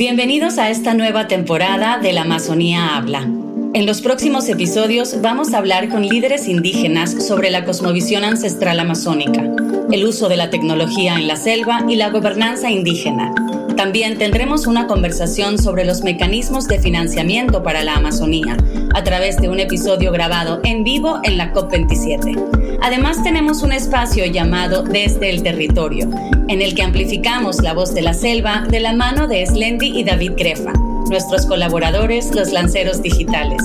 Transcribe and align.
Bienvenidos 0.00 0.56
a 0.56 0.70
esta 0.70 0.94
nueva 0.94 1.28
temporada 1.28 1.98
de 1.98 2.14
La 2.14 2.22
Amazonía 2.22 2.96
Habla. 2.96 3.20
En 3.74 3.84
los 3.84 4.00
próximos 4.00 4.48
episodios 4.48 5.20
vamos 5.20 5.52
a 5.52 5.58
hablar 5.58 5.90
con 5.90 6.08
líderes 6.08 6.48
indígenas 6.48 7.26
sobre 7.26 7.50
la 7.50 7.66
cosmovisión 7.66 8.24
ancestral 8.24 8.80
amazónica, 8.80 9.42
el 9.92 10.06
uso 10.06 10.30
de 10.30 10.38
la 10.38 10.48
tecnología 10.48 11.16
en 11.16 11.28
la 11.28 11.36
selva 11.36 11.84
y 11.86 11.96
la 11.96 12.08
gobernanza 12.08 12.70
indígena. 12.70 13.34
También 13.76 14.16
tendremos 14.16 14.66
una 14.66 14.86
conversación 14.86 15.58
sobre 15.58 15.84
los 15.84 16.02
mecanismos 16.02 16.66
de 16.66 16.80
financiamiento 16.80 17.62
para 17.62 17.84
la 17.84 17.96
Amazonía, 17.96 18.56
a 18.94 19.04
través 19.04 19.36
de 19.36 19.50
un 19.50 19.60
episodio 19.60 20.12
grabado 20.12 20.62
en 20.64 20.82
vivo 20.82 21.20
en 21.24 21.36
la 21.36 21.52
COP27. 21.52 22.59
Además 22.82 23.22
tenemos 23.22 23.62
un 23.62 23.72
espacio 23.72 24.24
llamado 24.24 24.82
Desde 24.82 25.30
el 25.30 25.42
Territorio, 25.42 26.08
en 26.48 26.62
el 26.62 26.74
que 26.74 26.82
amplificamos 26.82 27.62
la 27.62 27.74
voz 27.74 27.92
de 27.92 28.00
la 28.00 28.14
selva 28.14 28.64
de 28.68 28.80
la 28.80 28.94
mano 28.94 29.28
de 29.28 29.44
Slendy 29.46 29.98
y 29.98 30.02
David 30.02 30.32
Grefa, 30.36 30.72
nuestros 31.10 31.44
colaboradores, 31.44 32.34
los 32.34 32.52
lanceros 32.52 33.02
digitales. 33.02 33.62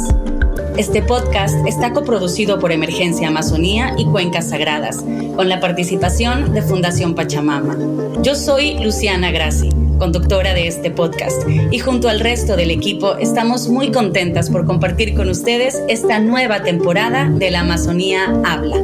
Este 0.78 1.02
podcast 1.02 1.56
está 1.66 1.94
coproducido 1.94 2.60
por 2.60 2.74
Emergencia 2.74 3.30
Amazonía 3.30 3.96
y 3.98 4.04
Cuencas 4.04 4.50
Sagradas, 4.50 4.98
con 4.98 5.48
la 5.48 5.62
participación 5.62 6.54
de 6.54 6.62
Fundación 6.62 7.16
Pachamama. 7.16 7.78
Yo 8.22 8.36
soy 8.36 8.78
Luciana 8.84 9.32
Grassi, 9.32 9.70
conductora 9.98 10.54
de 10.54 10.68
este 10.68 10.92
podcast, 10.92 11.44
y 11.72 11.80
junto 11.80 12.10
al 12.10 12.20
resto 12.20 12.56
del 12.56 12.72
equipo 12.72 13.18
estamos 13.18 13.68
muy 13.70 13.92
contentas 13.92 14.50
por 14.50 14.66
compartir 14.66 15.16
con 15.16 15.30
ustedes 15.30 15.82
esta 15.88 16.20
nueva 16.20 16.64
temporada 16.64 17.30
de 17.30 17.52
la 17.52 17.62
Amazonía 17.62 18.34
Habla. 18.44 18.84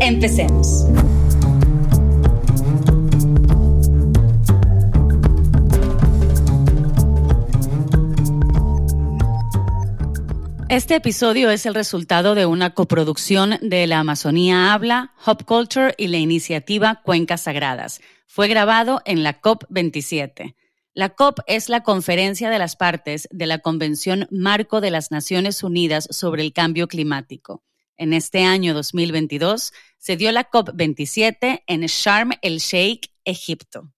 Empecemos. 0.00 0.86
Este 10.72 10.94
episodio 10.94 11.50
es 11.50 11.66
el 11.66 11.74
resultado 11.74 12.34
de 12.34 12.46
una 12.46 12.70
coproducción 12.70 13.58
de 13.60 13.86
La 13.86 13.98
Amazonía 13.98 14.72
Habla, 14.72 15.12
Hop 15.26 15.44
Culture 15.44 15.94
y 15.98 16.08
la 16.08 16.16
iniciativa 16.16 17.02
Cuencas 17.04 17.42
Sagradas. 17.42 18.00
Fue 18.34 18.48
grabado 18.48 19.02
en 19.04 19.22
la 19.22 19.42
COP27. 19.42 20.56
La 20.94 21.10
COP 21.10 21.40
es 21.46 21.68
la 21.68 21.82
conferencia 21.82 22.48
de 22.48 22.58
las 22.58 22.76
partes 22.76 23.28
de 23.30 23.44
la 23.44 23.58
Convención 23.58 24.26
Marco 24.30 24.80
de 24.80 24.90
las 24.90 25.10
Naciones 25.10 25.62
Unidas 25.62 26.08
sobre 26.10 26.40
el 26.40 26.54
Cambio 26.54 26.88
Climático. 26.88 27.62
En 27.98 28.14
este 28.14 28.42
año 28.44 28.72
2022 28.72 29.74
se 29.98 30.16
dio 30.16 30.32
la 30.32 30.48
COP27 30.48 31.62
en 31.66 31.82
Sharm 31.82 32.30
el 32.40 32.60
Sheikh, 32.60 33.10
Egipto. 33.26 33.92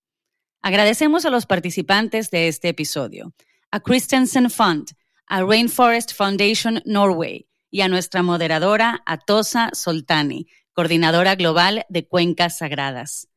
Agradecemos 0.62 1.24
a 1.24 1.30
los 1.30 1.46
participantes 1.46 2.32
de 2.32 2.48
este 2.48 2.70
episodio, 2.70 3.32
a 3.70 3.78
Christensen 3.78 4.50
Fund, 4.50 4.88
a 5.28 5.44
Rainforest 5.44 6.12
Foundation 6.12 6.82
Norway 6.84 7.46
y 7.70 7.82
a 7.82 7.88
nuestra 7.88 8.24
moderadora 8.24 9.00
Atosa 9.06 9.70
Soltani, 9.74 10.48
coordinadora 10.72 11.36
global 11.36 11.86
de 11.88 12.08
Cuencas 12.08 12.58
Sagradas. 12.58 13.28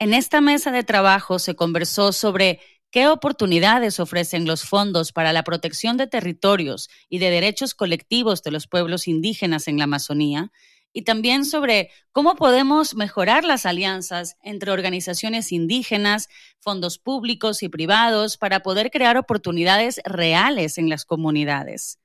En 0.00 0.14
esta 0.14 0.40
mesa 0.40 0.70
de 0.70 0.84
trabajo 0.84 1.40
se 1.40 1.56
conversó 1.56 2.12
sobre 2.12 2.60
qué 2.92 3.08
oportunidades 3.08 3.98
ofrecen 3.98 4.46
los 4.46 4.62
fondos 4.62 5.10
para 5.10 5.32
la 5.32 5.42
protección 5.42 5.96
de 5.96 6.06
territorios 6.06 6.88
y 7.08 7.18
de 7.18 7.30
derechos 7.30 7.74
colectivos 7.74 8.44
de 8.44 8.52
los 8.52 8.68
pueblos 8.68 9.08
indígenas 9.08 9.66
en 9.66 9.76
la 9.76 9.84
Amazonía 9.84 10.52
y 10.92 11.02
también 11.02 11.44
sobre 11.44 11.90
cómo 12.12 12.36
podemos 12.36 12.94
mejorar 12.94 13.44
las 13.44 13.66
alianzas 13.66 14.36
entre 14.40 14.70
organizaciones 14.70 15.50
indígenas, 15.50 16.28
fondos 16.60 16.98
públicos 16.98 17.64
y 17.64 17.68
privados 17.68 18.38
para 18.38 18.60
poder 18.60 18.92
crear 18.92 19.16
oportunidades 19.16 20.00
reales 20.04 20.78
en 20.78 20.88
las 20.88 21.04
comunidades. 21.04 21.98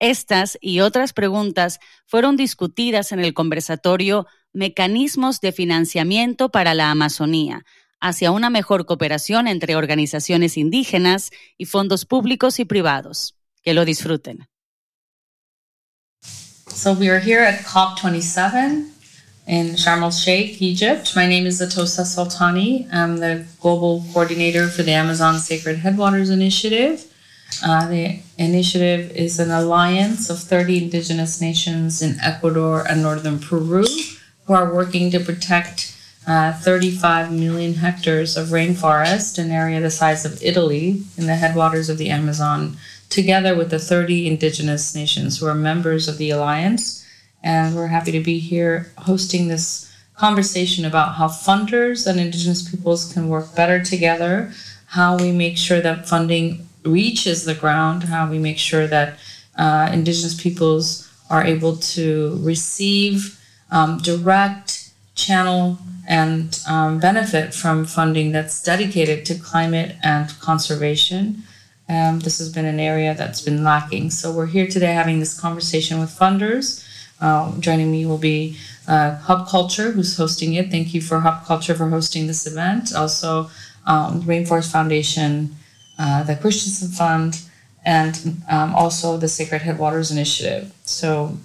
Estas 0.00 0.58
y 0.60 0.80
otras 0.80 1.14
preguntas 1.14 1.80
fueron 2.06 2.36
discutidas 2.36 3.10
en 3.10 3.20
el 3.20 3.34
conversatorio 3.34 4.26
Mecanismos 4.52 5.40
de 5.40 5.52
Financiamiento 5.52 6.50
para 6.50 6.74
la 6.74 6.90
Amazonía, 6.90 7.64
hacia 8.00 8.30
una 8.30 8.50
mejor 8.50 8.86
cooperación 8.86 9.48
entre 9.48 9.76
organizaciones 9.76 10.56
indígenas 10.56 11.30
y 11.56 11.66
fondos 11.66 12.04
públicos 12.04 12.58
y 12.58 12.64
privados. 12.64 13.34
Que 13.62 13.74
lo 13.74 13.84
disfruten. 13.84 14.48
So 16.68 16.92
we 16.92 17.08
are 17.08 17.20
here 17.20 17.42
at 17.42 17.64
COP27 17.64 18.88
in 19.48 19.74
Sharm 19.76 20.02
el 20.02 20.12
Sheikh, 20.12 20.62
Egypt. 20.62 21.16
My 21.16 21.26
name 21.26 21.46
is 21.46 21.60
Atosa 21.60 22.04
Sultani. 22.04 22.86
I'm 22.92 23.18
the 23.18 23.44
global 23.60 24.04
coordinator 24.12 24.68
for 24.68 24.82
the 24.82 24.92
Amazon 24.92 25.38
Sacred 25.38 25.78
Headwaters 25.78 26.30
Initiative. 26.30 27.04
Uh, 27.64 27.88
the 27.88 28.20
initiative 28.36 29.10
is 29.12 29.38
an 29.40 29.50
alliance 29.50 30.30
of 30.30 30.38
30 30.38 30.84
indigenous 30.84 31.40
nations 31.40 32.02
in 32.02 32.20
Ecuador 32.20 32.84
and 32.88 33.02
northern 33.02 33.40
Peru 33.40 33.84
who 34.48 34.54
are 34.54 34.74
working 34.74 35.10
to 35.10 35.20
protect 35.20 35.94
uh, 36.26 36.52
35 36.54 37.30
million 37.30 37.74
hectares 37.74 38.36
of 38.36 38.48
rainforest, 38.48 39.38
an 39.38 39.50
area 39.50 39.78
the 39.80 39.90
size 39.90 40.24
of 40.24 40.42
Italy, 40.42 41.02
in 41.16 41.26
the 41.26 41.36
headwaters 41.36 41.88
of 41.88 41.98
the 41.98 42.08
Amazon 42.08 42.76
together 43.10 43.54
with 43.54 43.70
the 43.70 43.78
30 43.78 44.26
indigenous 44.26 44.94
nations 44.94 45.38
who 45.38 45.46
are 45.46 45.54
members 45.54 46.08
of 46.08 46.18
the 46.18 46.30
alliance. 46.30 47.06
And 47.42 47.76
we're 47.76 47.88
happy 47.88 48.12
to 48.12 48.20
be 48.20 48.38
here 48.38 48.90
hosting 48.98 49.48
this 49.48 49.90
conversation 50.16 50.84
about 50.84 51.14
how 51.14 51.28
funders 51.28 52.06
and 52.06 52.18
indigenous 52.18 52.68
peoples 52.68 53.12
can 53.12 53.28
work 53.28 53.54
better 53.54 53.82
together, 53.82 54.52
how 54.86 55.16
we 55.16 55.30
make 55.30 55.56
sure 55.56 55.80
that 55.80 56.08
funding 56.08 56.66
reaches 56.84 57.44
the 57.44 57.54
ground, 57.54 58.04
how 58.04 58.30
we 58.30 58.38
make 58.38 58.58
sure 58.58 58.86
that 58.86 59.18
uh, 59.56 59.90
indigenous 59.92 60.40
peoples 60.40 61.08
are 61.30 61.44
able 61.44 61.76
to 61.76 62.38
receive 62.42 63.37
um, 63.70 63.98
direct 63.98 64.90
channel 65.14 65.78
and 66.08 66.60
um, 66.66 66.98
benefit 66.98 67.52
from 67.54 67.84
funding 67.84 68.32
that's 68.32 68.62
dedicated 68.62 69.26
to 69.26 69.34
climate 69.34 69.96
and 70.02 70.28
conservation. 70.40 71.42
Um, 71.88 72.20
this 72.20 72.38
has 72.38 72.50
been 72.52 72.64
an 72.64 72.80
area 72.80 73.14
that's 73.14 73.42
been 73.42 73.62
lacking. 73.64 74.10
So 74.10 74.32
we're 74.32 74.46
here 74.46 74.66
today 74.66 74.92
having 74.92 75.20
this 75.20 75.38
conversation 75.38 76.00
with 76.00 76.10
funders. 76.10 76.84
Uh, 77.20 77.58
joining 77.60 77.90
me 77.90 78.06
will 78.06 78.18
be 78.18 78.56
uh, 78.86 79.16
Hub 79.16 79.48
Culture, 79.48 79.90
who's 79.90 80.16
hosting 80.16 80.54
it. 80.54 80.70
Thank 80.70 80.94
you 80.94 81.02
for 81.02 81.20
Hub 81.20 81.44
Culture 81.44 81.74
for 81.74 81.88
hosting 81.88 82.26
this 82.26 82.46
event. 82.46 82.94
Also, 82.94 83.50
um, 83.86 84.22
Rainforest 84.22 84.70
Foundation, 84.70 85.56
uh, 85.98 86.22
the 86.22 86.36
Christensen 86.36 86.88
Fund, 86.88 87.40
and 87.84 88.42
um, 88.48 88.74
also 88.74 89.16
the 89.16 89.28
Sacred 89.28 89.62
Headwaters 89.62 90.10
Initiative. 90.10 90.72
So, 90.84 91.38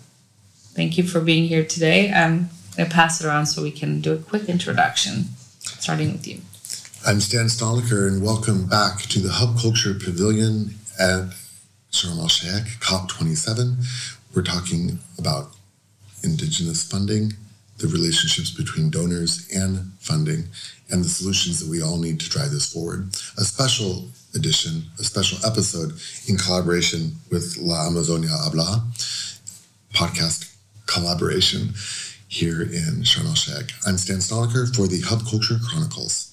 thank 0.74 0.98
you 0.98 1.04
for 1.04 1.22
being 1.22 1.46
here 1.46 1.64
today. 1.64 2.12
I'm 2.12 2.50
going 2.76 2.90
to 2.90 2.96
pass 2.96 3.22
it 3.22 3.28
around 3.28 3.46
so 3.46 3.62
we 3.62 3.72
can 3.72 4.02
do 4.02 4.14
a 4.14 4.18
quick 4.18 4.50
introduction, 4.50 5.26
starting 5.60 6.12
with 6.12 6.28
you. 6.28 6.42
I'm 7.06 7.20
Stan 7.20 7.46
Stalnaker, 7.46 8.08
and 8.08 8.24
welcome 8.24 8.66
back 8.68 9.02
to 9.02 9.20
the 9.20 9.32
Hub 9.32 9.60
Culture 9.60 9.94
Pavilion 9.94 10.76
at 11.00 11.34
Sharm 11.92 12.18
el 12.20 12.28
Sheikh 12.28 12.80
COP27. 12.80 13.86
We're 14.36 14.42
talking 14.42 15.00
about 15.20 15.52
Indigenous 16.24 16.84
funding, 16.84 17.34
the 17.78 17.88
relationships 17.88 18.50
between 18.50 18.90
donors 18.90 19.48
and 19.54 19.92
funding, 20.00 20.46
and 20.90 21.04
the 21.04 21.10
solutions 21.10 21.60
that 21.60 21.70
we 21.70 21.82
all 21.82 21.98
need 21.98 22.20
to 22.22 22.30
drive 22.30 22.52
this 22.52 22.72
forward. 22.72 23.10
A 23.38 23.44
special 23.44 24.08
edition, 24.34 24.84
a 24.98 25.04
special 25.04 25.38
episode 25.46 25.94
in 26.28 26.38
collaboration 26.38 27.12
with 27.30 27.58
La 27.60 27.86
Amazonia 27.86 28.30
Habla 28.30 28.88
podcast 29.94 30.53
collaboration 30.94 31.74
here 32.28 32.62
in 32.62 33.04
Sharm 33.04 33.26
el 33.26 33.36
Sheikh. 33.36 33.72
I'm 33.88 33.98
Stan 33.98 34.18
Stalnaker 34.18 34.74
for 34.76 34.88
the 34.88 35.02
Hub 35.02 35.26
Culture 35.28 35.58
Chronicles. 35.68 36.30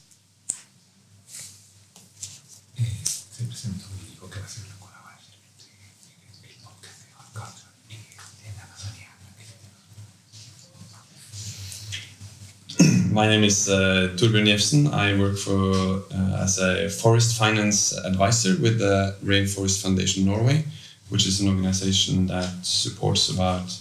My 13.13 13.27
name 13.29 13.45
is 13.45 13.69
uh, 13.69 14.15
Torbjörn. 14.17 14.93
I 14.93 15.19
work 15.19 15.37
for 15.39 16.03
uh, 16.15 16.43
as 16.45 16.59
a 16.59 16.89
forest 16.91 17.39
finance 17.39 17.93
advisor 18.05 18.57
with 18.61 18.79
the 18.79 19.17
Rainforest 19.25 19.83
Foundation 19.83 20.27
Norway, 20.27 20.65
which 21.09 21.27
is 21.27 21.41
an 21.41 21.49
organization 21.49 22.27
that 22.27 22.51
supports 22.63 23.31
about 23.31 23.81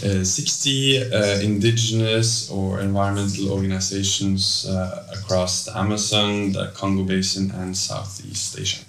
60 0.00 1.12
uh, 1.12 1.40
indigenous 1.40 2.50
or 2.50 2.80
environmental 2.80 3.50
organizations 3.52 4.66
uh, 4.66 5.06
across 5.12 5.64
the 5.64 5.76
Amazon, 5.76 6.52
the 6.52 6.72
Congo 6.74 7.04
Basin, 7.04 7.50
and 7.52 7.76
Southeast 7.76 8.58
Asia. 8.58 8.84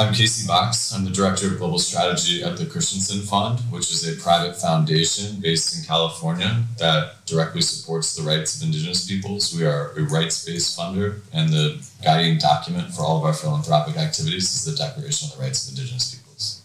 I'm 0.00 0.14
Casey 0.14 0.46
Box. 0.46 0.94
I'm 0.94 1.04
the 1.04 1.10
Director 1.10 1.48
of 1.48 1.58
Global 1.58 1.78
Strategy 1.78 2.42
at 2.42 2.56
the 2.56 2.64
Christensen 2.64 3.20
Fund, 3.20 3.60
which 3.70 3.90
is 3.90 4.08
a 4.08 4.18
private 4.18 4.56
foundation 4.56 5.38
based 5.42 5.76
in 5.76 5.84
California 5.84 6.64
that 6.78 7.26
directly 7.26 7.60
supports 7.60 8.16
the 8.16 8.22
rights 8.22 8.56
of 8.56 8.66
Indigenous 8.66 9.06
peoples. 9.06 9.54
We 9.54 9.66
are 9.66 9.90
a 9.90 10.02
rights 10.04 10.42
based 10.46 10.78
funder, 10.78 11.20
and 11.34 11.50
the 11.50 11.86
guiding 12.02 12.38
document 12.38 12.94
for 12.94 13.02
all 13.02 13.18
of 13.18 13.24
our 13.24 13.34
philanthropic 13.34 13.98
activities 13.98 14.44
is 14.44 14.64
the 14.64 14.74
Declaration 14.74 15.28
of 15.28 15.36
the 15.36 15.42
Rights 15.42 15.68
of 15.68 15.76
Indigenous 15.76 16.14
Peoples. 16.14 16.62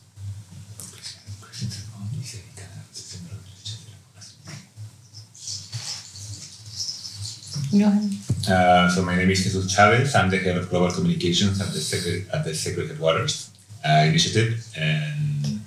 Ahead. 7.73 8.24
Uh, 8.47 8.87
so 8.87 9.01
my 9.01 9.15
name 9.15 9.31
is 9.31 9.43
Jesus 9.43 9.73
Chavez. 9.73 10.13
I'm 10.13 10.29
the 10.29 10.37
head 10.37 10.55
of 10.55 10.69
global 10.69 10.91
communications 10.91 11.59
at 11.59 11.73
the 11.73 11.79
Sacred, 11.79 12.27
at 12.31 12.43
the 12.43 12.53
Sacred 12.53 12.89
Headwaters 12.89 13.49
uh, 13.83 14.05
Initiative, 14.05 14.63
and 14.77 15.61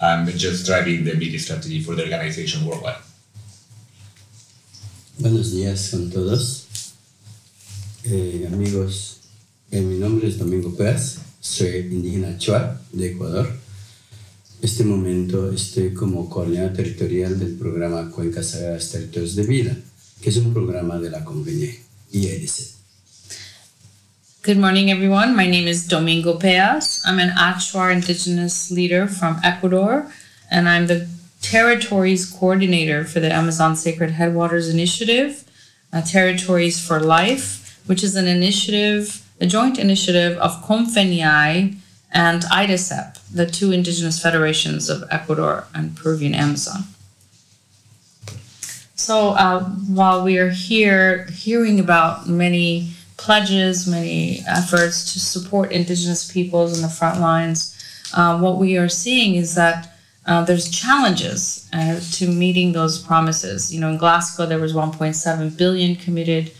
I'm 0.00 0.26
just 0.28 0.64
driving 0.64 1.04
the 1.04 1.14
media 1.14 1.38
strategy 1.38 1.82
for 1.82 1.94
the 1.94 2.04
organization 2.04 2.64
worldwide. 2.64 3.02
Buenos 5.18 5.52
días 5.52 5.90
con 5.90 6.10
todos. 6.10 6.66
Eh, 8.04 8.48
amigos, 8.50 9.18
eh, 9.70 9.82
mi 9.82 9.98
nombre 9.98 10.28
es 10.28 10.38
Domingo 10.38 10.74
Pérez, 10.74 11.18
soy 11.40 11.88
indígena 11.90 12.38
Chua 12.38 12.80
de 12.92 13.12
Ecuador. 13.12 13.52
este 14.62 14.84
momento 14.84 15.52
estoy 15.52 15.92
como 15.92 16.30
coordinador 16.30 16.72
territorial 16.72 17.38
del 17.38 17.56
programa 17.56 18.10
Cuencas 18.10 18.50
Sagradas 18.50 18.90
Territorios 18.90 19.36
de 19.36 19.42
Vida, 19.46 19.76
que 20.22 20.30
es 20.30 20.36
un 20.38 20.54
programa 20.54 20.98
de 20.98 21.10
la 21.10 21.22
Convenie 21.22 21.85
y 22.12 22.20
EDC. 22.20 22.76
Good 24.42 24.58
morning, 24.58 24.90
everyone. 24.90 25.34
My 25.34 25.46
name 25.46 25.66
is 25.66 25.88
Domingo 25.88 26.38
Peas. 26.38 27.02
I'm 27.04 27.18
an 27.18 27.30
Achuar 27.30 27.92
indigenous 27.92 28.70
leader 28.70 29.08
from 29.08 29.40
Ecuador, 29.42 30.12
and 30.50 30.68
I'm 30.68 30.86
the 30.86 31.08
territories 31.42 32.26
coordinator 32.30 33.04
for 33.04 33.18
the 33.18 33.32
Amazon 33.32 33.74
Sacred 33.74 34.12
Headwaters 34.12 34.68
Initiative, 34.68 35.44
uh, 35.92 36.02
Territories 36.02 36.78
for 36.84 37.00
Life, 37.00 37.80
which 37.86 38.04
is 38.04 38.14
an 38.14 38.28
initiative, 38.28 39.26
a 39.40 39.46
joint 39.46 39.78
initiative 39.78 40.38
of 40.38 40.62
CONFENIAE 40.64 41.76
and 42.12 42.42
AIDESEP, 42.44 43.18
the 43.32 43.46
two 43.46 43.72
indigenous 43.72 44.22
federations 44.22 44.88
of 44.88 45.04
Ecuador 45.10 45.66
and 45.74 45.96
Peruvian 45.96 46.34
Amazon. 46.34 46.84
So 48.96 49.30
uh, 49.32 49.62
while 49.62 50.24
we 50.24 50.38
are 50.38 50.48
here 50.48 51.26
hearing 51.26 51.80
about 51.80 52.28
many 52.28 52.92
pledges, 53.18 53.86
many 53.86 54.42
efforts 54.48 55.12
to 55.12 55.20
support 55.20 55.70
indigenous 55.70 56.30
peoples 56.30 56.76
in 56.76 56.82
the 56.82 56.88
front 56.88 57.20
lines, 57.20 57.76
uh, 58.14 58.38
what 58.38 58.56
we 58.56 58.78
are 58.78 58.88
seeing 58.88 59.34
is 59.34 59.54
that 59.54 59.92
uh, 60.26 60.44
there's 60.44 60.70
challenges 60.70 61.68
uh, 61.74 62.00
to 62.12 62.26
meeting 62.26 62.72
those 62.72 62.98
promises. 62.98 63.72
You 63.72 63.80
know, 63.80 63.90
in 63.90 63.98
Glasgow, 63.98 64.46
there 64.46 64.58
was 64.58 64.72
1.7 64.72 65.56
billion 65.56 65.96
committed 65.96 66.50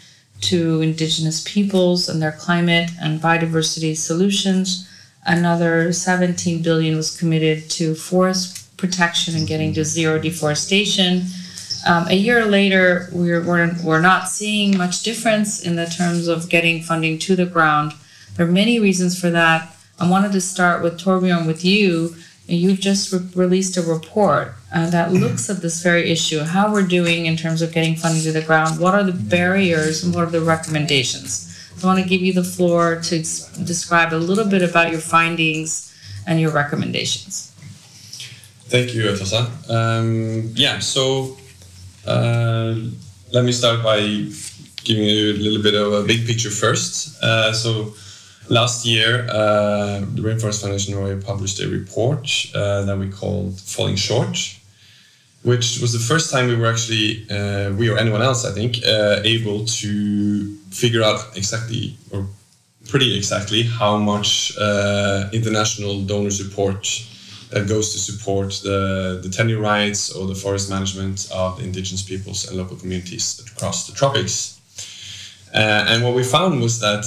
to 0.42 0.82
indigenous 0.82 1.42
peoples 1.42 2.08
and 2.08 2.20
their 2.20 2.32
climate 2.32 2.90
and 3.00 3.18
biodiversity 3.18 3.96
solutions. 3.96 4.88
Another 5.24 5.90
17 5.90 6.62
billion 6.62 6.96
was 6.96 7.18
committed 7.18 7.70
to 7.70 7.94
forest 7.94 8.76
protection 8.76 9.34
and 9.34 9.48
getting 9.48 9.72
to 9.72 9.84
zero 9.84 10.18
deforestation. 10.18 11.22
Um, 11.86 12.08
a 12.08 12.14
year 12.14 12.44
later, 12.44 13.08
we're, 13.12 13.40
we're, 13.42 13.72
we're 13.84 14.00
not 14.00 14.28
seeing 14.28 14.76
much 14.76 15.04
difference 15.04 15.62
in 15.62 15.76
the 15.76 15.86
terms 15.86 16.26
of 16.26 16.48
getting 16.48 16.82
funding 16.82 17.16
to 17.20 17.36
the 17.36 17.46
ground. 17.46 17.92
There 18.34 18.46
are 18.46 18.50
many 18.50 18.80
reasons 18.80 19.18
for 19.18 19.30
that. 19.30 19.72
I 20.00 20.10
wanted 20.10 20.32
to 20.32 20.40
start 20.40 20.82
with 20.82 20.98
Torbjorn, 21.00 21.46
with 21.46 21.64
you. 21.64 22.16
You've 22.48 22.80
just 22.80 23.12
re- 23.12 23.20
released 23.34 23.76
a 23.76 23.82
report 23.82 24.54
uh, 24.74 24.90
that 24.90 25.12
looks 25.12 25.48
at 25.48 25.62
this 25.62 25.80
very 25.82 26.10
issue, 26.10 26.40
how 26.40 26.72
we're 26.72 26.86
doing 26.86 27.26
in 27.26 27.36
terms 27.36 27.62
of 27.62 27.72
getting 27.72 27.94
funding 27.94 28.22
to 28.24 28.32
the 28.32 28.42
ground, 28.42 28.80
what 28.80 28.94
are 28.94 29.04
the 29.04 29.12
barriers, 29.12 30.04
and 30.04 30.14
what 30.14 30.24
are 30.24 30.30
the 30.30 30.40
recommendations. 30.40 31.44
I 31.82 31.86
want 31.86 32.02
to 32.02 32.08
give 32.08 32.20
you 32.20 32.32
the 32.32 32.44
floor 32.44 33.00
to 33.00 33.20
s- 33.20 33.56
describe 33.58 34.12
a 34.12 34.16
little 34.16 34.44
bit 34.44 34.62
about 34.62 34.90
your 34.90 35.00
findings 35.00 35.94
and 36.26 36.40
your 36.40 36.50
recommendations. 36.50 37.52
Thank 38.68 38.94
you, 38.94 39.04
Atosa. 39.04 39.70
Um, 39.70 40.50
yeah, 40.54 40.80
so 40.80 41.36
uh, 42.06 42.74
let 43.32 43.44
me 43.44 43.52
start 43.52 43.82
by 43.82 43.98
giving 44.84 45.04
you 45.04 45.32
a 45.32 45.38
little 45.38 45.62
bit 45.62 45.74
of 45.74 45.92
a 45.92 46.02
big 46.04 46.26
picture 46.26 46.50
first. 46.50 47.22
Uh, 47.22 47.52
so 47.52 47.94
last 48.48 48.86
year, 48.86 49.26
uh, 49.28 50.00
the 50.14 50.22
Rainforest 50.22 50.62
Foundation 50.62 50.94
Norway 50.94 51.20
published 51.20 51.60
a 51.60 51.68
report 51.68 52.28
uh, 52.54 52.82
that 52.82 52.96
we 52.96 53.10
called 53.10 53.60
Falling 53.60 53.96
Short, 53.96 54.36
which 55.42 55.80
was 55.80 55.92
the 55.92 55.98
first 55.98 56.30
time 56.30 56.46
we 56.46 56.56
were 56.56 56.66
actually, 56.66 57.26
uh, 57.30 57.72
we 57.72 57.88
or 57.88 57.98
anyone 57.98 58.22
else, 58.22 58.44
I 58.44 58.52
think, 58.52 58.78
uh, 58.86 59.20
able 59.24 59.64
to 59.64 60.54
figure 60.70 61.02
out 61.02 61.36
exactly 61.36 61.96
or 62.12 62.26
pretty 62.88 63.16
exactly 63.16 63.64
how 63.64 63.96
much 63.96 64.56
international 65.32 66.02
donor 66.02 66.30
support 66.30 66.86
that 67.50 67.68
goes 67.68 67.92
to 67.92 67.98
support 67.98 68.60
the, 68.62 69.20
the 69.22 69.28
tenure 69.28 69.60
rights 69.60 70.10
or 70.10 70.26
the 70.26 70.34
forest 70.34 70.68
management 70.68 71.28
of 71.32 71.60
indigenous 71.60 72.02
peoples 72.02 72.48
and 72.48 72.56
local 72.56 72.76
communities 72.76 73.42
across 73.52 73.86
the 73.86 73.92
tropics. 73.94 74.60
Uh, 75.54 75.86
and 75.88 76.02
what 76.02 76.14
we 76.14 76.22
found 76.22 76.60
was 76.60 76.80
that 76.80 77.04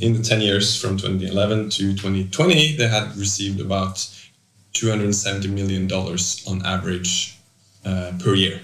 in 0.00 0.14
the 0.14 0.22
10 0.22 0.40
years 0.40 0.80
from 0.80 0.96
2011 0.96 1.70
to 1.70 1.94
2020, 1.94 2.76
they 2.76 2.88
had 2.88 3.14
received 3.16 3.60
about 3.60 3.96
$270 4.72 5.48
million 5.50 5.90
on 5.92 6.66
average 6.66 7.38
uh, 7.84 8.12
per 8.18 8.34
year. 8.34 8.60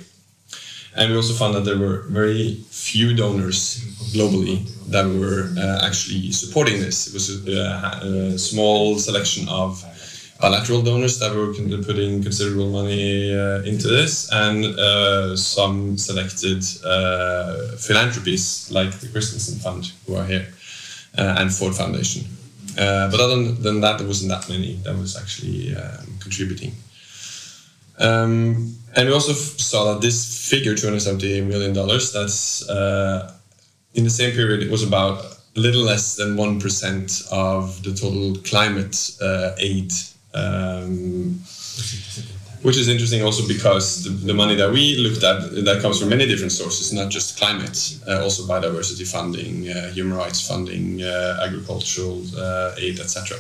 And 0.97 1.13
we 1.13 1.17
also 1.17 1.35
found 1.35 1.55
that 1.55 1.65
there 1.65 1.79
were 1.79 2.03
very 2.09 2.55
few 2.71 3.15
donors 3.15 3.85
globally 4.13 4.67
that 4.89 5.07
were 5.07 5.53
uh, 5.57 5.87
actually 5.87 6.33
supporting 6.33 6.81
this. 6.81 7.07
It 7.07 7.15
was 7.15 7.47
a, 7.47 8.33
a 8.35 8.39
small 8.39 8.99
selection 8.99 9.49
of 9.49 9.85
bilateral 10.41 10.83
donors 10.83 11.19
that 11.19 11.35
were 11.35 11.53
putting 11.83 12.23
considerable 12.23 12.71
money 12.71 13.35
uh, 13.35 13.63
into 13.63 13.89
this, 13.89 14.31
and 14.33 14.65
uh, 14.65 15.37
some 15.37 15.99
selected 15.99 16.65
uh, 16.85 17.77
philanthropies 17.77 18.71
like 18.71 18.91
the 19.01 19.09
Christensen 19.09 19.59
Fund, 19.59 19.93
who 20.07 20.17
are 20.17 20.25
here, 20.25 20.47
uh, 21.19 21.37
and 21.39 21.53
Ford 21.53 21.75
Foundation. 21.75 22.25
Uh, 22.79 23.11
but 23.11 23.21
other 23.21 23.53
than 23.53 23.81
that, 23.81 23.99
there 23.99 24.07
wasn't 24.07 24.31
that 24.31 24.49
many 24.49 24.75
that 24.85 24.97
was 24.97 25.17
actually 25.17 25.75
um, 25.75 26.07
contributing. 26.21 26.73
Um, 27.99 28.77
and 28.97 29.09
we 29.09 29.13
also 29.13 29.33
saw 29.33 29.93
that 29.93 30.01
this 30.01 30.49
figure, 30.49 30.75
$270 30.75 31.47
million, 31.47 31.75
that's 31.75 32.69
uh, 32.69 33.35
in 33.95 34.05
the 34.05 34.11
same 34.11 34.33
period, 34.33 34.63
it 34.63 34.71
was 34.71 34.83
about 34.83 35.25
a 35.57 35.61
little 35.61 35.83
less 35.83 36.17
than 36.17 36.37
1% 36.37 37.33
of 37.33 37.83
the 37.83 37.93
total 37.93 38.37
climate 38.43 39.11
uh, 39.21 39.53
aid. 39.59 39.93
Um, 40.33 41.41
which 42.63 42.77
is 42.77 42.89
interesting 42.89 43.23
also 43.23 43.47
because 43.49 44.05
the, 44.05 44.11
the 44.11 44.35
money 44.35 44.55
that 44.55 44.71
we 44.71 44.97
looked 44.97 45.25
at 45.25 45.65
that 45.65 45.81
comes 45.81 45.99
from 45.99 46.11
many 46.11 46.27
different 46.27 46.53
sources, 46.53 46.93
not 46.93 47.11
just 47.11 47.39
climate, 47.39 47.99
uh, 48.07 48.23
also 48.23 48.43
biodiversity 48.43 49.11
funding, 49.11 49.69
uh, 49.71 49.91
human 49.93 50.17
rights 50.17 50.47
funding, 50.47 51.03
uh, 51.03 51.41
agricultural 51.43 52.23
uh, 52.37 52.75
aid, 52.77 53.01
etc. 53.01 53.39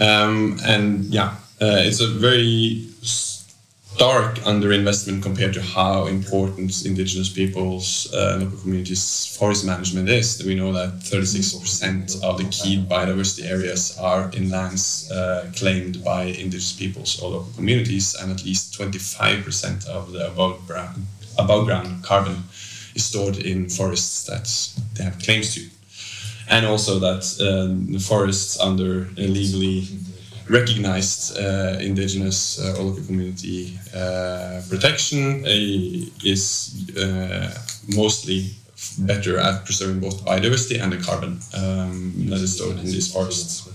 Um, 0.00 0.58
and 0.64 1.04
yeah, 1.06 1.36
uh, 1.60 1.82
it's 1.84 2.00
a 2.00 2.06
very 2.06 2.88
stark 3.98 4.36
underinvestment 4.46 5.20
compared 5.20 5.52
to 5.52 5.60
how 5.60 6.06
important 6.06 6.86
indigenous 6.86 7.28
peoples 7.28 8.08
uh, 8.14 8.30
and 8.34 8.44
local 8.44 8.58
communities 8.60 9.26
forest 9.36 9.64
management 9.66 10.08
is. 10.08 10.40
We 10.44 10.54
know 10.54 10.72
that 10.72 11.00
36% 11.00 12.22
of 12.22 12.38
the 12.38 12.44
key 12.44 12.80
biodiversity 12.80 13.50
areas 13.50 13.98
are 13.98 14.30
in 14.30 14.50
lands 14.50 15.10
uh, 15.10 15.50
claimed 15.56 16.04
by 16.04 16.22
indigenous 16.44 16.74
peoples 16.74 17.20
or 17.20 17.30
local 17.30 17.52
communities, 17.56 18.14
and 18.14 18.30
at 18.30 18.44
least 18.44 18.78
25% 18.78 19.88
of 19.88 20.12
the 20.12 20.30
above 20.30 20.64
ground, 20.68 21.04
above 21.36 21.66
ground 21.66 22.04
carbon 22.04 22.44
is 22.94 23.04
stored 23.04 23.38
in 23.38 23.68
forests 23.68 24.26
that 24.26 24.46
they 24.94 25.02
have 25.02 25.18
claims 25.18 25.56
to. 25.56 25.62
And 26.48 26.64
also 26.66 27.00
that 27.00 27.24
uh, 27.40 27.74
the 27.92 27.98
forests 27.98 28.60
under 28.60 29.08
legally 29.16 29.88
recognized 30.48 31.36
uh, 31.38 31.76
indigenous 31.80 32.60
uh, 32.60 32.82
local 32.82 33.02
community 33.04 33.78
uh, 33.94 34.62
protection 34.68 35.44
uh, 35.44 35.48
is 36.24 36.90
uh, 36.96 37.54
mostly 37.94 38.50
better 38.98 39.38
at 39.38 39.64
preserving 39.64 40.00
both 40.00 40.24
biodiversity 40.24 40.80
and 40.80 40.92
the 40.92 40.98
carbon 40.98 41.40
um, 41.54 42.12
that 42.28 42.40
is 42.40 42.56
stored 42.56 42.78
in 42.78 42.84
these 42.84 43.12
forests. 43.12 43.68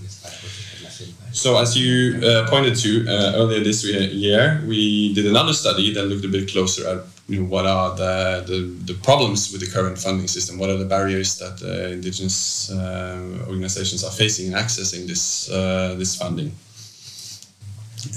So, 1.32 1.58
as 1.58 1.76
you 1.76 2.20
uh, 2.24 2.48
pointed 2.48 2.76
to 2.76 3.06
earlier 3.08 3.62
this 3.62 3.84
year, 3.84 4.62
we 4.66 5.12
did 5.14 5.26
another 5.26 5.52
study 5.52 5.92
that 5.92 6.04
looked 6.04 6.24
a 6.24 6.28
bit 6.28 6.48
closer 6.48 6.88
at 6.88 7.13
you 7.28 7.40
know, 7.40 7.48
what 7.48 7.66
are 7.66 7.94
the, 7.96 8.44
the, 8.46 8.92
the 8.92 9.00
problems 9.00 9.50
with 9.50 9.60
the 9.60 9.70
current 9.70 9.98
funding 9.98 10.28
system? 10.28 10.58
What 10.58 10.68
are 10.70 10.76
the 10.76 10.84
barriers 10.84 11.38
that 11.38 11.62
uh, 11.62 11.88
indigenous 11.88 12.70
uh, 12.70 13.46
organizations 13.48 14.04
are 14.04 14.10
facing 14.10 14.46
in 14.48 14.52
accessing 14.52 15.06
this 15.06 15.50
uh, 15.50 15.94
this 15.98 16.16
funding? 16.16 16.52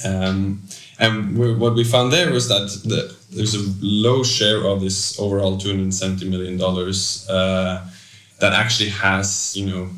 Um, 0.06 0.64
and 1.00 1.38
we, 1.38 1.54
what 1.54 1.76
we 1.76 1.86
found 1.86 2.12
there 2.12 2.32
was 2.32 2.50
that 2.50 2.68
the, 2.84 3.16
there's 3.32 3.56
a 3.56 3.64
low 3.80 4.24
share 4.24 4.66
of 4.66 4.82
this 4.82 5.18
overall 5.20 5.58
270 5.58 6.30
million 6.30 6.58
dollars 6.58 7.28
uh, 7.30 7.88
that 8.40 8.54
actually 8.54 8.90
has 8.90 9.56
you 9.56 9.68
know 9.68 9.90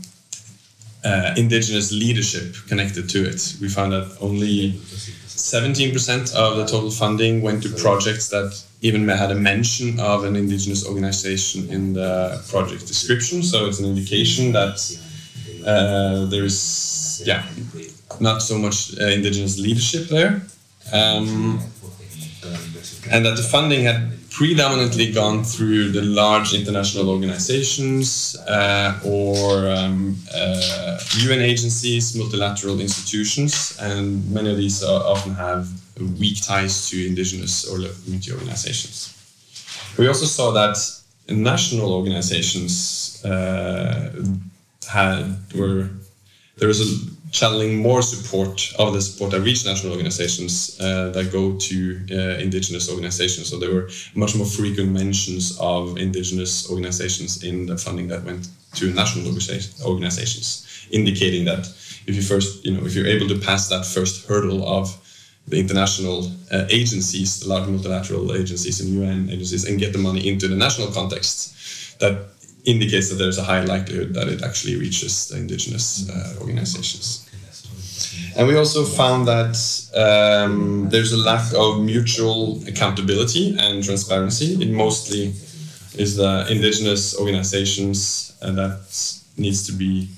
uh, 1.03 1.33
indigenous 1.35 1.91
leadership 1.91 2.55
connected 2.67 3.09
to 3.09 3.23
it. 3.27 3.55
We 3.61 3.69
found 3.69 3.93
that 3.93 4.17
only 4.21 4.79
17% 5.51 6.36
of 6.36 6.58
the 6.58 6.65
total 6.65 6.91
funding 6.91 7.41
went 7.41 7.63
to 7.63 7.70
projects 7.70 8.29
that 8.29 8.63
even 8.82 9.08
had 9.08 9.32
a 9.32 9.36
mention 9.36 10.00
of 10.00 10.24
an 10.24 10.36
indigenous 10.36 10.86
organization 10.88 11.70
in 11.70 11.94
the 11.94 12.41
project 12.50 12.88
description. 12.88 13.41
So 13.44 13.65
it's 13.65 13.79
an 13.79 13.86
indication 13.86 14.51
that 14.53 14.77
uh, 15.65 16.25
there 16.25 16.44
is, 16.44 17.22
yeah, 17.25 17.44
not 18.20 18.41
so 18.41 18.58
much 18.58 18.98
uh, 19.00 19.06
indigenous 19.06 19.58
leadership 19.60 20.08
there. 20.08 20.41
Um, 20.94 21.60
and 23.12 23.25
that 23.25 23.36
the 23.36 23.44
funding 23.44 23.84
had 23.84 24.18
predominantly 24.39 25.12
gone 25.12 25.43
through 25.43 25.89
the 25.91 26.01
large 26.01 26.53
international 26.53 27.10
organizations 27.10 28.38
uh, 28.48 28.98
or 29.03 29.69
um, 29.69 30.15
uh, 30.34 30.98
UN 31.17 31.41
agencies, 31.41 32.15
multilateral 32.15 32.79
institutions, 32.79 33.77
and 33.81 34.31
many 34.31 34.50
of 34.50 34.55
these 34.55 34.81
often 34.81 35.34
have 35.34 35.67
weak 36.17 36.41
ties 36.41 36.89
to 36.89 37.05
indigenous 37.05 37.67
or 37.69 37.79
local 37.79 38.01
community 38.03 38.31
organizations. 38.31 39.13
We 39.98 40.08
also 40.08 40.25
saw 40.25 40.51
that 40.51 40.77
national 41.27 41.91
organizations 41.91 43.22
uh, 43.25 44.24
had 44.89 45.36
were 45.53 45.89
there 46.60 46.69
was 46.69 46.79
a 46.79 46.89
channeling 47.31 47.77
more 47.77 48.01
support 48.01 48.74
of 48.79 48.93
the 48.93 49.01
support 49.01 49.31
that 49.31 49.41
reach 49.41 49.65
national 49.65 49.91
organizations 49.93 50.79
uh, 50.79 51.09
that 51.09 51.31
go 51.31 51.55
to 51.57 52.00
uh, 52.12 52.39
indigenous 52.39 52.89
organizations. 52.89 53.50
So 53.50 53.59
there 53.59 53.74
were 53.74 53.89
much 54.15 54.36
more 54.36 54.45
frequent 54.45 54.91
mentions 54.91 55.57
of 55.59 55.98
indigenous 55.98 56.69
organizations 56.69 57.43
in 57.43 57.65
the 57.67 57.77
funding 57.77 58.07
that 58.07 58.24
went 58.24 58.48
to 58.75 58.93
national 58.93 59.27
organizations, 59.27 60.88
indicating 60.91 61.45
that 61.45 61.67
if 62.07 62.15
you 62.15 62.21
first, 62.21 62.65
you 62.65 62.71
know, 62.74 62.86
if 62.86 62.95
you're 62.95 63.07
able 63.07 63.27
to 63.27 63.39
pass 63.39 63.69
that 63.69 63.86
first 63.86 64.27
hurdle 64.27 64.67
of 64.67 64.98
the 65.48 65.59
international 65.59 66.31
uh, 66.51 66.65
agencies, 66.69 67.39
the 67.39 67.50
large 67.50 67.67
multilateral 67.67 68.36
agencies 68.36 68.79
and 68.81 68.89
UN 68.89 69.29
agencies, 69.29 69.65
and 69.65 69.79
get 69.79 69.93
the 69.93 70.00
money 70.00 70.27
into 70.27 70.48
the 70.48 70.55
national 70.55 70.91
context, 70.91 72.00
that 72.00 72.27
indicates 72.69 73.09
that 73.09 73.15
there's 73.15 73.38
a 73.38 73.43
high 73.43 73.63
likelihood 73.63 74.13
that 74.13 74.27
it 74.27 74.43
actually 74.43 74.75
reaches 74.77 75.27
the 75.27 75.38
indigenous 75.38 76.09
uh, 76.09 76.35
organizations. 76.41 77.25
And 78.35 78.47
we 78.47 78.55
also 78.55 78.85
found 78.85 79.27
that 79.27 79.55
um, 79.95 80.89
there's 80.89 81.11
a 81.11 81.17
lack 81.17 81.53
of 81.53 81.81
mutual 81.81 82.61
accountability 82.67 83.55
and 83.59 83.83
transparency. 83.83 84.53
It 84.61 84.69
mostly 84.69 85.33
is 85.97 86.15
the 86.15 86.47
indigenous 86.49 87.17
organizations 87.19 88.38
uh, 88.41 88.51
that 88.51 88.79
needs 89.38 89.65
to 89.67 89.73
be 89.73 90.09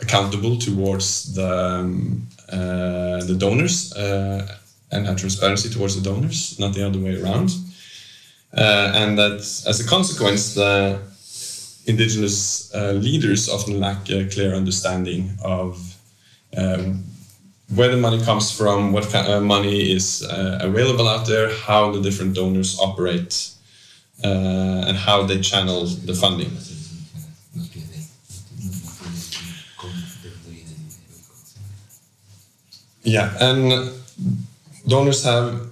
accountable 0.00 0.56
towards 0.56 1.34
the 1.34 1.80
um, 1.80 2.26
uh, 2.50 3.22
the 3.30 3.36
donors 3.38 3.92
uh, 3.92 4.56
and 4.90 5.06
have 5.06 5.16
transparency 5.16 5.68
towards 5.68 5.94
the 5.94 6.02
donors, 6.02 6.58
not 6.58 6.74
the 6.74 6.84
other 6.84 6.98
way 6.98 7.20
around. 7.22 7.50
Uh, 8.52 8.92
and 8.96 9.16
that 9.16 9.38
as 9.68 9.80
a 9.80 9.86
consequence, 9.86 10.54
the 10.54 10.98
indigenous 11.86 12.72
uh, 12.74 12.92
leaders 12.92 13.48
often 13.48 13.80
lack 13.80 14.08
a 14.10 14.28
clear 14.28 14.54
understanding 14.54 15.30
of 15.42 15.96
um, 16.56 17.04
where 17.74 17.88
the 17.88 17.96
money 17.96 18.20
comes 18.24 18.50
from, 18.50 18.92
what 18.92 19.08
kind 19.10 19.28
of 19.28 19.42
money 19.42 19.92
is 19.92 20.22
uh, 20.24 20.58
available 20.60 21.08
out 21.08 21.26
there, 21.26 21.54
how 21.54 21.92
the 21.92 22.00
different 22.00 22.34
donors 22.34 22.78
operate, 22.80 23.50
uh, 24.24 24.84
and 24.86 24.96
how 24.96 25.22
they 25.22 25.40
channel 25.40 25.86
the 25.86 26.14
funding. 26.14 26.50
Yeah, 33.02 33.32
and 33.40 33.90
donors 34.86 35.24
have 35.24 35.69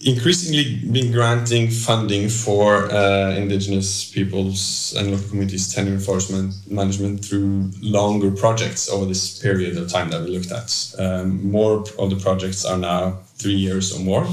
increasingly 0.00 0.76
been 0.92 1.10
granting 1.10 1.70
funding 1.70 2.28
for 2.28 2.90
uh, 2.92 3.34
indigenous 3.34 4.10
peoples 4.10 4.94
and 4.96 5.10
local 5.10 5.28
communities 5.28 5.74
tenure 5.74 5.92
enforcement 5.92 6.54
management 6.70 7.24
through 7.24 7.70
longer 7.82 8.30
projects 8.30 8.88
over 8.88 9.04
this 9.06 9.38
period 9.40 9.76
of 9.76 9.90
time 9.90 10.10
that 10.10 10.22
we 10.22 10.28
looked 10.28 10.52
at. 10.52 10.94
Um, 10.98 11.50
more 11.50 11.84
of 11.98 12.10
the 12.10 12.16
projects 12.22 12.64
are 12.64 12.78
now 12.78 13.18
three 13.36 13.54
years 13.54 13.96
or 13.96 14.00
more, 14.00 14.26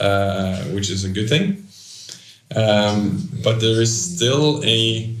uh, 0.00 0.62
which 0.74 0.90
is 0.90 1.04
a 1.04 1.08
good 1.08 1.28
thing. 1.28 1.62
Um, 2.54 3.28
but 3.42 3.60
there 3.60 3.80
is 3.80 4.16
still 4.16 4.62
a 4.64 5.14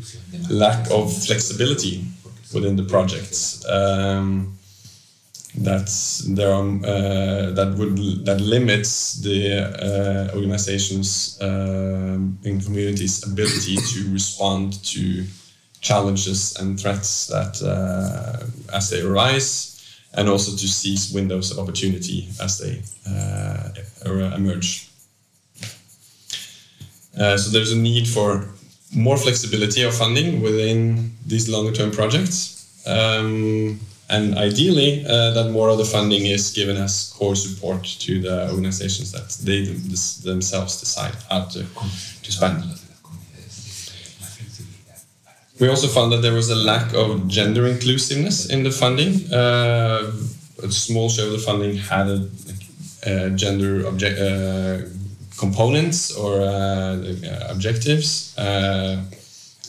lack 0.50 0.90
of 0.90 1.12
flexibility 1.24 2.04
within 2.52 2.76
the 2.76 2.84
projects. 2.84 3.64
Um, 3.68 4.55
that 5.58 5.88
there 6.28 6.52
are 6.52 6.62
uh, 6.62 7.50
that 7.52 7.74
would 7.78 8.24
that 8.26 8.40
limits 8.40 9.20
the 9.22 9.62
uh, 9.62 10.36
organizations 10.36 11.38
uh, 11.40 12.18
in 12.44 12.60
communities' 12.60 13.24
ability 13.24 13.76
to 13.76 14.12
respond 14.12 14.84
to 14.84 15.24
challenges 15.80 16.56
and 16.56 16.78
threats 16.78 17.26
that 17.28 17.62
uh, 17.62 18.76
as 18.76 18.90
they 18.90 19.00
arise, 19.00 19.98
and 20.14 20.28
also 20.28 20.52
to 20.52 20.68
seize 20.68 21.12
windows 21.12 21.50
of 21.50 21.58
opportunity 21.58 22.28
as 22.42 22.58
they 22.58 22.82
uh, 23.10 24.34
emerge. 24.34 24.88
Uh, 27.18 27.36
so 27.36 27.50
there's 27.50 27.72
a 27.72 27.76
need 27.76 28.06
for 28.06 28.46
more 28.94 29.16
flexibility 29.16 29.82
of 29.82 29.94
funding 29.94 30.42
within 30.42 31.12
these 31.26 31.48
longer-term 31.48 31.90
projects. 31.90 32.84
Um, 32.86 33.80
and 34.08 34.38
ideally 34.38 35.04
uh, 35.04 35.32
that 35.32 35.50
more 35.50 35.68
of 35.68 35.78
the 35.78 35.84
funding 35.84 36.26
is 36.26 36.50
given 36.52 36.76
as 36.76 37.12
core 37.16 37.34
support 37.34 37.84
to 37.84 38.20
the 38.20 38.50
organizations 38.50 39.10
that 39.12 39.28
they 39.44 39.64
themselves 40.22 40.80
decide 40.80 41.14
how 41.28 41.44
to, 41.44 41.64
to 42.22 42.32
spend. 42.32 42.62
We 45.58 45.68
also 45.68 45.88
found 45.88 46.12
that 46.12 46.20
there 46.20 46.34
was 46.34 46.50
a 46.50 46.54
lack 46.54 46.92
of 46.92 47.28
gender 47.28 47.66
inclusiveness 47.66 48.50
in 48.50 48.62
the 48.62 48.70
funding. 48.70 49.32
Uh, 49.32 50.12
a 50.62 50.70
small 50.70 51.08
share 51.08 51.26
of 51.26 51.32
the 51.32 51.38
funding 51.38 51.76
had 51.76 52.06
a, 52.08 52.28
a 53.06 53.30
gender 53.30 53.86
object, 53.86 54.20
uh, 54.20 54.86
components 55.38 56.14
or 56.16 56.40
uh, 56.40 56.98
objectives 57.48 58.36
uh, 58.38 59.02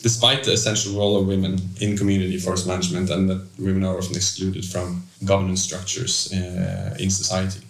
despite 0.02 0.44
the 0.44 0.52
essential 0.52 0.98
role 0.98 1.16
of 1.16 1.26
women 1.26 1.60
in 1.80 1.96
community 1.96 2.38
forest 2.38 2.66
management 2.66 3.10
and 3.10 3.28
that 3.28 3.46
women 3.58 3.84
are 3.84 3.98
often 3.98 4.16
excluded 4.16 4.64
from 4.64 5.02
governance 5.24 5.62
structures 5.62 6.32
uh, 6.32 6.94
in 6.98 7.10
society. 7.10 7.60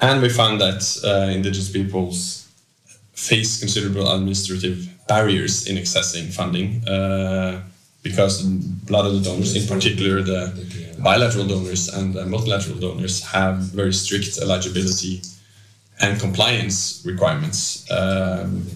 And 0.00 0.22
we 0.22 0.28
found 0.28 0.60
that 0.60 0.82
uh, 1.04 1.30
indigenous 1.30 1.70
peoples 1.70 2.48
face 3.12 3.60
considerable 3.60 4.10
administrative 4.10 4.88
barriers 5.06 5.66
in 5.66 5.76
accessing 5.76 6.32
funding 6.32 6.86
uh, 6.88 7.62
because 8.02 8.44
a 8.44 8.92
lot 8.92 9.04
of 9.04 9.12
the 9.12 9.20
donors, 9.20 9.54
in 9.54 9.66
particular 9.68 10.22
the 10.22 10.42
bilateral 11.02 11.46
donors 11.46 11.88
and 11.88 12.14
the 12.14 12.24
multilateral 12.24 12.78
donors, 12.78 13.22
have 13.22 13.56
very 13.56 13.92
strict 13.92 14.38
eligibility 14.38 15.20
and 16.00 16.18
compliance 16.18 17.02
requirements. 17.04 17.90
Um, 17.90 18.66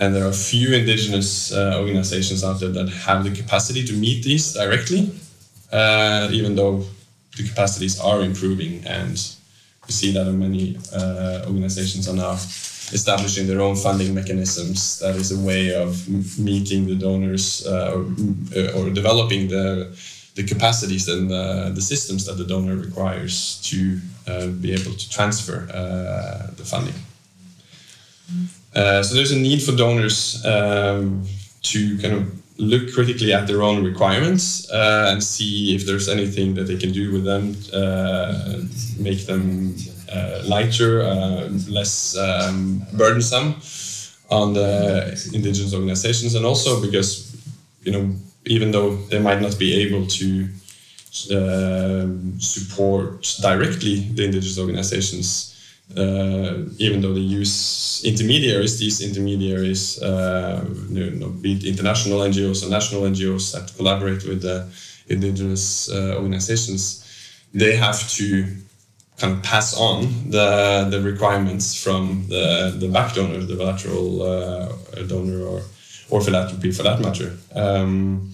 and 0.00 0.14
there 0.14 0.26
are 0.26 0.32
few 0.32 0.72
indigenous 0.74 1.52
uh, 1.52 1.78
organizations 1.78 2.42
out 2.44 2.60
there 2.60 2.70
that 2.70 2.88
have 2.88 3.24
the 3.24 3.30
capacity 3.30 3.84
to 3.84 3.92
meet 3.92 4.24
these 4.24 4.54
directly, 4.54 5.12
uh, 5.72 6.28
even 6.32 6.54
though 6.54 6.84
the 7.36 7.48
capacities 7.48 8.00
are 8.00 8.22
improving. 8.22 8.84
And 8.86 9.12
we 9.86 9.92
see 9.92 10.12
that 10.12 10.24
many 10.32 10.78
uh, 10.94 11.44
organizations 11.46 12.08
are 12.08 12.16
now 12.16 12.32
establishing 12.92 13.46
their 13.46 13.60
own 13.60 13.76
funding 13.76 14.14
mechanisms. 14.14 14.98
That 15.00 15.16
is 15.16 15.32
a 15.32 15.38
way 15.38 15.74
of 15.74 16.08
meeting 16.38 16.86
the 16.86 16.94
donors 16.94 17.66
uh, 17.66 17.94
or, 17.94 18.00
uh, 18.56 18.78
or, 18.78 18.90
developing 18.90 19.48
the, 19.48 19.96
the 20.34 20.44
capacities 20.44 21.08
and 21.08 21.30
the, 21.30 21.72
the 21.74 21.80
systems 21.80 22.26
that 22.26 22.34
the 22.34 22.44
donor 22.44 22.76
requires 22.76 23.60
to 23.64 23.98
uh, 24.28 24.46
be 24.48 24.72
able 24.72 24.92
to 24.94 25.10
transfer 25.10 25.66
the 26.56 26.64
funding. 26.64 26.94
Uh, 28.74 29.02
so 29.02 29.14
there's 29.14 29.32
a 29.32 29.38
need 29.38 29.62
for 29.62 29.72
donors 29.72 30.44
um, 30.46 31.26
to 31.62 31.98
kind 31.98 32.14
of 32.14 32.42
look 32.58 32.92
critically 32.92 33.32
at 33.32 33.46
their 33.46 33.62
own 33.62 33.84
requirements 33.84 34.70
uh, 34.70 35.08
and 35.10 35.22
see 35.22 35.74
if 35.74 35.84
there's 35.84 36.08
anything 36.08 36.54
that 36.54 36.64
they 36.64 36.76
can 36.76 36.92
do 36.92 37.12
with 37.12 37.24
them, 37.24 37.56
uh, 37.72 38.60
make 38.98 39.26
them 39.26 39.74
uh, 40.12 40.42
lighter, 40.44 41.02
uh, 41.02 41.48
less 41.68 42.16
um, 42.16 42.82
burdensome 42.92 43.56
on 44.30 44.54
the 44.54 45.30
indigenous 45.34 45.74
organizations, 45.74 46.34
and 46.34 46.46
also 46.46 46.80
because 46.80 47.36
you 47.82 47.92
know 47.92 48.14
even 48.46 48.70
though 48.70 48.96
they 49.10 49.18
might 49.18 49.40
not 49.40 49.58
be 49.58 49.74
able 49.82 50.06
to 50.06 50.48
support 52.38 53.36
directly 53.42 54.00
the 54.14 54.24
indigenous 54.24 54.58
organizations, 54.58 55.51
uh, 55.96 56.58
even 56.78 57.00
though 57.00 57.12
they 57.12 57.20
use 57.20 58.02
intermediaries, 58.04 58.78
these 58.78 59.00
intermediaries, 59.00 60.02
uh, 60.02 60.64
you 60.88 61.10
know, 61.10 61.28
be 61.28 61.54
it 61.54 61.64
international 61.64 62.20
NGOs 62.20 62.66
or 62.66 62.70
national 62.70 63.02
NGOs 63.02 63.52
that 63.52 63.74
collaborate 63.76 64.24
with 64.24 64.42
the 64.42 64.68
indigenous 65.08 65.90
uh, 65.90 66.14
organizations, 66.16 67.04
they 67.52 67.76
have 67.76 68.08
to 68.12 68.46
kind 69.18 69.34
of 69.34 69.42
pass 69.42 69.76
on 69.78 70.30
the, 70.30 70.88
the 70.90 71.00
requirements 71.00 71.74
from 71.74 72.26
the, 72.28 72.74
the 72.78 72.88
back 72.88 73.14
donor, 73.14 73.38
the 73.38 73.56
bilateral 73.56 74.22
uh, 74.22 74.72
donor, 75.06 75.44
or, 75.44 75.62
or 76.10 76.20
philanthropy 76.20 76.72
for 76.72 76.82
that 76.82 77.00
matter. 77.00 77.36
Um, 77.54 78.32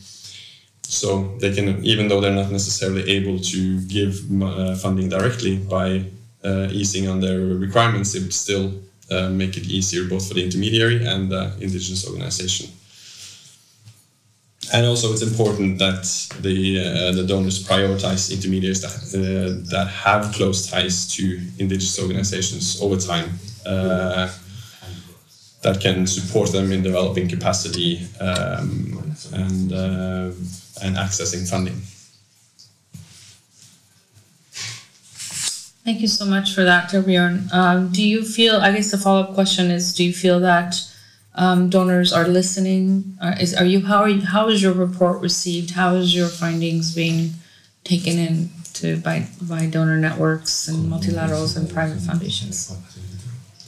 so 0.83 1.37
they 1.39 1.55
can, 1.55 1.85
even 1.85 2.09
though 2.09 2.21
they're 2.21 2.33
not 2.33 2.51
necessarily 2.51 3.11
able 3.11 3.39
to 3.39 3.81
give 3.83 4.21
uh, 4.43 4.75
funding 4.77 5.11
directly 5.11 5.59
by 5.59 5.87
uh, 5.97 6.03
easing 6.45 7.09
on 7.09 7.21
their 7.21 7.41
requirements, 7.41 8.15
it 8.15 8.23
would 8.23 8.35
still 8.35 8.73
uh, 9.11 9.31
make 9.31 9.57
it 9.57 9.67
easier 9.67 10.05
both 10.05 10.29
for 10.29 10.35
the 10.35 10.45
intermediary 10.45 11.07
and 11.07 11.31
the 11.31 11.53
indigenous 11.61 12.07
organization. 12.07 12.69
And 14.71 14.85
also, 14.85 15.13
it's 15.13 15.23
important 15.23 15.79
that 15.79 16.05
the 16.43 16.79
uh, 16.79 17.13
the 17.13 17.25
donors 17.27 17.67
prioritize 17.67 18.31
intermediaries 18.31 18.83
that 18.83 18.93
uh, 19.17 19.71
that 19.71 19.89
have 19.89 20.35
close 20.35 20.71
ties 20.71 21.11
to 21.15 21.41
indigenous 21.59 21.99
organizations 21.99 22.79
over 22.83 22.99
time, 22.99 23.31
uh, 23.65 24.31
that 25.63 25.81
can 25.81 26.07
support 26.07 26.53
them 26.53 26.71
in 26.71 26.83
developing 26.83 27.29
capacity 27.29 28.07
um, 28.21 29.15
and 29.33 29.73
and 30.83 30.97
accessing 30.97 31.49
funding. 31.49 31.81
Thank 35.89 36.03
you 36.03 36.07
so 36.07 36.27
much 36.27 36.55
for 36.55 36.65
that, 36.65 36.91
Torbjorn. 36.91 37.51
Um, 37.51 37.89
do 37.89 38.07
you 38.07 38.23
feel, 38.23 38.57
I 38.57 38.73
guess 38.73 38.91
the 38.91 38.99
follow 38.99 39.23
up 39.23 39.33
question 39.33 39.71
is, 39.71 39.95
do 39.95 40.05
you 40.05 40.13
feel 40.13 40.39
that 40.41 40.77
um, 41.35 41.71
donors 41.71 42.13
are 42.13 42.29
listening? 42.29 43.17
Uh, 43.23 43.37
is, 43.41 43.55
are 43.55 43.65
you, 43.65 43.87
how, 43.87 44.03
are 44.03 44.09
you, 44.11 44.21
how 44.21 44.51
is 44.51 44.63
your 44.63 44.75
report 44.75 45.23
received? 45.23 45.71
How 45.71 45.95
is 45.95 46.15
your 46.15 46.29
findings 46.29 46.95
being 46.95 47.31
taken 47.85 48.19
in 48.19 48.51
to, 48.75 48.99
by, 48.99 49.29
by 49.41 49.65
donor 49.65 49.97
networks 49.97 50.69
and 50.69 50.93
multilaterals 50.93 51.57
and 51.57 51.71
private 51.71 52.01
foundations? 52.01 52.71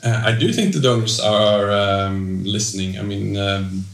Uh, 0.05 0.23
I 0.23 0.37
do 0.37 0.53
think 0.53 0.75
the 0.75 0.81
donors 0.81 1.21
are 1.21 1.71
um, 1.71 2.45
listening. 2.45 2.99
I 2.99 3.03
mean, 3.03 3.39
um, 3.39 3.87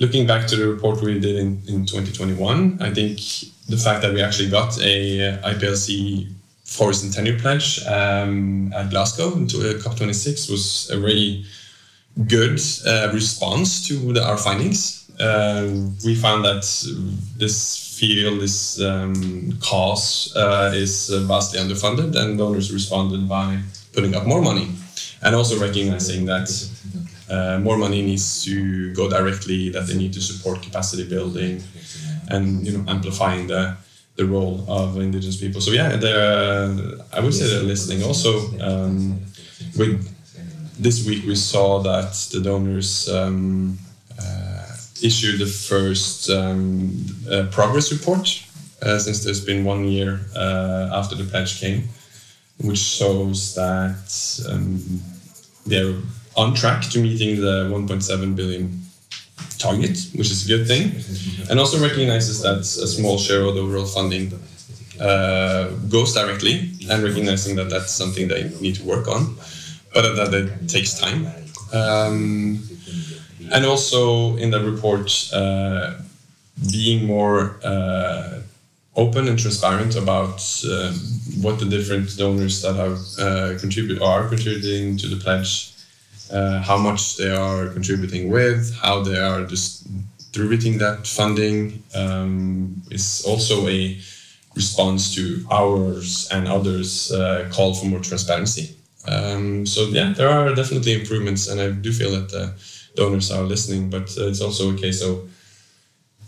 looking 0.00 0.26
back 0.26 0.48
to 0.48 0.56
the 0.56 0.66
report 0.66 1.00
we 1.00 1.20
did 1.20 1.36
in, 1.36 1.62
in 1.68 1.86
2021, 1.86 2.82
I 2.82 2.92
think 2.92 3.20
the 3.68 3.76
fact 3.76 4.02
that 4.02 4.12
we 4.12 4.20
actually 4.20 4.50
got 4.50 4.82
a 4.82 5.28
uh, 5.28 5.52
IPLC 5.52 6.28
forest 6.72 7.04
and 7.04 7.12
tenure 7.12 7.38
pledge 7.38 7.84
um, 7.86 8.72
at 8.72 8.90
Glasgow 8.90 9.34
into 9.34 9.58
uh, 9.58 9.74
COP26 9.74 10.50
was 10.50 10.90
a 10.90 10.98
really 10.98 11.44
good 12.26 12.60
uh, 12.86 13.10
response 13.12 13.86
to 13.88 14.12
the, 14.12 14.26
our 14.26 14.38
findings. 14.38 15.10
Uh, 15.20 15.68
we 16.04 16.14
found 16.14 16.44
that 16.44 16.64
this 17.36 17.96
field, 17.98 18.40
this 18.40 18.80
um, 18.80 19.52
cause, 19.60 20.34
uh, 20.34 20.72
is 20.74 21.10
vastly 21.28 21.60
underfunded, 21.60 22.16
and 22.16 22.38
donors 22.38 22.72
responded 22.72 23.28
by 23.28 23.58
putting 23.92 24.14
up 24.14 24.26
more 24.26 24.40
money, 24.40 24.68
and 25.22 25.34
also 25.34 25.58
recognizing 25.60 26.24
that 26.24 26.48
uh, 27.30 27.58
more 27.60 27.76
money 27.76 28.02
needs 28.02 28.42
to 28.44 28.92
go 28.94 29.08
directly, 29.08 29.68
that 29.68 29.86
they 29.86 29.96
need 29.96 30.12
to 30.14 30.20
support 30.20 30.62
capacity 30.62 31.06
building, 31.08 31.62
and 32.28 32.66
you 32.66 32.76
know 32.76 32.84
amplifying 32.88 33.46
the 33.46 33.76
the 34.22 34.28
role 34.28 34.64
of 34.68 34.96
indigenous 34.98 35.36
people. 35.36 35.60
So 35.60 35.72
yeah, 35.72 35.96
they're, 35.96 36.98
I 37.12 37.20
would 37.20 37.34
say 37.34 37.46
they're 37.48 37.70
listening. 37.74 38.02
Also, 38.02 38.32
um, 38.60 39.20
with 39.78 39.94
this 40.78 41.06
week 41.06 41.24
we 41.26 41.36
saw 41.36 41.80
that 41.90 42.12
the 42.32 42.40
donors 42.40 43.08
um, 43.08 43.78
uh, 44.20 44.76
issued 45.02 45.40
the 45.40 45.46
first 45.46 46.30
um, 46.30 47.06
uh, 47.30 47.46
progress 47.50 47.92
report 47.92 48.26
uh, 48.82 48.98
since 48.98 49.24
there's 49.24 49.44
been 49.44 49.64
one 49.64 49.84
year 49.84 50.20
uh, 50.36 50.90
after 50.92 51.14
the 51.14 51.24
pledge 51.24 51.60
came, 51.60 51.88
which 52.58 52.78
shows 52.78 53.54
that 53.54 54.04
um, 54.50 55.00
they're 55.66 55.94
on 56.36 56.54
track 56.54 56.82
to 56.90 56.98
meeting 56.98 57.40
the 57.40 57.68
1.7 57.70 58.36
billion 58.36 58.81
target, 59.62 59.96
which 60.18 60.30
is 60.34 60.44
a 60.44 60.48
good 60.52 60.66
thing, 60.66 60.84
and 61.48 61.60
also 61.60 61.76
recognizes 61.88 62.42
that 62.42 62.60
a 62.60 62.88
small 62.96 63.16
share 63.18 63.42
of 63.48 63.54
the 63.54 63.60
overall 63.60 63.86
funding 63.86 64.26
uh, 65.00 65.68
goes 65.88 66.12
directly, 66.14 66.54
and 66.90 67.02
recognizing 67.02 67.56
that 67.56 67.68
that's 67.70 67.92
something 67.92 68.28
they 68.28 68.42
need 68.60 68.74
to 68.80 68.84
work 68.84 69.06
on, 69.08 69.36
but 69.94 70.04
that 70.18 70.34
it 70.34 70.68
takes 70.68 70.92
time. 71.04 71.26
Um, 71.72 72.62
and 73.54 73.64
also 73.66 74.36
in 74.36 74.50
the 74.50 74.60
report, 74.60 75.08
uh, 75.32 75.94
being 76.70 77.06
more 77.06 77.58
uh, 77.64 78.40
open 78.94 79.28
and 79.28 79.38
transparent 79.38 79.96
about 79.96 80.40
um, 80.70 80.94
what 81.40 81.58
the 81.58 81.64
different 81.64 82.16
donors 82.16 82.62
that 82.62 82.76
have 82.76 82.98
uh, 83.18 83.58
contribute 83.58 84.00
are 84.02 84.28
contributing 84.28 84.96
to 84.98 85.08
the 85.08 85.16
pledge 85.16 85.71
uh, 86.30 86.60
how 86.62 86.76
much 86.76 87.16
they 87.16 87.30
are 87.30 87.68
contributing 87.68 88.30
with, 88.30 88.74
how 88.82 89.02
they 89.02 89.18
are 89.18 89.44
distributing 89.44 90.78
that 90.78 91.06
funding 91.06 91.82
um, 91.94 92.82
is 92.90 93.24
also 93.26 93.68
a 93.68 93.98
response 94.54 95.14
to 95.14 95.44
ours 95.50 96.28
and 96.30 96.46
others' 96.46 97.10
uh, 97.12 97.48
call 97.52 97.74
for 97.74 97.86
more 97.86 98.00
transparency. 98.00 98.76
Um, 99.06 99.66
so 99.66 99.88
yeah, 99.88 100.12
there 100.12 100.28
are 100.28 100.54
definitely 100.54 100.92
improvements, 100.92 101.48
and 101.48 101.60
I 101.60 101.70
do 101.70 101.92
feel 101.92 102.12
that 102.12 102.28
the 102.30 102.54
donors 102.94 103.30
are 103.30 103.42
listening. 103.42 103.90
But 103.90 104.16
uh, 104.16 104.28
it's 104.28 104.40
also 104.40 104.74
a 104.74 104.78
case 104.78 105.02
of 105.02 105.28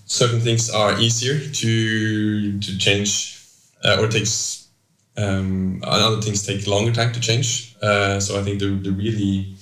certain 0.07 0.41
things 0.41 0.71
are 0.71 0.99
easier 0.99 1.39
to 1.39 2.59
to 2.59 2.79
change, 2.79 3.39
uh, 3.85 3.99
or 4.01 4.09
takes 4.09 4.69
um, 5.17 5.83
other 5.85 6.21
things 6.21 6.45
take 6.45 6.67
longer 6.67 6.93
time 6.93 7.13
to 7.13 7.21
change. 7.21 7.77
Uh, 7.81 8.19
so 8.19 8.41
I 8.41 8.43
think 8.43 8.59
the 8.59 8.71
the 8.75 8.91
really 8.91 9.55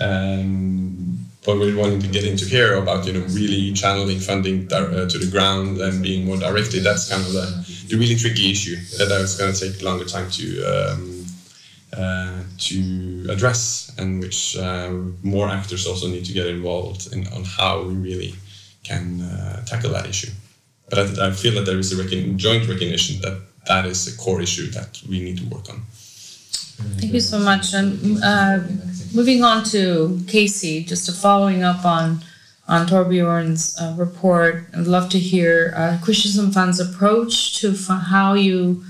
um, 0.00 1.26
what 1.44 1.58
we're 1.58 1.76
wanting 1.76 2.00
to 2.00 2.08
get 2.08 2.24
into 2.24 2.44
here 2.44 2.74
about 2.74 3.06
you 3.06 3.12
know 3.14 3.24
really 3.30 3.72
channeling 3.72 4.18
funding 4.18 4.70
uh, 4.72 5.08
to 5.08 5.18
the 5.18 5.30
ground 5.30 5.80
and 5.80 6.02
being 6.02 6.26
more 6.26 6.36
directed 6.36 6.84
that's 6.84 7.08
kind 7.08 7.22
of 7.22 7.32
the, 7.32 7.86
the 7.88 7.96
really 7.96 8.14
tricky 8.14 8.50
issue 8.50 8.76
that 8.98 9.08
it's 9.10 9.36
going 9.36 9.52
to 9.52 9.58
take 9.58 9.82
longer 9.82 10.04
time 10.04 10.30
to 10.30 10.62
um, 10.64 11.24
uh, 11.96 12.42
to 12.58 13.26
address 13.30 13.92
and 13.98 14.20
which 14.20 14.56
um, 14.58 15.18
more 15.22 15.48
actors 15.48 15.86
also 15.86 16.06
need 16.08 16.24
to 16.24 16.32
get 16.32 16.46
involved 16.46 17.12
in 17.12 17.26
on 17.28 17.42
how 17.44 17.82
we 17.82 17.94
really 17.94 18.34
can 18.84 19.20
uh, 19.22 19.64
tackle 19.64 19.90
that 19.90 20.06
issue 20.06 20.30
but 20.88 20.98
I, 20.98 21.28
I, 21.28 21.30
feel 21.32 21.54
that 21.54 21.66
there 21.66 21.78
is 21.78 21.98
a 21.98 22.02
recon- 22.02 22.36
joint 22.38 22.68
recognition 22.68 23.20
that 23.22 23.40
that 23.66 23.86
is 23.86 24.06
a 24.12 24.16
core 24.16 24.40
issue 24.40 24.70
that 24.70 25.00
we 25.08 25.20
need 25.20 25.38
to 25.38 25.44
work 25.46 25.68
on 25.68 25.82
Thank 26.98 27.12
you 27.12 27.20
so 27.20 27.38
much. 27.38 27.74
And 27.74 28.22
uh, 28.24 28.60
moving 29.12 29.42
on 29.42 29.64
to 29.64 30.20
Casey, 30.26 30.84
just 30.84 31.08
a 31.08 31.12
following 31.12 31.62
up 31.62 31.84
on 31.84 32.20
on 32.68 32.86
Torbjorn's 32.86 33.76
uh, 33.80 33.94
report, 33.98 34.64
I'd 34.72 34.86
love 34.86 35.10
to 35.10 35.18
hear 35.18 35.74
uh, 35.76 35.98
Christensen 36.04 36.52
Fund's 36.52 36.78
approach 36.78 37.58
to 37.60 37.74
how 37.74 38.34
you 38.34 38.84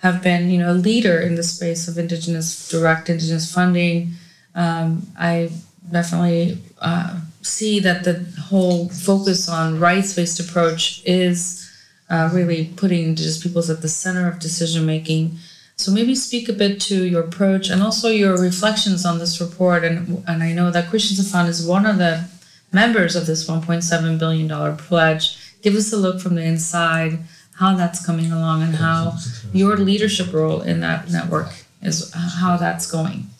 have 0.00 0.22
been, 0.22 0.48
you 0.48 0.58
know, 0.58 0.72
a 0.72 0.80
leader 0.88 1.20
in 1.20 1.34
the 1.34 1.42
space 1.42 1.88
of 1.88 1.98
indigenous 1.98 2.70
direct 2.70 3.10
indigenous 3.10 3.52
funding. 3.52 4.12
Um, 4.54 5.06
I 5.18 5.50
definitely 5.92 6.58
uh, 6.80 7.20
see 7.42 7.80
that 7.80 8.04
the 8.04 8.24
whole 8.44 8.88
focus 8.88 9.46
on 9.46 9.78
rights-based 9.78 10.40
approach 10.40 11.02
is 11.04 11.70
uh, 12.08 12.30
really 12.32 12.72
putting 12.76 13.04
indigenous 13.04 13.42
peoples 13.42 13.68
at 13.68 13.82
the 13.82 13.88
center 13.88 14.26
of 14.26 14.38
decision 14.38 14.86
making. 14.86 15.36
So 15.78 15.92
maybe 15.92 16.16
speak 16.16 16.48
a 16.48 16.52
bit 16.52 16.80
to 16.82 17.04
your 17.04 17.22
approach 17.22 17.70
and 17.70 17.80
also 17.80 18.08
your 18.08 18.36
reflections 18.36 19.06
on 19.06 19.20
this 19.20 19.40
report. 19.40 19.84
And 19.84 20.24
and 20.26 20.42
I 20.42 20.52
know 20.52 20.72
that 20.72 20.90
Christensen 20.90 21.24
Fund 21.24 21.48
is 21.48 21.64
one 21.64 21.86
of 21.86 21.98
the 21.98 22.28
members 22.72 23.14
of 23.14 23.26
this 23.26 23.48
1.7 23.48 24.18
billion 24.18 24.48
dollar 24.48 24.74
pledge. 24.74 25.38
Give 25.62 25.76
us 25.76 25.92
a 25.92 25.96
look 25.96 26.20
from 26.20 26.34
the 26.34 26.42
inside 26.42 27.20
how 27.54 27.76
that's 27.76 28.04
coming 28.04 28.32
along 28.32 28.62
and 28.62 28.74
how 28.74 29.16
your 29.52 29.76
leadership 29.76 30.32
role 30.32 30.62
in 30.62 30.80
that 30.80 31.10
network 31.10 31.50
is 31.80 32.12
how 32.14 32.56
that's 32.56 32.90
going. 32.90 33.30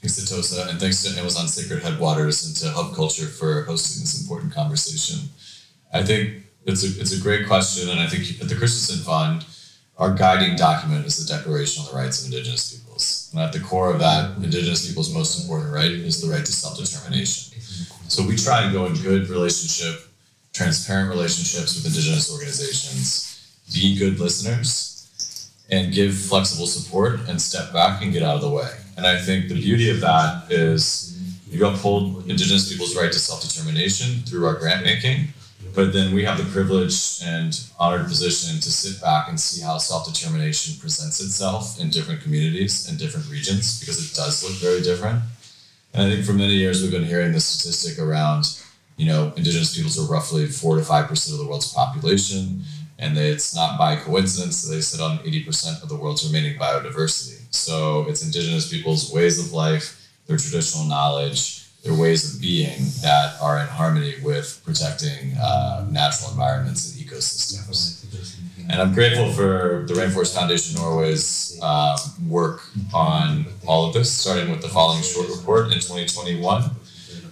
Thanks 0.00 0.16
to 0.16 0.26
Tosa 0.26 0.66
and 0.68 0.78
thanks 0.78 1.02
to 1.02 1.18
Amazon 1.18 1.48
Sacred 1.48 1.82
Headwaters 1.82 2.46
and 2.46 2.56
to 2.56 2.70
Hub 2.70 2.94
Culture 2.94 3.26
for 3.26 3.64
hosting 3.64 4.00
this 4.00 4.20
important 4.20 4.52
conversation. 4.52 5.28
I 5.92 6.02
think 6.02 6.44
it's 6.66 6.84
a 6.84 7.00
it's 7.00 7.12
a 7.18 7.20
great 7.20 7.46
question, 7.46 7.88
and 7.88 8.00
I 8.00 8.06
think 8.06 8.40
at 8.40 8.48
the 8.48 8.54
Christensen 8.54 9.02
Fund 9.04 9.44
our 10.00 10.14
guiding 10.14 10.56
document 10.56 11.04
is 11.04 11.24
the 11.24 11.30
Declaration 11.30 11.84
on 11.84 11.90
the 11.90 11.96
Rights 11.96 12.20
of 12.20 12.32
Indigenous 12.32 12.74
Peoples. 12.74 13.28
And 13.32 13.42
at 13.42 13.52
the 13.52 13.60
core 13.60 13.92
of 13.92 14.00
that, 14.00 14.34
Indigenous 14.38 14.88
people's 14.88 15.12
most 15.12 15.42
important 15.42 15.72
right 15.72 15.90
is 15.90 16.22
the 16.22 16.32
right 16.32 16.44
to 16.44 16.52
self 16.52 16.78
determination. 16.78 17.60
So 18.08 18.26
we 18.26 18.34
try 18.34 18.62
and 18.62 18.72
go 18.72 18.86
in 18.86 18.94
good 18.94 19.28
relationship, 19.28 20.08
transparent 20.54 21.10
relationships 21.10 21.76
with 21.76 21.84
Indigenous 21.84 22.32
organizations, 22.32 23.62
be 23.74 23.98
good 23.98 24.18
listeners, 24.18 25.52
and 25.70 25.92
give 25.92 26.16
flexible 26.16 26.66
support 26.66 27.20
and 27.28 27.40
step 27.40 27.70
back 27.72 28.02
and 28.02 28.10
get 28.10 28.22
out 28.22 28.36
of 28.36 28.40
the 28.40 28.50
way. 28.50 28.70
And 28.96 29.06
I 29.06 29.20
think 29.20 29.48
the 29.48 29.54
beauty 29.54 29.90
of 29.90 30.00
that 30.00 30.50
is 30.50 31.10
you 31.50 31.66
uphold 31.66 32.28
Indigenous 32.28 32.70
people's 32.72 32.96
right 32.96 33.12
to 33.12 33.18
self 33.18 33.42
determination 33.42 34.22
through 34.22 34.46
our 34.46 34.54
grant 34.54 34.82
making 34.82 35.28
but 35.74 35.92
then 35.92 36.14
we 36.14 36.24
have 36.24 36.38
the 36.38 36.50
privilege 36.50 37.22
and 37.22 37.60
honored 37.78 38.06
position 38.06 38.60
to 38.60 38.70
sit 38.70 39.00
back 39.00 39.28
and 39.28 39.38
see 39.38 39.62
how 39.62 39.78
self 39.78 40.12
determination 40.12 40.78
presents 40.80 41.20
itself 41.20 41.80
in 41.80 41.90
different 41.90 42.22
communities 42.22 42.88
and 42.88 42.98
different 42.98 43.28
regions 43.30 43.80
because 43.80 43.98
it 44.04 44.14
does 44.14 44.42
look 44.42 44.54
very 44.54 44.82
different. 44.82 45.22
And 45.92 46.02
I 46.02 46.10
think 46.10 46.24
for 46.24 46.32
many 46.32 46.54
years 46.54 46.82
we've 46.82 46.90
been 46.90 47.04
hearing 47.04 47.32
the 47.32 47.40
statistic 47.40 47.98
around, 47.98 48.44
you 48.96 49.06
know, 49.06 49.32
indigenous 49.36 49.76
peoples 49.76 49.98
are 49.98 50.12
roughly 50.12 50.46
four 50.46 50.76
to 50.76 50.82
five 50.82 51.08
percent 51.08 51.34
of 51.34 51.44
the 51.44 51.48
world's 51.48 51.72
population, 51.72 52.62
and 52.98 53.16
it's 53.16 53.54
not 53.54 53.78
by 53.78 53.96
coincidence 53.96 54.62
that 54.62 54.74
they 54.74 54.80
sit 54.80 55.00
on 55.00 55.20
eighty 55.24 55.44
percent 55.44 55.82
of 55.82 55.88
the 55.88 55.96
world's 55.96 56.26
remaining 56.26 56.58
biodiversity. 56.58 57.40
So 57.50 58.06
it's 58.08 58.24
indigenous 58.24 58.70
people's 58.70 59.12
ways 59.12 59.44
of 59.44 59.52
life, 59.52 60.08
their 60.26 60.36
traditional 60.36 60.84
knowledge, 60.84 61.59
their 61.82 61.94
ways 61.94 62.34
of 62.34 62.40
being 62.40 62.78
that 63.02 63.40
are 63.40 63.58
in 63.58 63.66
harmony 63.66 64.14
with 64.22 64.60
protecting 64.64 65.34
uh, 65.40 65.86
natural 65.90 66.30
environments 66.30 66.94
and 66.94 67.04
ecosystems. 67.06 68.04
And 68.70 68.80
I'm 68.80 68.92
grateful 68.92 69.32
for 69.32 69.84
the 69.88 69.94
Rainforest 69.94 70.34
Foundation 70.34 70.80
Norway's 70.80 71.58
um, 71.60 71.96
work 72.28 72.62
on 72.94 73.46
all 73.66 73.88
of 73.88 73.94
this, 73.94 74.12
starting 74.12 74.50
with 74.50 74.60
the 74.60 74.68
Falling 74.68 75.02
Short 75.02 75.28
report 75.28 75.66
in 75.66 75.80
2021, 75.80 76.70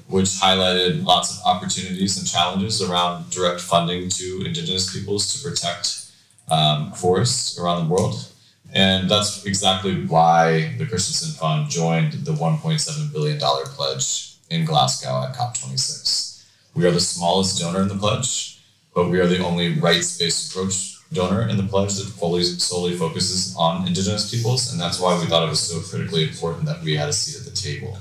which 0.09 0.25
highlighted 0.25 1.05
lots 1.05 1.39
of 1.39 1.47
opportunities 1.47 2.19
and 2.19 2.27
challenges 2.27 2.83
around 2.83 3.31
direct 3.31 3.61
funding 3.61 4.09
to 4.09 4.43
Indigenous 4.47 4.93
peoples 4.93 5.33
to 5.35 5.49
protect 5.49 6.11
um, 6.51 6.91
forests 6.93 7.59
around 7.59 7.87
the 7.87 7.95
world. 7.95 8.27
And 8.75 9.09
that's 9.09 9.45
exactly 9.47 10.07
why 10.07 10.75
the 10.77 10.87
Christensen 10.87 11.39
Fund 11.39 11.71
joined 11.71 12.13
the 12.15 12.33
$1.7 12.33 13.13
billion 13.13 13.39
pledge 13.39 14.28
in 14.51 14.65
Glasgow 14.65 15.25
at 15.25 15.35
COP26. 15.35 16.45
We 16.75 16.87
are 16.87 16.91
the 16.91 17.01
smallest 17.01 17.61
donor 17.61 17.83
in 17.83 17.89
the 17.89 17.97
pledge, 17.97 18.61
but 18.95 19.09
we 19.09 19.21
are 19.21 19.27
the 19.27 19.45
only 19.45 19.79
rights-based 19.79 20.51
approach 20.51 20.97
donor 21.13 21.49
in 21.49 21.57
the 21.57 21.63
pledge 21.63 21.95
that 21.97 22.05
fully 22.05 22.43
solely 22.43 22.95
focuses 22.95 23.57
on 23.57 23.87
Indigenous 23.87 24.31
peoples, 24.31 24.71
and 24.73 24.81
that's 24.81 25.01
why 25.01 25.19
we 25.19 25.27
thought 25.27 25.43
it 25.43 25.49
was 25.49 25.61
so 25.61 25.81
critically 25.81 26.29
important 26.29 26.67
that 26.67 26.83
we 26.83 26.95
had 26.97 27.09
a 27.09 27.13
seat 27.13 27.41
at 27.41 27.47
the 27.47 27.57
table. 27.57 27.97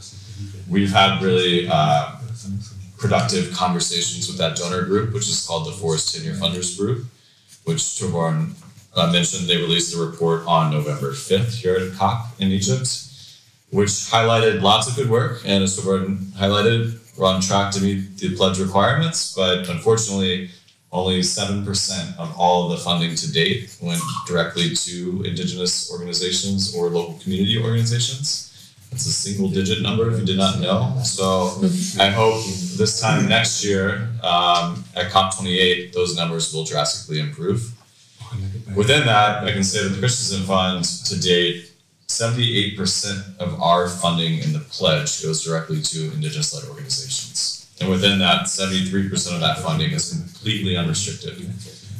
We've 0.69 0.91
had 0.91 1.21
really 1.21 1.67
uh, 1.69 2.17
productive 2.97 3.53
conversations 3.53 4.27
with 4.27 4.37
that 4.37 4.57
donor 4.57 4.83
group, 4.83 5.13
which 5.13 5.29
is 5.29 5.45
called 5.47 5.67
the 5.67 5.71
Forest 5.71 6.15
Tenure 6.15 6.33
Funders 6.33 6.77
Group, 6.77 7.05
which 7.63 7.79
Torbjorn 7.79 8.53
uh, 8.95 9.11
mentioned. 9.11 9.47
They 9.47 9.57
released 9.57 9.95
a 9.95 9.99
report 9.99 10.43
on 10.45 10.71
November 10.71 11.11
5th 11.11 11.55
here 11.61 11.75
at 11.75 11.93
COP 11.93 12.27
in 12.39 12.51
Egypt 12.51 13.06
which 13.71 13.89
highlighted 13.89 14.61
lots 14.61 14.87
of 14.87 14.95
good 14.95 15.09
work. 15.09 15.41
And 15.45 15.63
as 15.63 15.77
Torbjorn 15.77 16.17
highlighted, 16.33 16.99
we're 17.17 17.27
on 17.27 17.41
track 17.41 17.73
to 17.73 17.81
meet 17.81 18.17
the 18.17 18.35
pledge 18.35 18.59
requirements, 18.59 19.33
but 19.35 19.67
unfortunately, 19.69 20.49
only 20.91 21.19
7% 21.19 22.17
of 22.17 22.39
all 22.39 22.65
of 22.65 22.77
the 22.77 22.83
funding 22.83 23.15
to 23.15 23.31
date 23.31 23.75
went 23.81 24.01
directly 24.25 24.73
to 24.73 25.23
Indigenous 25.23 25.91
organizations 25.91 26.75
or 26.75 26.89
local 26.89 27.15
community 27.19 27.57
organizations. 27.61 28.45
It's 28.91 29.05
a 29.05 29.11
single 29.11 29.49
digit 29.49 29.81
number 29.81 30.09
if 30.09 30.19
you 30.19 30.25
did 30.25 30.37
not 30.37 30.59
know. 30.59 30.97
So 31.03 31.61
I 31.99 32.09
hope 32.09 32.41
this 32.77 33.01
time 33.01 33.27
next 33.27 33.63
year 33.65 34.09
um, 34.23 34.85
at 34.95 35.11
COP28, 35.11 35.91
those 35.91 36.15
numbers 36.15 36.53
will 36.53 36.63
drastically 36.63 37.19
improve. 37.19 37.73
Within 38.75 39.05
that, 39.05 39.43
I 39.43 39.51
can 39.51 39.63
say 39.63 39.83
that 39.83 39.89
the 39.89 39.99
Christensen 39.99 40.45
Fund 40.45 40.85
to 40.85 41.19
date 41.19 41.71
78% 42.09 43.37
of 43.37 43.61
our 43.61 43.89
funding 43.89 44.39
in 44.39 44.53
the 44.53 44.59
pledge 44.59 45.21
goes 45.21 45.43
directly 45.43 45.81
to 45.81 46.11
Indigenous 46.13 46.53
led 46.53 46.69
organizations. 46.69 47.69
And 47.81 47.89
within 47.89 48.17
that, 48.19 48.43
73% 48.45 49.33
of 49.33 49.41
that 49.41 49.59
funding 49.59 49.91
is 49.91 50.11
completely 50.11 50.77
unrestricted. 50.77 51.37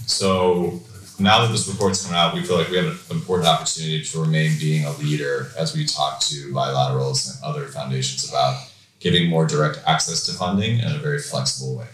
So 0.07 0.79
now 1.19 1.41
that 1.41 1.51
this 1.51 1.67
report's 1.67 2.03
coming 2.03 2.17
out, 2.17 2.33
we 2.33 2.41
feel 2.41 2.57
like 2.57 2.69
we 2.69 2.77
have 2.77 2.85
an 2.85 3.17
important 3.17 3.49
opportunity 3.49 4.01
to 4.01 4.21
remain 4.21 4.57
being 4.59 4.85
a 4.85 4.91
leader 4.93 5.51
as 5.57 5.75
we 5.75 5.85
talk 5.85 6.21
to 6.21 6.53
bilaterals 6.53 7.29
and 7.29 7.43
other 7.43 7.67
foundations 7.67 8.29
about 8.29 8.63
giving 8.99 9.29
more 9.29 9.45
direct 9.45 9.81
access 9.85 10.25
to 10.25 10.31
funding 10.31 10.79
in 10.79 10.87
a 10.87 10.97
very 10.99 11.19
flexible 11.19 11.77
way. 11.77 11.87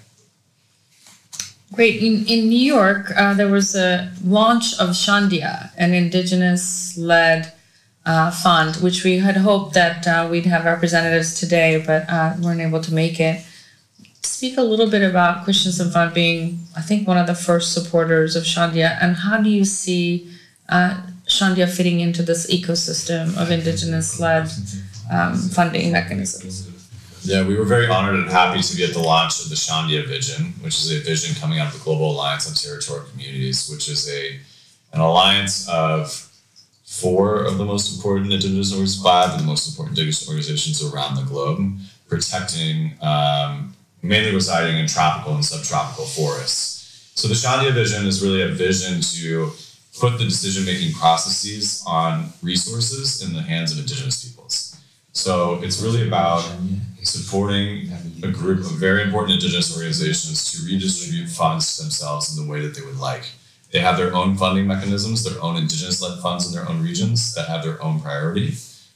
Great. 1.73 2.04
In, 2.04 2.26
in 2.28 2.47
New 2.47 2.60
York, 2.60 3.12
uh, 3.17 3.34
there 3.34 3.49
was 3.49 3.76
a 3.76 4.12
launch 4.23 4.73
of 4.80 4.89
Shandia, 4.89 5.71
an 5.78 5.93
indigenous 5.93 6.95
led 6.95 7.52
uh, 8.06 8.32
fund, 8.32 8.76
which 8.78 9.04
we 9.04 9.20
had 9.20 9.38
hoped 9.38 9.74
that 9.74 10.06
uh, 10.08 10.28
we'd 10.30 10.46
have 10.46 10.66
representatives 10.66 11.39
today, 11.39 11.82
but 11.86 12.10
uh, 12.10 12.34
weren't 12.42 12.62
able 12.62 12.82
to 12.82 12.94
make 12.94 13.20
it. 13.20 13.44
Speak 14.22 14.58
a 14.58 14.62
little 14.62 14.89
bit 14.89 15.02
about 15.02 15.44
Christensen 15.44 15.92
Fund 15.92 16.13
being, 16.13 16.60
I 16.76 16.82
think, 16.82 17.08
one 17.08 17.18
of 17.18 17.28
the 17.28 17.36
first 17.36 17.74
supporters 17.74 18.36
of 18.36 18.44
Shandia, 18.44 18.98
and 19.02 19.16
how 19.16 19.38
do 19.38 19.50
you 19.50 19.63
see 19.63 20.30
uh, 20.70 21.02
Shandia 21.28 21.70
fitting 21.70 22.00
into 22.02 22.24
this 22.24 22.50
ecosystem 22.52 23.38
of 23.38 23.52
Indigenous-led 23.52 24.50
um, 25.12 25.38
funding 25.38 25.92
mechanisms? 25.92 26.70
Yeah, 27.26 27.48
we 27.48 27.56
were 27.56 27.63
very 27.63 27.88
honored 27.88 28.16
and 28.16 28.30
happy 28.30 28.62
to 28.62 28.76
be 28.76 28.84
at 28.84 28.92
the 28.92 29.00
launch 29.00 29.42
of 29.42 29.50
the 29.50 29.56
Shandia 29.56 30.06
Vision, 30.06 30.54
which 30.60 30.76
is 30.80 30.92
a 30.92 31.00
vision 31.00 31.34
coming 31.39 31.60
out 31.60 31.68
of 31.68 31.80
the 31.80 31.84
Global 31.84 32.12
Alliance 32.12 32.48
on 32.50 32.54
Territorial 32.54 33.06
Communities, 33.08 33.70
which 33.70 33.88
is 33.88 34.10
a 34.10 34.39
an 34.92 35.00
alliance 35.00 35.68
of 35.70 36.30
four 37.01 37.43
of 37.43 37.58
the 37.58 37.65
most 37.65 37.95
important 37.95 38.32
indigenous 38.32 38.71
organizations, 38.71 39.03
five 39.03 39.34
of 39.34 39.39
the 39.39 39.45
most 39.45 39.67
important 39.67 39.97
indigenous 39.97 40.27
organizations 40.27 40.84
around 40.84 41.15
the 41.15 41.23
globe, 41.23 41.60
protecting 42.08 42.93
um, 43.01 43.73
mainly 44.03 44.34
residing 44.34 44.77
in 44.77 44.88
tropical 44.88 45.34
and 45.34 45.43
subtropical 45.43 46.06
forests. 46.06 47.12
So 47.15 47.27
the 47.27 47.34
Shandia 47.34 47.73
vision 47.73 48.06
is 48.06 48.21
really 48.21 48.43
a 48.43 48.49
vision 48.49 49.01
to 49.01 49.51
put 49.99 50.17
the 50.17 50.25
decision 50.25 50.65
making 50.65 50.93
processes 50.93 51.84
on 51.88 52.29
resources 52.41 53.23
in 53.23 53.34
the 53.34 53.41
hands 53.41 53.71
of 53.71 53.79
indigenous 53.79 54.23
peoples. 54.23 54.77
So 55.13 55.60
it's 55.63 55.82
really 55.82 56.08
about 56.08 56.43
supporting 57.03 57.91
a 58.23 58.32
group 58.32 58.60
of 58.60 58.71
very 58.73 59.03
important 59.03 59.34
indigenous 59.34 59.75
organizations 59.75 60.51
to 60.51 60.65
redistribute 60.65 61.29
funds 61.29 61.77
to 61.77 61.84
themselves 61.84 62.36
in 62.36 62.43
the 62.43 62.51
way 62.51 62.62
that 62.62 62.75
they 62.75 62.82
would 62.82 62.99
like. 62.99 63.25
They 63.73 63.79
have 63.79 63.97
their 63.97 64.13
own 64.13 64.38
funding 64.38 64.67
mechanisms, 64.67 65.23
their 65.23 65.41
own 65.41 65.57
indigenous 65.57 65.99
led 65.99 66.21
funds 66.21 66.45
in 66.45 66.53
their 66.53 66.69
own 66.69 66.83
regions 66.83 67.33
that 67.33 67.49
have 67.49 67.63
their 67.63 67.81
own 67.81 67.99
priority. 67.99 68.53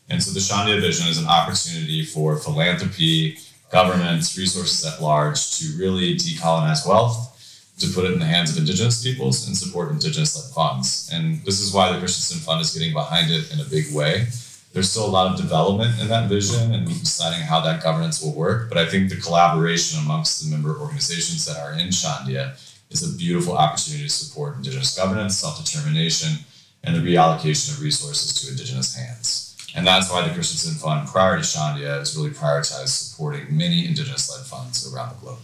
And 0.07 0.21
so 0.21 0.31
the 0.31 0.39
Shandia 0.39 0.79
Vision 0.79 1.07
is 1.07 1.17
an 1.17 1.27
opportunity 1.27 2.05
for 2.05 2.37
philanthropy, 2.37 3.39
governments, 3.71 4.37
resources 4.37 4.85
at 4.85 5.01
large 5.01 5.57
to 5.57 5.75
really 5.79 6.15
decolonize 6.15 6.87
wealth, 6.87 7.73
to 7.79 7.87
put 7.89 8.05
it 8.05 8.13
in 8.13 8.19
the 8.19 8.25
hands 8.25 8.51
of 8.51 8.57
indigenous 8.57 9.03
peoples 9.03 9.47
and 9.47 9.57
support 9.57 9.91
indigenous 9.91 10.35
led 10.35 10.53
funds. 10.53 11.09
And 11.11 11.43
this 11.43 11.59
is 11.59 11.73
why 11.73 11.91
the 11.91 11.97
Christensen 11.97 12.39
Fund 12.39 12.61
is 12.61 12.71
getting 12.71 12.93
behind 12.93 13.31
it 13.31 13.51
in 13.51 13.59
a 13.59 13.65
big 13.65 13.91
way. 13.95 14.27
There's 14.73 14.91
still 14.91 15.07
a 15.07 15.09
lot 15.09 15.31
of 15.31 15.37
development 15.37 15.99
in 15.99 16.07
that 16.09 16.29
vision 16.29 16.75
and 16.75 16.87
deciding 16.87 17.41
how 17.41 17.61
that 17.61 17.81
governance 17.81 18.21
will 18.21 18.33
work. 18.33 18.69
But 18.69 18.77
I 18.77 18.85
think 18.85 19.09
the 19.09 19.17
collaboration 19.17 19.99
amongst 19.99 20.43
the 20.43 20.51
member 20.51 20.77
organizations 20.77 21.45
that 21.47 21.57
are 21.57 21.73
in 21.73 21.87
Shandia 21.87 22.55
is 22.89 23.03
a 23.03 23.17
beautiful 23.17 23.57
opportunity 23.57 24.03
to 24.03 24.09
support 24.09 24.55
Indigenous 24.55 24.95
governance, 24.95 25.37
self 25.37 25.63
determination, 25.63 26.45
and 26.83 26.95
the 26.95 26.99
reallocation 26.99 27.73
of 27.73 27.81
resources 27.81 28.33
to 28.35 28.51
Indigenous 28.51 28.95
hands. 28.95 29.55
And 29.75 29.85
that's 29.85 30.11
why 30.11 30.27
the 30.27 30.33
Christensen 30.33 30.75
Fund, 30.75 31.07
prior 31.07 31.35
to 31.35 31.43
Shandia, 31.43 31.99
has 31.99 32.15
really 32.17 32.31
prioritized 32.31 32.87
supporting 32.87 33.55
many 33.55 33.85
Indigenous 33.85 34.31
led 34.31 34.45
funds 34.45 34.91
around 34.91 35.15
the 35.15 35.21
globe. 35.21 35.39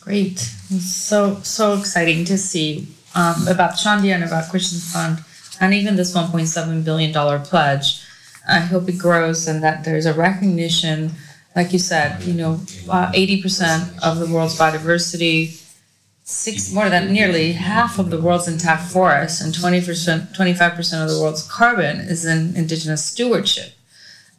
Great. 0.00 0.38
So, 0.38 1.36
so 1.42 1.78
exciting 1.78 2.24
to 2.24 2.38
see 2.38 2.88
um, 3.14 3.46
about 3.48 3.72
Shandia 3.72 4.14
and 4.14 4.24
about 4.24 4.50
Christensen 4.50 4.92
Fund 4.92 5.24
and 5.60 5.74
even 5.74 5.96
this 5.96 6.14
$1.7 6.14 6.84
billion 6.84 7.42
pledge. 7.42 8.02
I 8.48 8.60
hope 8.60 8.88
it 8.88 8.98
grows 8.98 9.46
and 9.46 9.62
that 9.62 9.84
there's 9.84 10.06
a 10.06 10.14
recognition, 10.14 11.12
like 11.54 11.72
you 11.72 11.78
said, 11.78 12.22
you 12.24 12.34
know, 12.34 12.60
uh, 12.88 13.12
80% 13.12 14.02
of 14.02 14.18
the 14.18 14.26
world's 14.26 14.58
biodiversity 14.58 15.61
six 16.24 16.72
more 16.72 16.88
than 16.88 17.12
nearly 17.12 17.52
half 17.52 17.98
of 17.98 18.10
the 18.10 18.20
world's 18.20 18.48
intact 18.48 18.90
forests 18.90 19.40
and 19.40 19.52
20% 19.54 20.36
25% 20.36 21.02
of 21.02 21.10
the 21.10 21.20
world's 21.20 21.46
carbon 21.48 21.98
is 21.98 22.24
in 22.24 22.54
indigenous 22.56 23.04
stewardship 23.04 23.72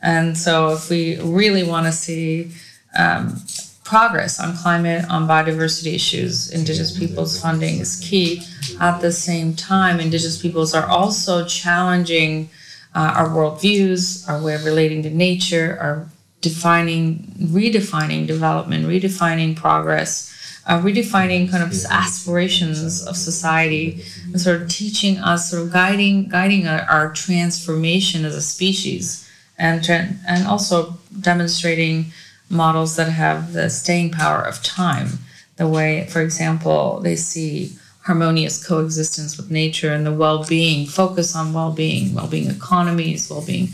and 0.01 0.37
so 0.37 0.71
if 0.71 0.89
we 0.89 1.17
really 1.19 1.63
want 1.63 1.85
to 1.85 1.91
see 1.91 2.51
um, 2.97 3.41
progress 3.83 4.39
on 4.39 4.55
climate, 4.57 5.05
on 5.09 5.27
biodiversity 5.27 5.93
issues, 5.93 6.51
Indigenous 6.51 6.97
peoples 6.97 7.39
funding 7.39 7.79
is 7.79 7.99
key. 7.99 8.41
At 8.79 8.99
the 8.99 9.11
same 9.11 9.55
time, 9.55 9.99
Indigenous 9.99 10.41
peoples 10.41 10.73
are 10.73 10.85
also 10.87 11.45
challenging 11.45 12.49
uh, 12.95 13.13
our 13.15 13.29
worldviews, 13.29 14.27
our 14.27 14.41
way 14.41 14.55
of 14.55 14.65
relating 14.65 15.03
to 15.03 15.09
nature, 15.09 15.77
our 15.79 16.07
defining, 16.41 17.19
redefining 17.39 18.27
development, 18.27 18.85
redefining 18.85 19.55
progress, 19.55 20.32
uh, 20.65 20.79
redefining 20.81 21.49
kind 21.49 21.63
of 21.63 21.73
aspirations 21.89 23.05
of 23.05 23.17
society, 23.17 24.03
and 24.25 24.39
sort 24.39 24.61
of 24.61 24.69
teaching 24.69 25.17
us, 25.17 25.51
sort 25.51 25.63
of 25.63 25.73
guiding, 25.73 26.29
guiding 26.29 26.67
our, 26.67 26.81
our 26.81 27.13
transformation 27.13 28.25
as 28.25 28.35
a 28.35 28.41
species, 28.41 29.29
and 29.57 29.87
and 29.89 30.47
also 30.47 30.97
demonstrating 31.19 32.05
models 32.49 32.95
that 32.95 33.09
have 33.09 33.53
the 33.53 33.69
staying 33.69 34.11
power 34.11 34.41
of 34.41 34.61
time. 34.63 35.19
The 35.57 35.67
way, 35.67 36.07
for 36.07 36.21
example, 36.21 36.99
they 37.01 37.15
see 37.15 37.73
harmonious 38.03 38.65
coexistence 38.65 39.37
with 39.37 39.49
nature 39.49 39.93
and 39.93 40.05
the 40.05 40.11
well-being, 40.11 40.85
focus 40.87 41.35
on 41.35 41.53
well-being, 41.53 42.13
well-being 42.13 42.49
economies, 42.49 43.29
well-being. 43.29 43.69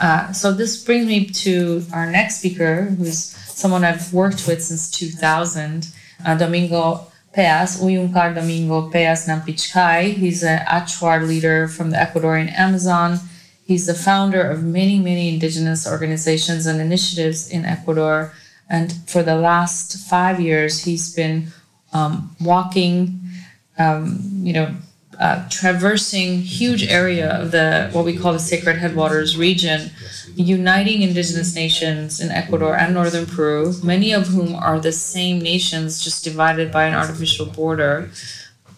Uh, 0.00 0.32
so 0.32 0.52
this 0.52 0.82
brings 0.82 1.06
me 1.06 1.26
to 1.26 1.84
our 1.92 2.10
next 2.10 2.38
speaker, 2.38 2.82
who's 2.82 3.18
someone 3.18 3.84
I've 3.84 4.12
worked 4.12 4.48
with 4.48 4.62
since 4.62 4.90
2000, 4.90 5.88
uh, 6.24 6.36
Domingo 6.36 7.06
Peas, 7.34 7.80
Uyunkar 7.80 8.34
Domingo 8.34 8.90
Peas 8.90 9.26
Nampichkai. 9.26 10.14
He's 10.14 10.42
an 10.42 10.64
Achuar 10.66 11.26
leader 11.26 11.68
from 11.68 11.90
the 11.90 11.96
Ecuadorian 11.96 12.52
Amazon. 12.52 13.18
He's 13.64 13.86
the 13.86 13.94
founder 13.94 14.42
of 14.42 14.62
many, 14.62 14.98
many 14.98 15.32
indigenous 15.32 15.86
organizations 15.90 16.66
and 16.66 16.80
initiatives 16.80 17.50
in 17.50 17.64
Ecuador. 17.64 18.32
And 18.68 18.92
for 19.06 19.22
the 19.22 19.36
last 19.36 19.96
five 20.08 20.40
years, 20.40 20.84
he's 20.84 21.14
been 21.14 21.48
um, 21.92 22.36
walking, 22.40 23.20
um, 23.78 24.20
you 24.42 24.52
know, 24.52 24.74
uh, 25.18 25.48
traversing 25.48 26.40
huge 26.40 26.84
area 26.84 27.30
of 27.40 27.50
the 27.50 27.90
what 27.92 28.04
we 28.04 28.16
call 28.16 28.32
the 28.32 28.38
Sacred 28.38 28.78
Headwaters 28.78 29.36
region, 29.36 29.90
uniting 30.34 31.02
indigenous 31.02 31.54
nations 31.54 32.20
in 32.20 32.30
Ecuador 32.30 32.76
and 32.76 32.94
northern 32.94 33.26
Peru, 33.26 33.74
many 33.82 34.12
of 34.12 34.28
whom 34.28 34.54
are 34.54 34.80
the 34.80 34.92
same 34.92 35.38
nations, 35.38 36.02
just 36.02 36.24
divided 36.24 36.72
by 36.72 36.84
an 36.84 36.94
artificial 36.94 37.46
border, 37.46 38.10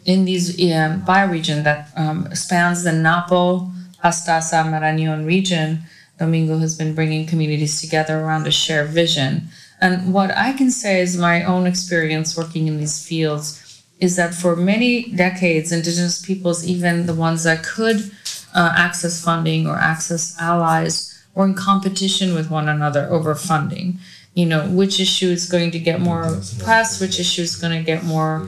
in 0.05 0.25
these 0.25 0.51
um, 0.73 1.03
bioregion 1.03 1.65
that 1.65 1.91
um, 1.97 2.33
spans 2.35 2.85
the 2.85 2.93
Napo, 2.93 3.71
Pastaza, 4.03 4.65
Marañón 4.65 5.27
region. 5.27 5.83
Domingo 6.19 6.59
has 6.59 6.75
been 6.75 6.95
bringing 6.95 7.27
communities 7.27 7.81
together 7.81 8.21
around 8.21 8.47
a 8.47 8.51
shared 8.51 8.89
vision. 8.89 9.49
And 9.81 10.15
what 10.15 10.31
I 10.31 10.53
can 10.53 10.71
say 10.71 11.01
is 11.01 11.19
my 11.19 11.45
own 11.45 11.67
experience 11.67 12.37
working 12.37 12.69
in 12.69 12.79
these 12.79 13.07
fields 13.07 13.66
is 13.99 14.17
that 14.17 14.35
for 14.35 14.57
many 14.57 15.11
decades, 15.13 15.73
indigenous 15.73 16.25
peoples, 16.25 16.67
even 16.67 17.07
the 17.07 17.15
ones 17.15 17.45
that 17.45 17.65
could 17.65 18.11
uh, 18.55 18.73
access 18.77 19.23
funding 19.23 19.67
or 19.67 19.77
access 19.77 20.37
allies, 20.41 21.13
were 21.35 21.45
in 21.45 21.55
competition 21.55 22.35
with 22.35 22.51
one 22.51 22.69
another 22.69 23.07
over 23.11 23.35
funding. 23.35 23.99
You 24.35 24.47
know, 24.47 24.69
which 24.69 25.01
issue 25.01 25.29
is 25.29 25.49
going 25.49 25.71
to 25.71 25.79
get 25.79 26.01
more 26.01 26.41
press, 26.59 27.01
which 27.01 27.19
issue 27.19 27.43
is 27.43 27.57
going 27.57 27.73
to 27.73 27.83
get 27.83 28.05
more 28.05 28.47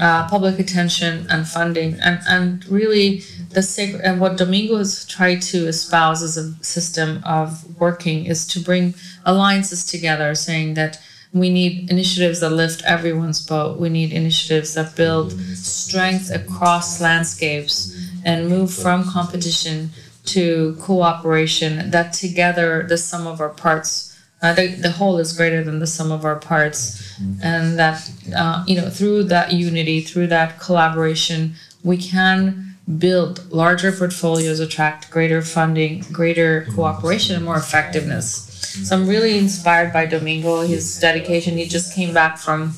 uh, 0.00 0.26
public 0.28 0.58
attention 0.58 1.26
and 1.28 1.46
funding, 1.46 1.98
and 2.00 2.20
and 2.26 2.66
really 2.66 3.22
the 3.50 3.62
sacred 3.62 4.00
and 4.02 4.20
what 4.20 4.38
Domingo 4.38 4.78
has 4.78 5.04
tried 5.04 5.42
to 5.42 5.66
espouse 5.66 6.22
as 6.22 6.38
a 6.38 6.54
system 6.64 7.22
of 7.26 7.78
working 7.78 8.24
is 8.24 8.46
to 8.46 8.60
bring 8.60 8.94
alliances 9.26 9.84
together, 9.84 10.34
saying 10.34 10.74
that 10.74 10.98
we 11.32 11.50
need 11.50 11.90
initiatives 11.90 12.40
that 12.40 12.50
lift 12.50 12.82
everyone's 12.84 13.44
boat. 13.44 13.78
We 13.78 13.88
need 13.88 14.12
initiatives 14.12 14.74
that 14.74 14.96
build 14.96 15.32
strength 15.32 16.30
across 16.30 17.00
landscapes 17.00 17.94
and 18.24 18.48
move 18.48 18.72
from 18.72 19.04
competition 19.04 19.90
to 20.26 20.76
cooperation. 20.80 21.90
That 21.90 22.12
together, 22.12 22.84
the 22.88 22.98
sum 22.98 23.26
of 23.26 23.40
our 23.40 23.50
parts, 23.50 24.18
uh, 24.40 24.54
the, 24.54 24.68
the 24.68 24.90
whole 24.92 25.18
is 25.18 25.32
greater 25.32 25.62
than 25.62 25.80
the 25.80 25.86
sum 25.86 26.12
of 26.12 26.24
our 26.24 26.36
parts. 26.36 27.02
And 27.42 27.78
that, 27.78 28.10
uh, 28.34 28.64
you 28.66 28.76
know, 28.76 28.88
through 28.88 29.24
that 29.24 29.52
unity, 29.52 30.00
through 30.00 30.28
that 30.28 30.60
collaboration, 30.60 31.54
we 31.82 31.96
can 31.96 32.76
build 32.96 33.52
larger 33.52 33.92
portfolios, 33.92 34.60
attract 34.60 35.10
greater 35.10 35.42
funding, 35.42 36.04
greater 36.10 36.66
cooperation, 36.74 37.36
and 37.36 37.44
more 37.44 37.56
effectiveness. 37.56 38.47
So 38.68 38.96
I'm 38.96 39.08
really 39.08 39.38
inspired 39.38 39.92
by 39.92 40.04
Domingo, 40.04 40.60
his 40.60 41.00
dedication. 41.00 41.56
He 41.56 41.66
just 41.66 41.94
came 41.94 42.12
back 42.12 42.36
from 42.36 42.72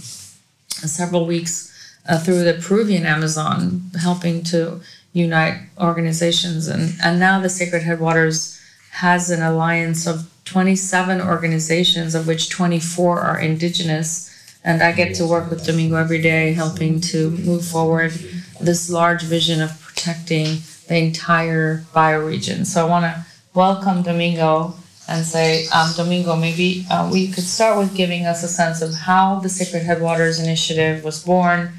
several 0.69 1.27
weeks 1.27 1.71
uh, 2.09 2.19
through 2.19 2.45
the 2.45 2.55
Peruvian 2.55 3.05
Amazon, 3.05 3.91
helping 4.01 4.43
to 4.45 4.81
unite 5.13 5.59
organizations. 5.79 6.69
And, 6.69 6.95
and 7.03 7.19
now 7.19 7.41
the 7.41 7.49
Sacred 7.49 7.83
Headwaters 7.83 8.61
has 8.93 9.31
an 9.31 9.43
alliance 9.43 10.07
of 10.07 10.31
27 10.45 11.21
organizations, 11.21 12.15
of 12.15 12.27
which 12.27 12.51
24 12.51 13.21
are 13.21 13.41
indigenous. 13.41 14.29
And 14.63 14.83
I 14.83 14.93
get 14.93 15.15
to 15.17 15.27
work 15.27 15.51
with 15.51 15.67
Domingo 15.67 15.97
every 15.97 16.23
day, 16.23 16.53
helping 16.53 17.01
to 17.03 17.31
move 17.31 17.65
forward 17.65 18.13
this 18.61 18.91
large 18.91 19.23
vision 19.23 19.61
of 19.61 19.81
protecting 19.81 20.59
the 20.87 20.97
entire 20.97 21.85
bioregion. 21.95 22.65
So 22.65 22.87
I 22.87 22.89
want 22.89 23.05
to 23.05 23.27
welcome 23.55 24.03
Domingo 24.03 24.75
and 25.11 25.27
say, 25.27 25.67
um, 25.69 25.93
Domingo, 25.97 26.37
maybe 26.37 26.87
uh, 26.89 27.11
we 27.13 27.27
could 27.33 27.45
start 27.45 27.77
with 27.77 27.97
giving 27.97 28.27
us 28.27 28.45
a 28.45 28.49
sense 28.49 28.81
of 28.81 28.95
how 28.95 29.41
the 29.41 29.49
Sacred 29.49 29.83
Headwaters 29.83 30.39
Initiative 30.39 31.03
was 31.03 31.23
born 31.25 31.73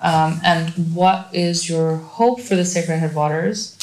um, 0.00 0.38
and 0.44 0.68
what 0.94 1.30
is 1.32 1.66
your 1.68 1.96
hope 1.96 2.40
for 2.40 2.56
the 2.56 2.64
Sacred 2.64 2.98
Headwaters. 2.98 3.74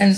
And, 0.00 0.16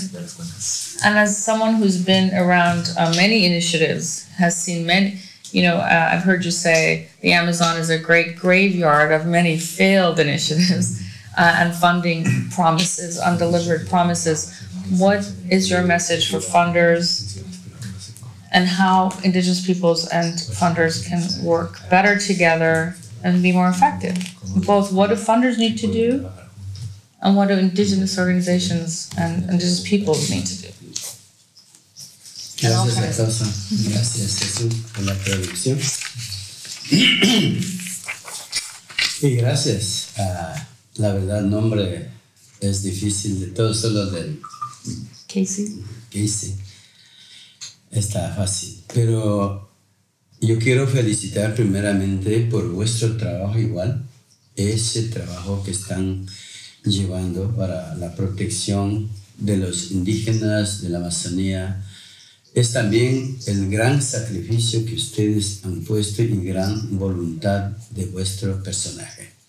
and 1.05 1.19
as 1.19 1.37
someone 1.37 1.75
who's 1.75 2.03
been 2.03 2.33
around 2.33 2.91
uh, 2.97 3.13
many 3.15 3.45
initiatives, 3.45 4.27
has 4.29 4.59
seen 4.59 4.87
many, 4.87 5.19
you 5.51 5.61
know, 5.61 5.75
uh, 5.75 6.09
I've 6.11 6.23
heard 6.23 6.43
you 6.43 6.49
say 6.49 7.09
the 7.21 7.33
Amazon 7.33 7.77
is 7.77 7.91
a 7.91 7.99
great 7.99 8.35
graveyard 8.35 9.11
of 9.11 9.27
many 9.27 9.59
failed 9.59 10.19
initiatives 10.19 11.10
uh, 11.37 11.55
and 11.59 11.73
funding 11.73 12.49
promises, 12.51 13.19
undelivered 13.19 13.87
promises. 13.87 14.53
What 14.97 15.31
is 15.49 15.69
your 15.69 15.83
message 15.83 16.29
for 16.29 16.37
funders 16.37 17.41
and 18.51 18.67
how 18.67 19.11
Indigenous 19.23 19.65
peoples 19.65 20.07
and 20.09 20.33
funders 20.33 21.05
can 21.07 21.21
work 21.43 21.79
better 21.89 22.17
together 22.17 22.95
and 23.23 23.41
be 23.41 23.51
more 23.51 23.69
effective? 23.69 24.17
Both 24.65 24.91
what 24.91 25.09
do 25.09 25.15
funders 25.15 25.57
need 25.57 25.77
to 25.79 25.87
do 25.87 26.29
and 27.21 27.37
what 27.37 27.47
do 27.47 27.57
Indigenous 27.57 28.17
organizations 28.17 29.09
and 29.17 29.43
Indigenous 29.43 29.87
peoples 29.87 30.29
need 30.29 30.45
to 30.45 30.61
do? 30.63 30.67
Gracias, 32.61 33.19
Atosa. 33.19 33.45
Gracias, 33.89 34.37
Jesús, 34.39 34.73
por 34.93 35.03
la 35.03 35.15
producción. 35.15 35.79
y 39.21 39.35
gracias 39.35 40.09
La 41.01 41.13
verdad, 41.15 41.41
nombre 41.41 42.09
es 42.59 42.83
difícil 42.83 43.39
de 43.39 43.47
todo, 43.47 43.73
solo 43.73 44.11
del 44.11 44.39
Casey. 45.25 45.81
Casey. 46.11 46.53
Está 47.89 48.31
fácil. 48.35 48.83
Pero 48.93 49.67
yo 50.39 50.59
quiero 50.59 50.87
felicitar 50.87 51.55
primeramente 51.55 52.41
por 52.41 52.69
vuestro 52.69 53.17
trabajo 53.17 53.57
igual, 53.57 54.03
ese 54.55 55.09
trabajo 55.09 55.63
que 55.63 55.71
están 55.71 56.27
llevando 56.85 57.49
para 57.55 57.95
la 57.95 58.15
protección 58.15 59.09
de 59.39 59.57
los 59.57 59.89
indígenas 59.89 60.83
de 60.83 60.89
la 60.89 60.99
Amazonía. 60.99 61.83
Es 62.53 62.73
también 62.73 63.39
el 63.47 63.71
gran 63.71 64.03
sacrificio 64.03 64.85
que 64.85 64.93
ustedes 64.93 65.65
han 65.65 65.81
puesto 65.83 66.21
y 66.21 66.45
gran 66.45 66.99
voluntad 66.99 67.71
de 67.89 68.05
vuestro 68.05 68.61
personaje. 68.61 69.40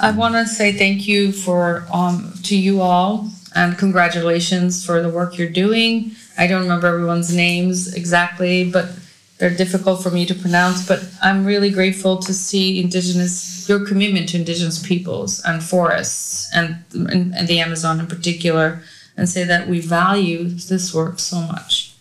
I 0.00 0.10
want 0.10 0.34
to 0.34 0.46
say 0.46 0.72
thank 0.72 1.06
you 1.06 1.32
for 1.32 1.86
um, 1.92 2.34
to 2.44 2.56
you 2.56 2.80
all 2.80 3.30
and 3.54 3.78
congratulations 3.78 4.84
for 4.84 5.00
the 5.00 5.08
work 5.08 5.38
you're 5.38 5.48
doing. 5.48 6.12
I 6.36 6.46
don't 6.46 6.62
remember 6.62 6.88
everyone's 6.88 7.34
names 7.34 7.94
exactly, 7.94 8.70
but 8.70 8.90
they're 9.38 9.54
difficult 9.54 10.02
for 10.02 10.10
me 10.10 10.26
to 10.26 10.34
pronounce. 10.34 10.86
But 10.86 11.08
I'm 11.22 11.44
really 11.44 11.70
grateful 11.70 12.18
to 12.18 12.34
see 12.34 12.80
Indigenous 12.82 13.68
your 13.68 13.86
commitment 13.86 14.28
to 14.30 14.38
Indigenous 14.38 14.84
peoples 14.86 15.42
and 15.44 15.62
forests 15.62 16.50
and, 16.54 16.84
and, 16.92 17.34
and 17.34 17.48
the 17.48 17.60
Amazon 17.60 18.00
in 18.00 18.06
particular, 18.06 18.82
and 19.16 19.28
say 19.28 19.44
that 19.44 19.68
we 19.68 19.80
value 19.80 20.48
this 20.48 20.92
work 20.92 21.18
so 21.18 21.40
much. 21.40 21.94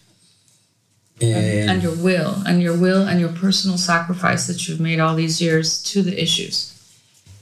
And, 1.22 1.70
and 1.70 1.84
your 1.84 1.96
will 1.96 2.44
and 2.46 2.62
your 2.62 2.76
will 2.76 3.08
and 3.08 3.20
your 3.20 3.30
personal 3.30 3.78
sacrifice 3.78 4.48
that 4.48 4.68
you've 4.68 4.82
made 4.82 5.00
all 5.00 5.16
these 5.16 5.42
years 5.42 5.82
to 5.84 6.02
the 6.02 6.22
issues. 6.22 6.73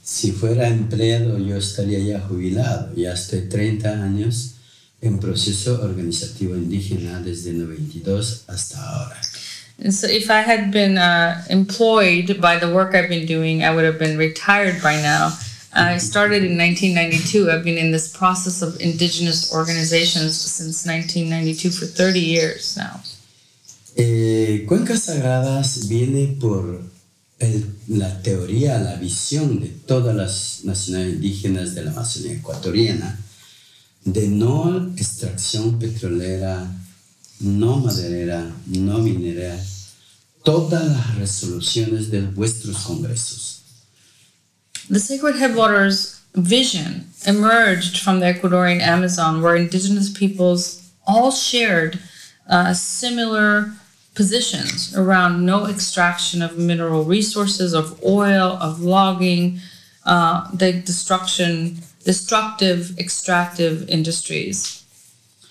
Si 0.02 0.32
fuera 0.32 0.68
empleado, 0.68 1.38
yo 1.38 1.56
estaría 1.56 1.98
ya 2.00 2.20
jubilado. 2.20 2.92
Ya 2.96 3.12
estoy 3.12 3.48
30 3.48 4.02
años 4.02 4.54
en 5.00 5.18
proceso 5.18 5.80
organizativo 5.82 6.56
indígena 6.56 7.20
desde 7.20 7.50
el 7.50 7.60
92 7.60 8.44
hasta 8.48 8.82
ahora. 8.82 9.20
And 9.82 9.92
so, 9.92 10.06
if 10.06 10.30
I 10.30 10.42
had 10.42 10.70
been 10.70 10.98
uh, 10.98 11.42
employed 11.48 12.40
by 12.40 12.58
the 12.58 12.68
work 12.68 12.94
I've 12.94 13.08
been 13.08 13.26
doing, 13.26 13.64
I 13.64 13.74
would 13.74 13.84
have 13.84 13.98
been 13.98 14.16
retired 14.18 14.82
by 14.82 15.00
now. 15.00 15.32
I 15.74 15.96
started 15.98 16.44
in 16.44 16.58
1992. 16.58 17.50
I've 17.50 17.64
been 17.64 17.78
in 17.78 17.92
this 17.92 18.14
process 18.14 18.60
of 18.60 18.78
indigenous 18.80 19.52
organizations 19.54 20.38
since 20.38 20.84
1992 20.84 21.70
for 21.70 21.86
30 21.86 22.20
years 22.20 22.76
now. 22.76 23.00
Eh, 23.96 24.64
Cuencas 24.66 25.04
Sagradas 25.04 25.88
viene 25.88 26.36
por 26.38 26.82
el- 27.42 27.74
la 27.88 28.22
teoría, 28.22 28.78
la 28.78 28.96
visión 28.96 29.60
de 29.60 29.68
todas 29.68 30.14
las 30.14 30.60
nacionalidades 30.64 31.16
indígenas 31.16 31.74
de 31.74 31.84
la 31.84 31.90
Amazonía 31.90 32.32
ecuatoriana 32.34 33.18
de 34.04 34.28
no 34.28 34.92
extracción 34.96 35.78
petrolera, 35.78 36.66
no 37.40 37.78
maderera, 37.78 38.50
no 38.66 38.98
minera, 38.98 39.56
todas 40.44 40.84
las 40.86 41.14
resoluciones 41.16 42.10
de 42.10 42.22
vuestros 42.22 42.76
congresos. 42.78 43.62
The 44.90 44.98
Sacred 44.98 45.36
Headwaters 45.36 46.16
vision 46.34 47.06
emerged 47.26 47.98
from 47.98 48.20
the 48.20 48.26
Ecuadorian 48.26 48.80
Amazon, 48.80 49.40
where 49.42 49.54
indigenous 49.56 50.08
peoples 50.10 50.78
all 51.06 51.30
shared 51.30 51.98
uh, 52.48 52.74
similar 52.74 53.72
positions 54.14 54.94
around 54.96 55.44
no 55.44 55.66
extraction 55.66 56.42
of 56.42 56.58
mineral 56.58 57.04
resources, 57.04 57.74
of 57.74 58.02
oil, 58.04 58.58
of 58.60 58.80
logging, 58.80 59.58
uh, 60.04 60.50
the 60.52 60.72
destruction, 60.72 61.78
destructive 62.04 62.98
extractive 62.98 63.88
industries. 63.88 64.84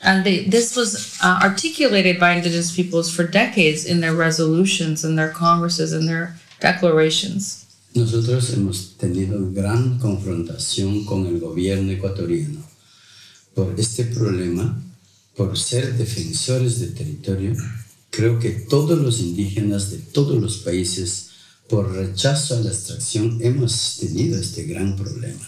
And 0.04 0.26
they, 0.26 0.46
this 0.46 0.76
was 0.76 1.18
uh, 1.22 1.40
articulated 1.44 2.20
by 2.20 2.34
indigenous 2.34 2.76
peoples 2.76 3.14
for 3.14 3.24
decades 3.24 3.86
in 3.86 4.02
their 4.02 4.14
resolutions, 4.14 5.06
in 5.06 5.16
their 5.16 5.30
congresses, 5.30 5.94
in 5.94 6.08
their 6.08 6.36
declarations. 6.60 7.66
Nosotros 7.94 8.54
hemos 8.54 8.98
tenido 8.98 9.54
gran 9.54 10.00
confrontación 10.00 11.06
con 11.06 11.28
el 11.28 11.40
gobierno 11.40 11.92
ecuatoriano 11.92 12.64
por 13.54 13.76
este 13.78 14.06
problema, 14.06 14.82
por 15.36 15.58
ser 15.58 15.98
defensores 15.98 16.80
de 16.80 16.88
territorio. 16.88 17.54
Creo 18.12 18.40
que 18.40 18.52
todos 18.52 19.00
los 19.00 19.20
indígenas 19.20 19.90
de 19.90 19.98
todos 19.98 20.42
los 20.42 20.58
países, 20.58 21.30
por 21.68 21.92
rechazo 21.92 22.56
a 22.56 22.60
la 22.60 22.70
extracción, 22.70 23.40
hemos 23.42 23.98
tenido 24.00 24.40
este 24.40 24.66
gran 24.66 24.96
problema. 24.96 25.48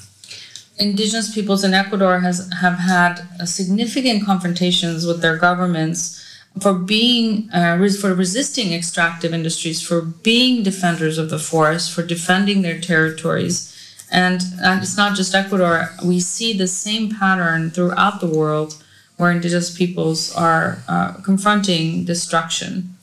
indigenous 0.80 1.34
peoples 1.34 1.64
in 1.64 1.74
Ecuador 1.74 2.20
has 2.20 2.50
have 2.62 2.80
had 2.80 3.22
uh, 3.40 3.46
significant 3.46 4.26
confrontations 4.26 5.06
with 5.06 5.22
their 5.22 5.38
governments 5.38 6.20
for 6.60 6.74
being 6.74 7.50
uh, 7.52 7.78
for 8.00 8.14
resisting 8.14 8.74
extractive 8.74 9.34
industries, 9.34 9.82
for 9.82 10.02
being 10.02 10.64
defenders 10.64 11.18
of 11.18 11.30
the 11.30 11.40
forest, 11.40 11.92
for 11.92 12.04
defending 12.04 12.62
their 12.62 12.80
territories. 12.80 13.70
And, 14.12 14.44
and 14.62 14.84
it's 14.84 14.96
not 14.96 15.18
just 15.18 15.34
Ecuador. 15.34 15.90
We 16.04 16.20
see 16.20 16.54
the 16.56 16.68
same 16.68 17.10
pattern 17.10 17.72
throughout 17.72 18.20
the 18.20 18.28
world 18.28 18.83
where 19.24 19.32
indigenous 19.32 19.72
peoples 19.72 20.36
are 20.36 20.84
uh, 20.90 21.14
confronting 21.24 22.04
destruction. 22.04 22.98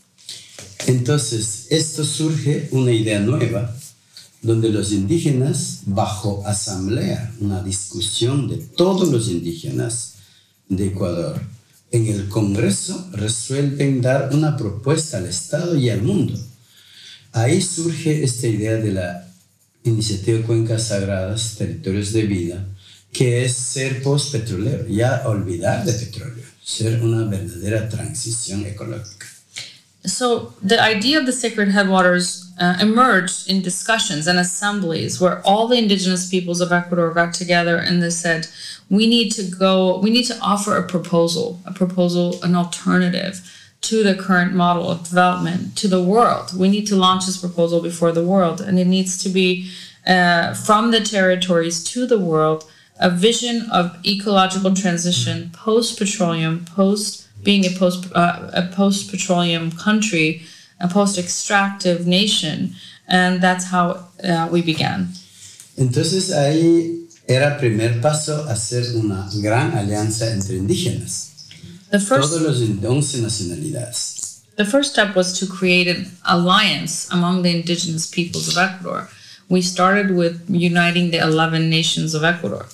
Entonces, 0.87 1.67
esto 1.71 2.05
surge 2.05 2.69
una 2.73 2.93
idea 2.93 3.21
nueva, 3.21 3.75
donde 4.43 4.69
los 4.69 4.93
indígenas, 4.93 5.81
bajo 5.87 6.43
asamblea, 6.47 7.33
una 7.41 7.63
discusión 7.63 8.49
de 8.49 8.59
todos 8.59 9.09
los 9.09 9.29
indígenas 9.29 10.17
de 10.69 10.89
Ecuador, 10.89 11.41
en 11.91 12.07
el 12.07 12.29
Congreso 12.29 13.09
resuelven 13.13 14.01
dar 14.01 14.31
una 14.33 14.57
propuesta 14.57 15.19
al 15.19 15.27
Estado 15.27 15.77
y 15.77 15.89
al 15.89 16.03
mundo. 16.03 16.39
Ahí 17.33 17.63
surge 17.63 18.23
esta 18.23 18.47
idea 18.47 18.75
de 18.75 18.93
la 18.93 19.27
iniciativa 19.85 20.47
Cuencas 20.47 20.89
Sagradas, 20.89 21.57
Territorios 21.57 22.13
de 22.13 22.23
Vida, 22.23 22.67
que 23.13 23.45
es 23.45 23.57
ser 23.57 24.03
post-petrolero, 24.03 24.87
ya 24.89 25.23
olvidar 25.27 25.85
de 25.85 25.93
petróleo, 25.93 26.45
ser 26.63 27.01
una 27.03 27.29
verdadera 27.29 27.89
transición 27.89 28.65
ecológica. 28.67 29.27
So 30.07 30.55
the 30.63 30.81
idea 30.81 31.19
of 31.19 31.27
the 31.27 31.33
sacred 31.33 31.69
headwaters 31.69 32.51
uh, 32.59 32.79
emerged 32.81 33.51
in 33.51 33.61
discussions 33.61 34.27
and 34.27 34.39
assemblies 34.39 35.21
where 35.21 35.43
all 35.45 35.69
the 35.69 35.77
indigenous 35.77 36.31
peoples 36.31 36.63
of 36.63 36.73
Ecuador 36.73 37.13
got 37.13 37.35
together 37.35 37.77
and 37.77 38.03
they 38.03 38.09
said, 38.09 38.47
we 38.89 39.07
need 39.07 39.31
to 39.33 39.43
go, 39.43 39.99
we 39.99 40.09
need 40.09 40.25
to 40.25 40.39
offer 40.41 40.77
a 40.77 40.87
proposal, 40.87 41.61
a 41.67 41.73
proposal, 41.73 42.43
an 42.43 42.57
alternative 42.57 43.43
to 43.83 44.03
the 44.03 44.15
current 44.15 44.55
model 44.55 44.91
of 44.91 45.05
development 45.05 45.77
to 45.77 45.89
the 45.89 46.03
world. 46.03 46.59
We 46.59 46.69
need 46.69 46.87
to 46.89 46.97
launch 46.97 47.27
this 47.27 47.37
proposal 47.37 47.83
before 47.83 48.13
the 48.13 48.25
world, 48.25 48.61
and 48.61 48.79
it 48.79 48.87
needs 48.87 49.23
to 49.23 49.29
be 49.29 49.71
uh, 50.07 50.55
from 50.55 50.91
the 50.91 51.01
territories 51.01 51.85
to 51.85 52.07
the 52.07 52.19
world 52.19 52.65
a 53.01 53.09
vision 53.11 53.67
of 53.73 53.97
ecological 54.05 54.75
transition 54.75 55.51
post 55.53 55.99
petroleum, 55.99 56.65
post 56.77 57.27
being 57.43 57.65
a 57.65 57.71
post 57.79 58.05
uh, 58.15 58.51
a 58.53 58.63
post 58.75 59.11
petroleum 59.11 59.71
country, 59.73 60.43
a 60.79 60.87
post 60.89 61.19
extractive 61.19 62.07
nation, 62.07 62.75
and 63.09 63.41
that's 63.41 63.67
how 63.73 64.07
uh, 64.23 64.49
we 64.53 64.61
began. 64.63 65.09
Entonces 65.77 66.31
ahí 66.31 67.07
era 67.27 67.57
primer 67.59 68.01
paso 68.03 68.45
hacer 68.51 68.85
una 68.97 69.29
gran 69.41 69.73
alianza 69.77 70.31
entre 70.33 70.57
indígenas, 70.57 71.31
The 71.91 71.99
first 72.01 72.29
todos 72.31 72.43
los 72.43 72.61
in- 72.61 72.81
11 72.85 73.23
nacionalidades. 73.23 74.43
the 74.57 74.65
first 74.67 74.91
step 74.93 75.17
was 75.17 75.39
to 75.39 75.47
create 75.47 75.89
an 75.89 76.11
alliance 76.27 77.09
among 77.11 77.43
the 77.43 77.51
indigenous 77.51 78.07
peoples 78.07 78.49
of 78.49 78.59
Ecuador. 78.59 79.09
We 79.49 79.63
started 79.63 80.11
with 80.15 80.43
uniting 80.51 81.11
the 81.13 81.19
11 81.19 81.71
nations 81.71 82.15
of 82.15 82.23
Ecuador. 82.25 82.67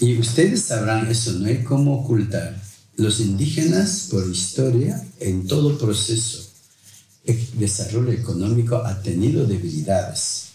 Y 0.00 0.16
ustedes 0.18 0.62
sabrán 0.62 1.10
eso, 1.10 1.32
no 1.32 1.46
hay 1.46 1.64
cómo 1.64 2.00
ocultar. 2.00 2.56
Los 2.96 3.20
indígenas, 3.20 4.08
por 4.10 4.28
historia, 4.28 5.04
en 5.18 5.46
todo 5.46 5.78
proceso 5.78 6.46
de 7.24 7.48
desarrollo 7.54 8.12
económico, 8.12 8.76
ha 8.76 9.02
tenido 9.02 9.46
debilidades. 9.46 10.48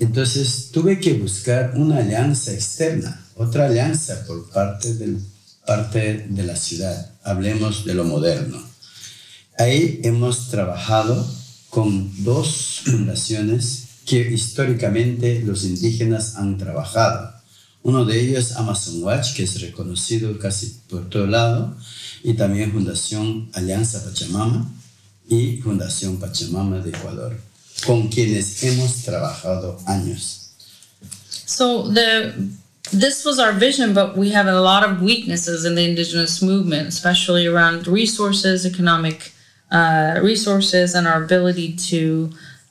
Entonces 0.00 0.70
tuve 0.72 0.98
que 0.98 1.14
buscar 1.14 1.74
una 1.76 1.98
alianza 1.98 2.52
externa, 2.52 3.24
otra 3.36 3.66
alianza 3.66 4.24
por 4.26 4.50
parte, 4.50 4.94
del, 4.94 5.20
parte 5.64 6.26
de 6.28 6.42
la 6.42 6.56
ciudad. 6.56 7.12
Hablemos 7.22 7.84
de 7.84 7.94
lo 7.94 8.04
moderno. 8.04 8.60
Ahí 9.56 10.00
hemos 10.02 10.48
trabajado 10.48 11.24
con 11.70 12.24
dos 12.24 12.82
fundaciones 12.84 13.84
que 14.04 14.32
históricamente 14.32 15.40
los 15.44 15.64
indígenas 15.64 16.36
han 16.36 16.58
trabajado. 16.58 17.43
Uno 17.84 18.06
de 18.06 18.18
ellos 18.18 18.50
es 18.50 18.56
Amazon 18.56 19.02
Watch, 19.02 19.34
que 19.34 19.42
es 19.42 19.60
reconocido 19.60 20.38
casi 20.38 20.80
por 20.88 21.10
todo 21.10 21.26
lado, 21.26 21.76
y 22.22 22.32
también 22.32 22.72
Fundación 22.72 23.50
Alianza 23.52 24.02
Pachamama 24.02 24.70
y 25.28 25.58
Fundación 25.58 26.18
Pachamama 26.18 26.78
de 26.78 26.88
Ecuador, 26.88 27.38
con 27.86 28.08
quienes 28.08 28.62
hemos 28.62 29.02
trabajado 29.02 29.78
años. 29.86 30.48
So 31.44 31.86
the 31.92 32.32
this 32.90 33.22
was 33.22 33.38
our 33.38 33.52
vision, 33.52 33.92
but 33.92 34.16
we 34.16 34.30
have 34.30 34.46
a 34.46 34.60
lot 34.60 34.82
of 34.82 35.02
weaknesses 35.02 35.66
in 35.66 35.74
the 35.74 35.84
indigenous 35.84 36.40
movement, 36.40 36.88
especially 36.88 37.46
around 37.46 37.86
resources, 37.86 38.64
economic 38.64 39.32
uh, 39.70 40.20
resources, 40.22 40.94
and 40.94 41.06
our 41.06 41.22
ability 41.22 41.76
to 41.90 42.30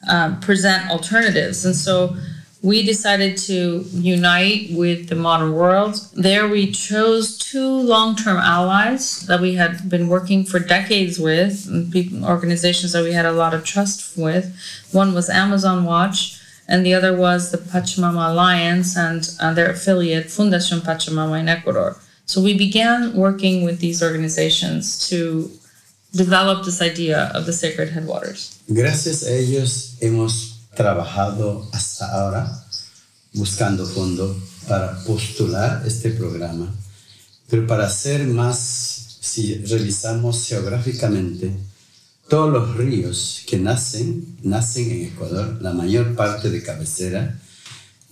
uh, 0.09 0.35
present 0.41 0.89
alternatives. 0.89 1.65
And 1.65 1.75
so 1.75 2.15
we 2.63 2.81
decided 2.81 3.35
to 3.35 3.85
unite 3.91 4.69
with 4.71 5.09
the 5.09 5.15
modern 5.15 5.51
world. 5.51 5.99
There 6.13 6.47
we 6.47 6.71
chose 6.71 7.37
two 7.37 7.69
long-term 7.69 8.37
allies 8.37 9.27
that 9.27 9.41
we 9.41 9.55
had 9.55 9.89
been 9.89 10.07
working 10.07 10.45
for 10.45 10.59
decades 10.59 11.19
with, 11.19 11.67
and 11.67 11.91
people, 11.91 12.23
organizations 12.23 12.93
that 12.93 13.03
we 13.03 13.11
had 13.11 13.25
a 13.25 13.33
lot 13.33 13.53
of 13.53 13.65
trust 13.65 14.17
with. 14.17 14.57
One 14.93 15.13
was 15.13 15.29
Amazon 15.29 15.83
Watch, 15.83 16.39
and 16.65 16.85
the 16.85 16.93
other 16.93 17.13
was 17.13 17.51
the 17.51 17.57
Pachamama 17.57 18.29
Alliance 18.29 18.95
and 18.95 19.29
uh, 19.41 19.53
their 19.53 19.69
affiliate 19.69 20.27
Fundación 20.27 20.79
Pachamama 20.79 21.41
in 21.41 21.49
Ecuador. 21.49 21.97
So 22.25 22.41
we 22.41 22.57
began 22.57 23.13
working 23.13 23.65
with 23.65 23.79
these 23.81 24.01
organizations 24.01 25.09
to 25.09 25.51
develop 26.13 26.63
this 26.63 26.81
idea 26.81 27.29
of 27.33 27.45
the 27.45 27.51
sacred 27.51 27.89
headwaters. 27.89 28.61
Gracias 28.69 29.23
a 29.23 29.37
ellos 29.37 29.97
hemos 29.99 30.52
trabajado 30.75 31.69
hasta 31.71 32.11
ahora 32.11 32.65
buscando 33.33 33.85
fondo 33.85 34.35
para 34.67 35.03
postular 35.03 35.83
este 35.85 36.11
programa, 36.11 36.73
pero 37.49 37.67
para 37.67 37.89
ser 37.89 38.27
más, 38.27 39.17
si 39.21 39.55
revisamos 39.65 40.45
geográficamente, 40.45 41.51
todos 42.29 42.51
los 42.51 42.77
ríos 42.77 43.43
que 43.47 43.57
nacen, 43.57 44.37
nacen 44.43 44.89
en 44.91 45.05
Ecuador, 45.07 45.57
la 45.61 45.73
mayor 45.73 46.15
parte 46.15 46.49
de 46.49 46.63
cabecera, 46.63 47.39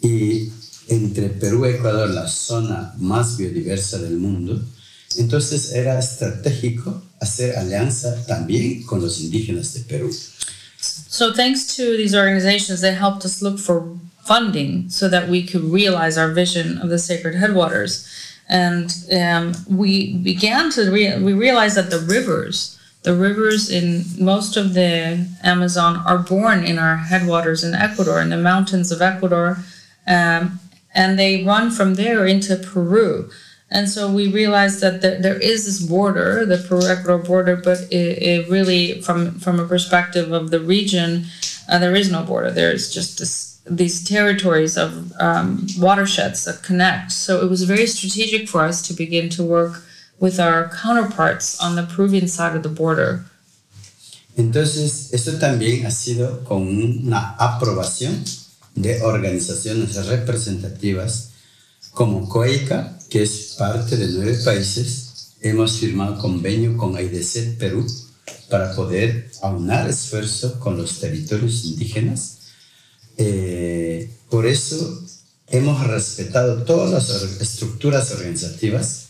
y 0.01 0.51
entre 0.87 1.29
Perú 1.29 1.65
y 1.65 1.69
Ecuador, 1.69 2.09
la 2.09 2.27
zona 2.27 2.93
más 2.97 3.37
biodiversa 3.37 3.99
del 3.99 4.17
mundo, 4.17 4.61
Entonces 5.17 5.73
era 5.73 5.99
estratégico 5.99 7.03
hacer 7.19 7.57
alianza 7.57 8.25
también 8.25 8.83
con 8.83 9.01
los 9.01 9.19
indígenas 9.19 9.73
de 9.73 9.81
Perú. 9.81 10.09
So 10.81 11.33
thanks 11.33 11.75
to 11.75 11.97
these 11.97 12.15
organizations, 12.15 12.81
they 12.81 12.93
helped 12.93 13.23
us 13.25 13.41
look 13.41 13.59
for 13.59 13.97
funding 14.23 14.89
so 14.89 15.07
that 15.09 15.29
we 15.29 15.43
could 15.43 15.63
realize 15.63 16.17
our 16.17 16.31
vision 16.31 16.77
of 16.77 16.89
the 16.89 16.99
sacred 16.99 17.35
headwaters. 17.35 18.07
And 18.49 18.93
um, 19.13 19.53
we 19.69 20.17
began 20.17 20.71
to 20.71 20.91
we 20.91 21.33
realized 21.33 21.77
that 21.77 21.89
the 21.89 21.99
rivers, 21.99 22.79
the 23.03 23.15
rivers 23.15 23.69
in 23.69 24.03
most 24.19 24.57
of 24.57 24.73
the 24.73 25.27
Amazon, 25.43 25.97
are 26.05 26.17
born 26.17 26.63
in 26.63 26.77
our 26.77 26.97
headwaters 26.97 27.63
in 27.63 27.73
Ecuador, 27.73 28.21
in 28.21 28.29
the 28.29 28.37
mountains 28.37 28.91
of 28.91 29.01
Ecuador, 29.01 29.59
um, 30.07 30.59
and 30.93 31.17
they 31.17 31.43
run 31.43 31.71
from 31.71 31.95
there 31.95 32.25
into 32.25 32.55
Peru. 32.57 33.29
And 33.73 33.87
so 33.89 34.11
we 34.11 34.27
realized 34.27 34.81
that 34.81 35.01
there, 35.01 35.17
there 35.21 35.39
is 35.39 35.65
this 35.65 35.79
border, 35.79 36.45
the 36.45 36.57
Peru-Ecuador 36.57 37.19
border, 37.19 37.55
but 37.55 37.79
it, 37.89 38.21
it 38.21 38.49
really, 38.49 39.01
from 39.01 39.39
from 39.39 39.59
a 39.59 39.65
perspective 39.65 40.33
of 40.33 40.51
the 40.51 40.59
region, 40.59 41.25
uh, 41.69 41.79
there 41.79 41.95
is 41.95 42.11
no 42.11 42.21
border. 42.23 42.51
There's 42.51 42.93
just 42.93 43.19
this, 43.19 43.61
these 43.65 44.03
territories 44.03 44.77
of 44.77 45.13
um, 45.21 45.65
watersheds 45.79 46.43
that 46.43 46.63
connect. 46.63 47.13
So 47.13 47.41
it 47.41 47.49
was 47.49 47.63
very 47.63 47.87
strategic 47.87 48.49
for 48.49 48.61
us 48.61 48.81
to 48.87 48.93
begin 48.93 49.29
to 49.29 49.43
work 49.43 49.81
with 50.19 50.37
our 50.37 50.69
counterparts 50.69 51.57
on 51.61 51.75
the 51.75 51.83
Peruvian 51.83 52.27
side 52.27 52.57
of 52.57 52.63
the 52.63 52.69
border. 52.69 53.23
Entonces, 54.37 55.13
esto 55.13 55.39
también 55.39 55.85
ha 55.85 55.91
sido 55.91 56.43
con 56.43 56.61
una 56.67 57.35
aprobación 57.37 58.23
de 58.75 59.01
organizaciones 59.01 59.95
representativas 60.07 61.31
como 61.93 62.27
COICA, 62.27 62.97
que 63.11 63.23
es 63.23 63.55
parte 63.57 63.97
de 63.97 64.07
nueve 64.07 64.39
países. 64.45 65.33
Hemos 65.41 65.79
firmado 65.79 66.17
convenio 66.17 66.77
con 66.77 66.95
AIDC 66.95 67.57
Perú 67.57 67.85
para 68.49 68.73
poder 68.73 69.29
aunar 69.41 69.89
esfuerzos 69.89 70.53
con 70.53 70.77
los 70.77 70.99
territorios 71.01 71.65
indígenas. 71.65 72.37
Eh, 73.17 74.09
por 74.29 74.47
eso 74.47 75.03
hemos 75.47 75.85
respetado 75.85 76.63
todas 76.63 76.89
las 76.89 77.41
estructuras 77.41 78.11
organizativas, 78.11 79.07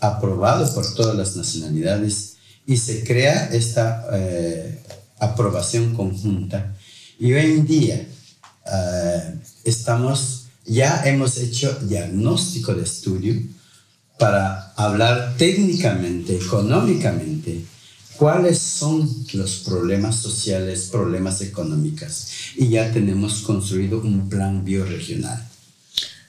aprobado 0.00 0.74
por 0.74 0.94
todas 0.94 1.14
las 1.14 1.36
nacionalidades 1.36 2.36
y 2.66 2.78
se 2.78 3.04
crea 3.04 3.50
esta 3.52 4.06
eh, 4.14 4.82
aprobación 5.18 5.94
conjunta. 5.94 6.74
Y 7.18 7.34
hoy 7.34 7.52
en 7.52 7.66
día 7.66 8.06
eh, 8.66 9.34
estamos, 9.64 10.41
ya 10.64 11.02
hemos 11.04 11.36
hecho 11.38 11.78
diagnóstico 11.82 12.74
de 12.74 12.84
estudio 12.84 13.34
para 14.18 14.72
hablar 14.76 15.34
técnicamente, 15.36 16.36
económicamente, 16.36 17.64
cuáles 18.16 18.58
son 18.58 19.08
los 19.32 19.56
problemas 19.64 20.16
sociales, 20.16 20.88
problemas 20.92 21.40
económicos. 21.40 22.28
Y 22.56 22.68
ya 22.68 22.92
tenemos 22.92 23.40
construido 23.42 24.00
un 24.00 24.28
plan 24.28 24.64
bioregional. 24.64 25.48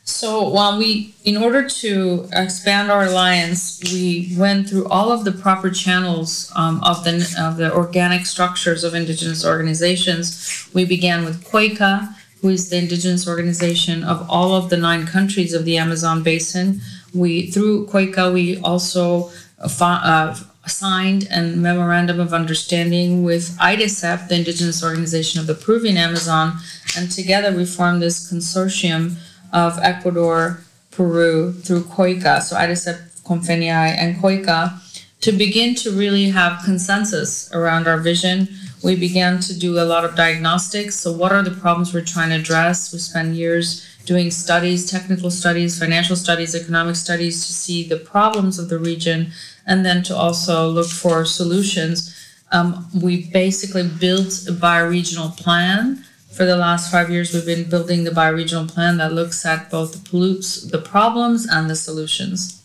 So 0.06 0.50
while 0.50 0.78
we, 0.78 1.14
in 1.24 1.38
order 1.38 1.68
to 1.82 2.28
expand 2.34 2.92
our 2.92 3.04
alliance, 3.04 3.80
we 3.92 4.34
went 4.38 4.70
through 4.70 4.88
all 4.88 5.12
of 5.12 5.24
the 5.24 5.32
proper 5.32 5.70
channels 5.70 6.52
um, 6.56 6.82
of 6.84 7.04
the 7.04 7.24
of 7.40 7.58
the 7.58 7.74
organic 7.74 8.26
structures 8.26 8.84
of 8.84 8.96
indigenous 8.96 9.46
organizations. 9.46 10.70
We 10.74 10.86
began 10.86 11.24
with 11.24 11.44
COICA, 11.46 12.16
who 12.44 12.50
is 12.50 12.70
the 12.70 12.78
indigenous 12.78 13.26
organization 13.26 14.04
of 14.04 14.30
all 14.30 14.54
of 14.54 14.70
the 14.70 14.76
nine 14.76 15.08
countries 15.08 15.54
of 15.54 15.64
the 15.64 15.78
Amazon 15.78 16.22
basin. 16.22 16.82
We 17.14 17.50
through 17.50 17.88
COICA 17.88 18.34
we 18.34 18.60
also 18.60 19.32
uh, 19.60 20.36
signed 20.68 21.28
a 21.32 21.41
memorandum 21.41 22.20
of 22.20 22.34
understanding 22.34 23.24
with 23.24 23.58
AIDESEP, 23.60 24.28
the 24.28 24.36
indigenous 24.36 24.84
organization 24.84 25.39
of 25.39 25.48
the 25.48 25.56
Peruvian 25.56 25.96
Amazon, 25.96 26.60
and 26.98 27.10
together 27.10 27.56
we 27.56 27.66
formed 27.66 28.02
this 28.02 28.30
consortium 28.30 29.16
of 29.54 29.80
Ecuador, 29.80 30.60
Peru 30.91 31.54
through 31.54 31.84
COICA, 31.84 32.41
so 32.41 32.58
AIDESEP, 32.58 33.24
CONFENIAE, 33.24 33.96
and 33.98 34.18
COICA, 34.18 34.80
to 35.22 35.32
begin 35.32 35.76
to 35.76 35.91
really 35.91 36.30
have 36.30 36.62
consensus 36.66 37.50
around 37.54 37.88
our 37.88 37.98
vision. 37.98 38.50
We 38.84 38.96
began 38.96 39.40
to 39.42 39.58
do 39.58 39.80
a 39.80 39.86
lot 39.86 40.04
of 40.04 40.16
diagnostics. 40.16 40.96
So, 40.96 41.12
what 41.12 41.32
are 41.32 41.42
the 41.42 41.52
problems 41.52 41.94
we're 41.94 42.02
trying 42.02 42.30
to 42.30 42.36
address? 42.36 42.92
We 42.92 43.00
spend 43.00 43.36
years 43.36 43.88
doing 44.06 44.30
studies, 44.30 44.90
technical 44.92 45.32
studies, 45.32 45.80
financial 45.80 46.16
studies, 46.16 46.54
economic 46.54 46.98
studies 46.98 47.46
to 47.48 47.54
see 47.54 47.88
the 47.88 47.98
problems 47.98 48.60
of 48.60 48.68
the 48.70 48.78
region 48.78 49.32
and 49.66 49.86
then 49.86 50.04
to 50.04 50.16
also 50.16 50.68
look 50.68 50.90
for 50.90 51.24
solutions. 51.24 52.14
Um, 52.52 52.88
we 52.94 53.32
basically 53.32 53.88
built 53.88 54.48
a 54.48 54.52
bioregional 54.52 55.36
plan 55.38 56.04
for 56.34 56.46
the 56.46 56.58
last 56.58 56.92
five 56.92 57.12
years, 57.12 57.32
we've 57.32 57.46
been 57.46 57.70
building 57.70 58.04
the 58.04 58.10
bioregional 58.10 58.68
plan 58.68 58.98
that 58.98 59.14
looks 59.14 59.46
at 59.46 59.70
both 59.70 59.94
the 59.94 60.10
pollutes, 60.10 60.64
the 60.64 60.80
problems 60.80 61.46
and 61.46 61.70
the 61.70 61.76
solutions. 61.76 62.64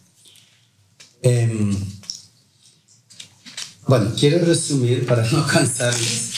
Em, 1.23 1.77
bueno, 3.89 4.13
quiero 4.19 4.45
resumir 4.45 5.07
para 5.07 5.29
no 5.31 5.47
cansarles 5.47 6.31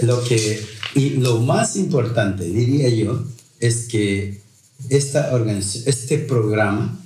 lo 0.00 0.24
que 0.24 0.66
y 0.94 1.10
lo 1.10 1.40
más 1.40 1.76
importante 1.76 2.44
diría 2.44 2.88
yo 2.88 3.24
es 3.60 3.88
que 3.88 4.40
esta 4.88 5.34
organización, 5.34 5.84
este 5.86 6.18
programa 6.18 6.98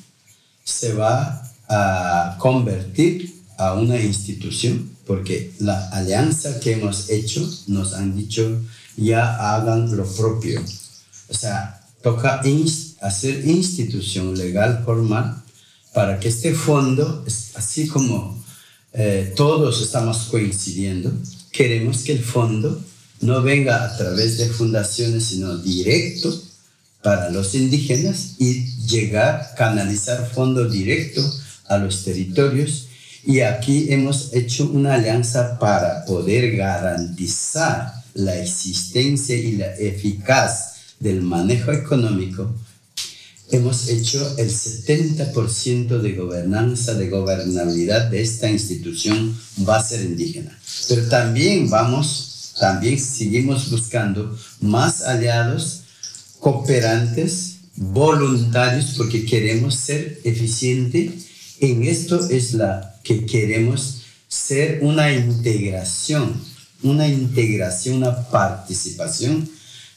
se 0.64 0.94
va 0.94 1.42
a 1.68 2.36
convertir 2.38 3.34
a 3.56 3.74
una 3.74 4.00
institución 4.00 4.90
porque 5.06 5.52
la 5.58 5.88
alianza 5.88 6.60
que 6.60 6.72
hemos 6.72 7.10
hecho 7.10 7.48
nos 7.66 7.94
han 7.94 8.16
dicho 8.16 8.60
ya 8.96 9.54
hagan 9.54 9.96
lo 9.96 10.04
propio. 10.04 10.62
O 11.28 11.34
sea, 11.34 11.80
toca 12.02 12.42
hacer 13.00 13.46
institución 13.48 14.36
legal 14.36 14.82
formal 14.84 15.42
para 15.94 16.20
que 16.20 16.28
este 16.28 16.54
fondo, 16.54 17.24
así 17.54 17.88
como 17.88 18.37
eh, 18.92 19.32
todos 19.36 19.82
estamos 19.82 20.28
coincidiendo, 20.30 21.12
queremos 21.52 22.02
que 22.02 22.12
el 22.12 22.24
fondo 22.24 22.82
no 23.20 23.42
venga 23.42 23.84
a 23.84 23.96
través 23.96 24.38
de 24.38 24.48
fundaciones, 24.48 25.24
sino 25.24 25.58
directo 25.58 26.42
para 27.02 27.30
los 27.30 27.54
indígenas 27.54 28.34
y 28.38 28.66
llegar, 28.86 29.54
canalizar 29.56 30.30
fondo 30.30 30.68
directo 30.68 31.22
a 31.66 31.78
los 31.78 32.04
territorios. 32.04 32.86
Y 33.24 33.40
aquí 33.40 33.92
hemos 33.92 34.32
hecho 34.32 34.70
una 34.70 34.94
alianza 34.94 35.58
para 35.58 36.04
poder 36.04 36.56
garantizar 36.56 37.92
la 38.14 38.40
existencia 38.40 39.36
y 39.36 39.52
la 39.52 39.74
eficaz 39.76 40.74
del 40.98 41.22
manejo 41.22 41.72
económico 41.72 42.54
hemos 43.50 43.88
hecho 43.88 44.36
el 44.36 44.50
70% 44.50 46.00
de 46.00 46.12
gobernanza, 46.12 46.94
de 46.94 47.08
gobernabilidad 47.08 48.10
de 48.10 48.22
esta 48.22 48.50
institución 48.50 49.38
va 49.66 49.76
a 49.76 49.84
ser 49.84 50.02
indígena. 50.02 50.58
Pero 50.88 51.08
también 51.08 51.70
vamos, 51.70 52.54
también 52.60 52.98
seguimos 52.98 53.70
buscando 53.70 54.36
más 54.60 55.02
aliados, 55.02 55.82
cooperantes, 56.40 57.56
voluntarios, 57.76 58.94
porque 58.96 59.24
queremos 59.24 59.74
ser 59.74 60.20
eficientes. 60.24 61.26
En 61.60 61.84
esto 61.84 62.28
es 62.28 62.54
la 62.54 62.98
que 63.02 63.24
queremos 63.24 64.02
ser 64.28 64.80
una 64.82 65.12
integración, 65.12 66.34
una 66.82 67.08
integración, 67.08 67.96
una 67.96 68.28
participación 68.28 69.48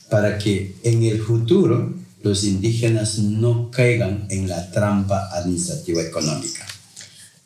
para 0.10 0.38
que 0.38 0.76
en 0.84 1.04
el 1.04 1.22
futuro 1.22 1.93
los 2.24 2.43
indígenas 2.43 3.17
no 3.19 3.69
caigan 3.72 4.28
en 4.30 4.47
la 4.47 4.69
trampa 4.72 5.30
administrativa 5.34 6.01
económica. 6.01 6.65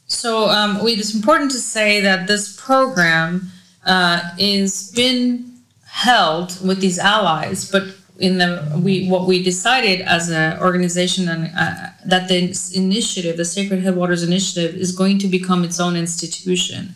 So 0.08 0.50
um, 0.50 0.80
it's 0.88 1.14
important 1.14 1.52
to 1.52 1.58
say 1.58 2.00
that 2.02 2.28
this 2.28 2.56
program 2.56 3.52
uh, 3.86 4.20
is 4.38 4.92
been 4.96 5.52
held 5.88 6.60
with 6.66 6.80
these 6.80 7.00
allies, 7.00 7.70
but 7.70 7.84
in 8.18 8.38
the 8.38 8.80
we 8.82 9.08
what 9.08 9.28
we 9.28 9.44
decided 9.44 10.02
as 10.02 10.30
an 10.30 10.60
organization 10.60 11.28
and 11.28 11.52
uh, 11.58 11.90
that 12.06 12.28
the 12.28 12.38
initiative, 12.74 13.38
the 13.38 13.46
Sacred 13.46 13.82
Headwaters 13.82 14.24
Initiative, 14.24 14.76
is 14.76 14.92
going 14.92 15.20
to 15.20 15.28
become 15.28 15.64
its 15.64 15.80
own 15.80 15.96
institution. 15.96 16.94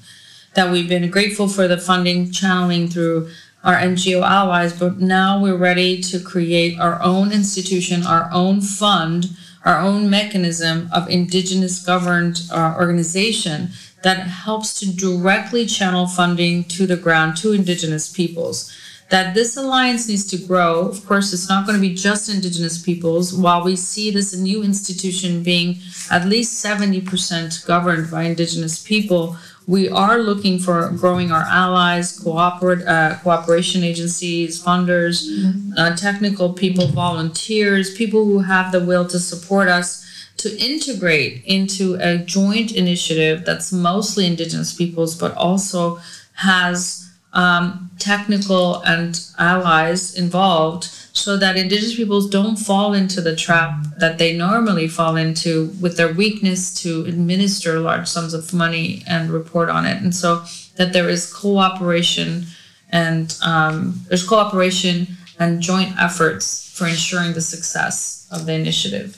That 0.55 0.71
we've 0.71 0.89
been 0.89 1.09
grateful 1.11 1.47
for 1.47 1.67
the 1.67 1.77
funding 1.77 2.31
channeling 2.31 2.87
through 2.87 3.29
our 3.63 3.75
NGO 3.75 4.21
allies, 4.21 4.77
but 4.77 4.99
now 4.99 5.41
we're 5.41 5.57
ready 5.57 6.01
to 6.03 6.19
create 6.19 6.79
our 6.79 7.01
own 7.01 7.31
institution, 7.31 8.05
our 8.05 8.29
own 8.31 8.61
fund, 8.61 9.27
our 9.65 9.79
own 9.79 10.09
mechanism 10.09 10.89
of 10.93 11.09
indigenous 11.09 11.83
governed 11.85 12.41
uh, 12.51 12.75
organization 12.77 13.69
that 14.03 14.27
helps 14.27 14.79
to 14.79 14.95
directly 14.95 15.65
channel 15.65 16.07
funding 16.07 16.63
to 16.63 16.87
the 16.87 16.95
ground 16.95 17.35
to 17.37 17.51
indigenous 17.51 18.11
peoples. 18.11 18.71
that 19.09 19.33
this 19.33 19.57
alliance 19.57 20.07
needs 20.07 20.25
to 20.27 20.37
grow. 20.37 20.87
Of 20.87 21.05
course, 21.05 21.33
it's 21.33 21.49
not 21.49 21.65
going 21.65 21.79
to 21.79 21.87
be 21.87 21.95
just 21.95 22.29
Indigenous 22.29 22.81
peoples. 22.81 23.33
While 23.33 23.63
we 23.63 23.75
see 23.75 24.11
this 24.11 24.35
new 24.35 24.63
institution 24.63 25.43
being 25.43 25.79
at 26.11 26.27
least 26.27 26.63
70% 26.63 27.65
governed 27.65 28.11
by 28.11 28.23
Indigenous 28.23 28.81
people, 28.81 29.35
we 29.69 29.87
are 29.87 30.17
looking 30.17 30.57
for 30.57 30.89
growing 30.97 31.31
our 31.31 31.43
allies, 31.43 32.17
cooperate, 32.19 32.83
uh, 32.87 33.15
cooperation 33.21 33.83
agencies, 33.83 34.59
funders, 34.59 35.29
uh, 35.77 35.95
technical 35.95 36.53
people, 36.53 36.87
volunteers, 36.87 37.93
people 37.93 38.25
who 38.25 38.39
have 38.39 38.71
the 38.71 38.83
will 38.83 39.07
to 39.07 39.19
support 39.19 39.69
us 39.69 40.03
to 40.37 40.57
integrate 40.57 41.43
into 41.45 41.99
a 42.01 42.17
joint 42.17 42.71
initiative 42.71 43.45
that's 43.45 43.71
mostly 43.71 44.25
Indigenous 44.25 44.73
peoples, 44.73 45.15
but 45.15 45.35
also 45.35 45.99
has 46.33 47.07
um, 47.33 47.91
technical 47.99 48.81
and 48.81 49.21
allies 49.37 50.15
involved 50.15 50.89
so 51.13 51.37
that 51.37 51.57
indigenous 51.57 51.95
peoples 51.95 52.29
don't 52.29 52.57
fall 52.57 52.93
into 52.93 53.21
the 53.21 53.35
trap 53.35 53.71
that 53.97 54.17
they 54.17 54.35
normally 54.35 54.87
fall 54.87 55.15
into 55.15 55.71
with 55.81 55.97
their 55.97 56.13
weakness 56.13 56.73
to 56.81 57.05
administer 57.05 57.79
large 57.79 58.07
sums 58.07 58.33
of 58.33 58.53
money 58.53 59.03
and 59.07 59.31
report 59.31 59.69
on 59.69 59.85
it 59.85 60.01
and 60.01 60.15
so 60.15 60.43
that 60.77 60.93
there 60.93 61.09
is 61.09 61.31
cooperation 61.33 62.45
and 62.91 63.37
um, 63.43 64.01
there's 64.07 64.27
cooperation 64.27 65.07
and 65.39 65.61
joint 65.61 65.93
efforts 65.99 66.71
for 66.75 66.87
ensuring 66.87 67.33
the 67.33 67.41
success 67.41 68.27
of 68.31 68.45
the 68.45 68.53
initiative 68.53 69.17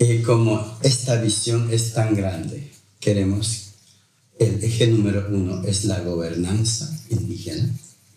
Y 0.00 0.22
como 0.22 0.78
esta 0.82 1.20
visión 1.20 1.72
es 1.72 1.92
tan 1.92 2.14
grande, 2.14 2.70
queremos 3.00 3.72
el 4.38 4.62
eje 4.62 4.86
número 4.86 5.26
uno 5.28 5.64
es 5.64 5.86
la 5.86 5.98
gobernanza 6.00 6.88
indígena. 7.10 7.68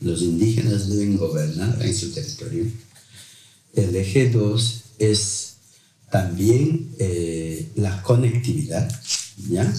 Los 0.02 0.22
indígenas 0.22 0.89
deben 0.89 1.18
gobernar 1.18 1.82
en 1.82 1.95
su 1.95 2.12
territorio. 2.12 2.66
El 3.74 3.95
eje 3.95 4.30
dos 4.30 4.82
es 4.99 5.54
también 6.10 6.93
eh, 6.99 7.70
la 7.76 8.02
conectividad, 8.04 8.91
¿ya? 9.49 9.74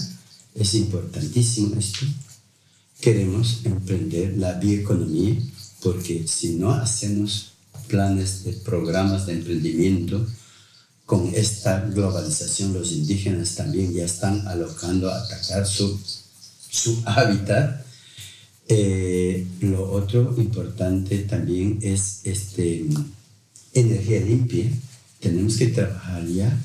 Es 0.55 0.73
importantísimo 0.73 1.75
esto. 1.75 2.05
Queremos 2.99 3.59
emprender 3.65 4.37
la 4.37 4.53
bioeconomía 4.53 5.35
porque 5.81 6.25
si 6.27 6.55
no 6.55 6.71
hacemos 6.71 7.51
planes 7.87 8.45
de 8.45 8.53
programas 8.53 9.25
de 9.27 9.33
emprendimiento, 9.33 10.25
con 11.05 11.31
esta 11.35 11.81
globalización 11.81 12.73
los 12.73 12.93
indígenas 12.93 13.55
también 13.55 13.93
ya 13.93 14.05
están 14.05 14.47
alocando 14.47 15.11
a 15.11 15.19
atacar 15.19 15.67
su 15.67 15.99
su 16.73 17.01
hábitat. 17.05 17.82
Eh, 18.67 19.45
lo 19.61 19.91
otro 19.91 20.33
importante 20.37 21.19
también 21.19 21.79
es 21.81 22.21
este, 22.23 22.85
energía 23.73 24.21
limpia. 24.21 24.71
Tenemos 25.19 25.57
que 25.57 25.67
trabajar 25.67 26.25
ya, 26.27 26.57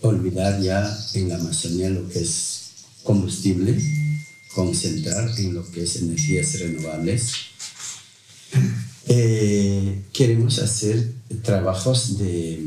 olvidar 0.00 0.60
ya 0.60 0.98
en 1.14 1.28
la 1.28 1.36
Amazonía 1.36 1.90
lo 1.90 2.08
que 2.08 2.20
es 2.20 2.62
combustible, 3.02 3.80
concentrar 4.54 5.38
en 5.38 5.54
lo 5.54 5.70
que 5.70 5.84
es 5.84 5.96
energías 5.96 6.58
renovables. 6.58 7.32
Eh, 9.08 10.02
queremos 10.12 10.58
hacer 10.58 11.12
trabajos 11.42 12.18
de, 12.18 12.64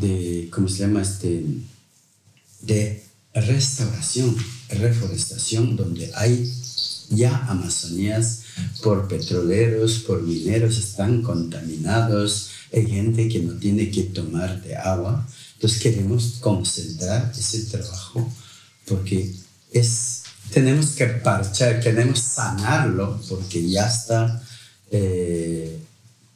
de, 0.00 0.48
¿cómo 0.50 0.68
se 0.68 0.78
llama? 0.78 1.02
Este, 1.02 1.44
de 2.62 3.02
restauración, 3.34 4.36
reforestación, 4.70 5.76
donde 5.76 6.10
hay 6.14 6.52
ya 7.10 7.46
Amazonías 7.48 8.42
por 8.82 9.08
petroleros, 9.08 10.00
por 10.00 10.22
mineros, 10.22 10.78
están 10.78 11.22
contaminados, 11.22 12.50
hay 12.72 12.86
gente 12.86 13.28
que 13.28 13.40
no 13.40 13.54
tiene 13.54 13.90
que 13.90 14.04
tomar 14.04 14.62
de 14.62 14.76
agua. 14.76 15.26
Entonces 15.54 15.80
queremos 15.80 16.36
concentrar 16.40 17.32
ese 17.36 17.62
trabajo 17.64 18.30
porque 18.86 19.34
es, 19.72 20.22
tenemos 20.52 20.90
que 20.90 21.06
parchar, 21.06 21.80
queremos 21.80 22.20
sanarlo 22.20 23.20
porque 23.28 23.68
ya 23.68 23.86
está 23.86 24.42
eh, 24.90 25.78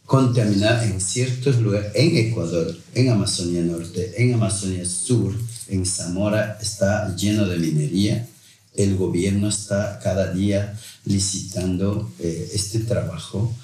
contaminado 0.06 0.82
en 0.82 1.00
ciertos 1.00 1.56
lugares, 1.58 1.92
en 1.94 2.16
Ecuador, 2.16 2.76
en 2.94 3.10
Amazonía 3.10 3.62
Norte, 3.62 4.12
en 4.16 4.34
Amazonía 4.34 4.84
Sur, 4.84 5.34
en 5.68 5.86
Zamora 5.86 6.58
está 6.60 7.14
lleno 7.16 7.46
de 7.46 7.58
minería. 7.58 8.28
El 8.74 8.96
gobierno 8.96 9.48
está 9.48 10.00
cada 10.02 10.32
día 10.32 10.78
licitando 11.04 12.10
eh, 12.18 12.50
este 12.54 12.80
trabajo, 12.80 13.54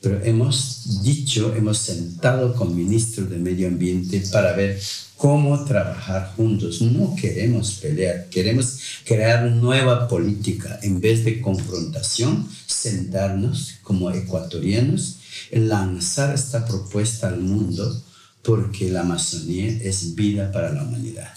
pero 0.00 0.22
hemos 0.24 1.02
dicho, 1.02 1.54
hemos 1.56 1.78
sentado 1.78 2.54
con 2.54 2.76
ministros 2.76 3.30
de 3.30 3.38
Medio 3.38 3.68
Ambiente 3.68 4.22
para 4.32 4.52
ver 4.52 4.80
cómo 5.16 5.64
trabajar 5.64 6.32
juntos. 6.36 6.82
No 6.82 7.14
queremos 7.16 7.72
pelear, 7.82 8.28
queremos 8.28 8.78
crear 9.04 9.50
nueva 9.50 10.08
política. 10.08 10.78
En 10.82 11.00
vez 11.00 11.24
de 11.24 11.40
confrontación, 11.40 12.48
sentarnos 12.66 13.74
como 13.82 14.10
ecuatorianos, 14.10 15.16
lanzar 15.52 16.34
esta 16.34 16.66
propuesta 16.66 17.28
al 17.28 17.40
mundo 17.40 18.02
porque 18.42 18.90
la 18.90 19.00
Amazonía 19.00 19.66
es 19.82 20.14
vida 20.14 20.52
para 20.52 20.72
la 20.72 20.84
humanidad. 20.84 21.32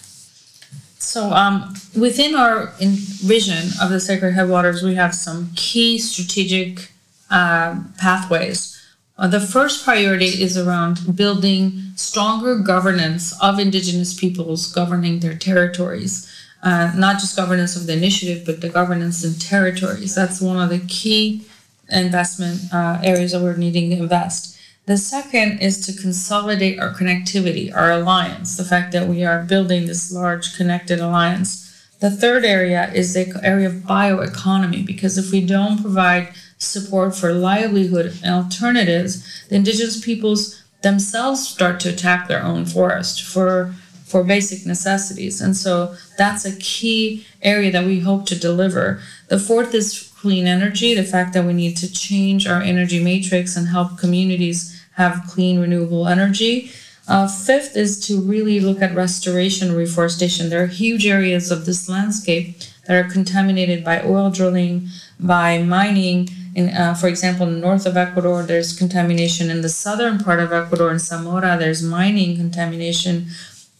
So, 0.99 1.31
um, 1.31 1.73
within 1.97 2.35
our 2.35 2.73
in 2.79 2.91
vision 2.91 3.69
of 3.81 3.89
the 3.89 4.01
sacred 4.01 4.33
headwaters, 4.33 4.83
we 4.83 4.95
have 4.95 5.15
some 5.15 5.51
key 5.55 5.97
strategic 5.97 6.91
uh, 7.31 7.81
pathways. 7.97 8.75
Uh, 9.17 9.27
the 9.27 9.39
first 9.39 9.85
priority 9.85 10.27
is 10.43 10.57
around 10.57 11.15
building 11.15 11.93
stronger 11.95 12.57
governance 12.57 13.33
of 13.41 13.59
Indigenous 13.59 14.13
peoples 14.13 14.71
governing 14.71 15.19
their 15.19 15.35
territories. 15.35 16.29
Uh, 16.61 16.91
not 16.95 17.19
just 17.19 17.37
governance 17.37 17.77
of 17.77 17.87
the 17.87 17.93
initiative, 17.93 18.45
but 18.45 18.59
the 18.59 18.69
governance 18.69 19.23
in 19.23 19.33
territories. 19.35 20.15
That's 20.15 20.41
one 20.41 20.59
of 20.59 20.69
the 20.69 20.85
key 20.87 21.45
investment 21.89 22.73
uh, 22.73 22.99
areas 23.01 23.31
that 23.31 23.41
we're 23.41 23.55
needing 23.55 23.89
to 23.91 23.97
invest. 23.97 24.58
The 24.89 24.97
second 24.97 25.59
is 25.59 25.85
to 25.85 26.01
consolidate 26.01 26.79
our 26.79 26.91
connectivity, 26.91 27.71
our 27.71 27.91
alliance, 27.91 28.57
the 28.57 28.63
fact 28.63 28.91
that 28.93 29.07
we 29.07 29.23
are 29.23 29.43
building 29.43 29.85
this 29.85 30.11
large 30.11 30.57
connected 30.57 30.99
alliance. 30.99 31.87
The 31.99 32.09
third 32.09 32.43
area 32.43 32.91
is 32.91 33.13
the 33.13 33.39
area 33.43 33.67
of 33.67 33.83
bioeconomy, 33.83 34.83
because 34.83 35.15
if 35.19 35.31
we 35.31 35.45
don't 35.45 35.79
provide 35.79 36.29
support 36.57 37.15
for 37.15 37.31
livelihood 37.31 38.17
and 38.23 38.33
alternatives, 38.33 39.45
the 39.49 39.57
indigenous 39.57 40.03
peoples 40.03 40.59
themselves 40.81 41.47
start 41.47 41.79
to 41.81 41.89
attack 41.89 42.27
their 42.27 42.41
own 42.41 42.65
forest 42.65 43.21
for 43.21 43.75
for 44.07 44.23
basic 44.23 44.65
necessities. 44.65 45.39
And 45.39 45.55
so 45.55 45.95
that's 46.17 46.43
a 46.43 46.57
key 46.57 47.27
area 47.43 47.71
that 47.73 47.85
we 47.85 47.99
hope 47.99 48.25
to 48.25 48.39
deliver. 48.39 48.99
The 49.27 49.37
fourth 49.37 49.75
is 49.75 50.11
clean 50.19 50.47
energy, 50.47 50.95
the 50.95 51.03
fact 51.03 51.33
that 51.33 51.45
we 51.45 51.53
need 51.53 51.77
to 51.77 51.93
change 51.93 52.47
our 52.47 52.59
energy 52.59 53.03
matrix 53.03 53.55
and 53.55 53.67
help 53.67 53.99
communities 53.99 54.78
have 54.99 55.25
clean, 55.27 55.59
renewable 55.59 56.07
energy. 56.07 56.71
Uh, 57.07 57.27
fifth 57.27 57.75
is 57.75 57.99
to 58.07 58.21
really 58.21 58.59
look 58.59 58.81
at 58.81 58.93
restoration, 58.93 59.73
reforestation. 59.73 60.49
There 60.49 60.61
are 60.61 60.67
huge 60.67 61.07
areas 61.07 61.49
of 61.49 61.65
this 61.65 61.89
landscape 61.89 62.59
that 62.85 62.95
are 62.99 63.09
contaminated 63.09 63.83
by 63.83 64.03
oil 64.03 64.29
drilling, 64.29 64.89
by 65.19 65.57
mining. 65.63 66.29
In, 66.53 66.69
uh, 66.69 66.93
for 66.93 67.07
example, 67.07 67.47
in 67.47 67.53
the 67.53 67.59
north 67.59 67.85
of 67.85 67.95
Ecuador, 67.95 68.43
there's 68.43 68.77
contamination. 68.77 69.49
In 69.49 69.61
the 69.61 69.69
southern 69.69 70.19
part 70.19 70.39
of 70.39 70.51
Ecuador, 70.51 70.91
in 70.91 70.99
Zamora, 70.99 71.55
there's 71.57 71.81
mining 71.81 72.35
contamination. 72.35 73.27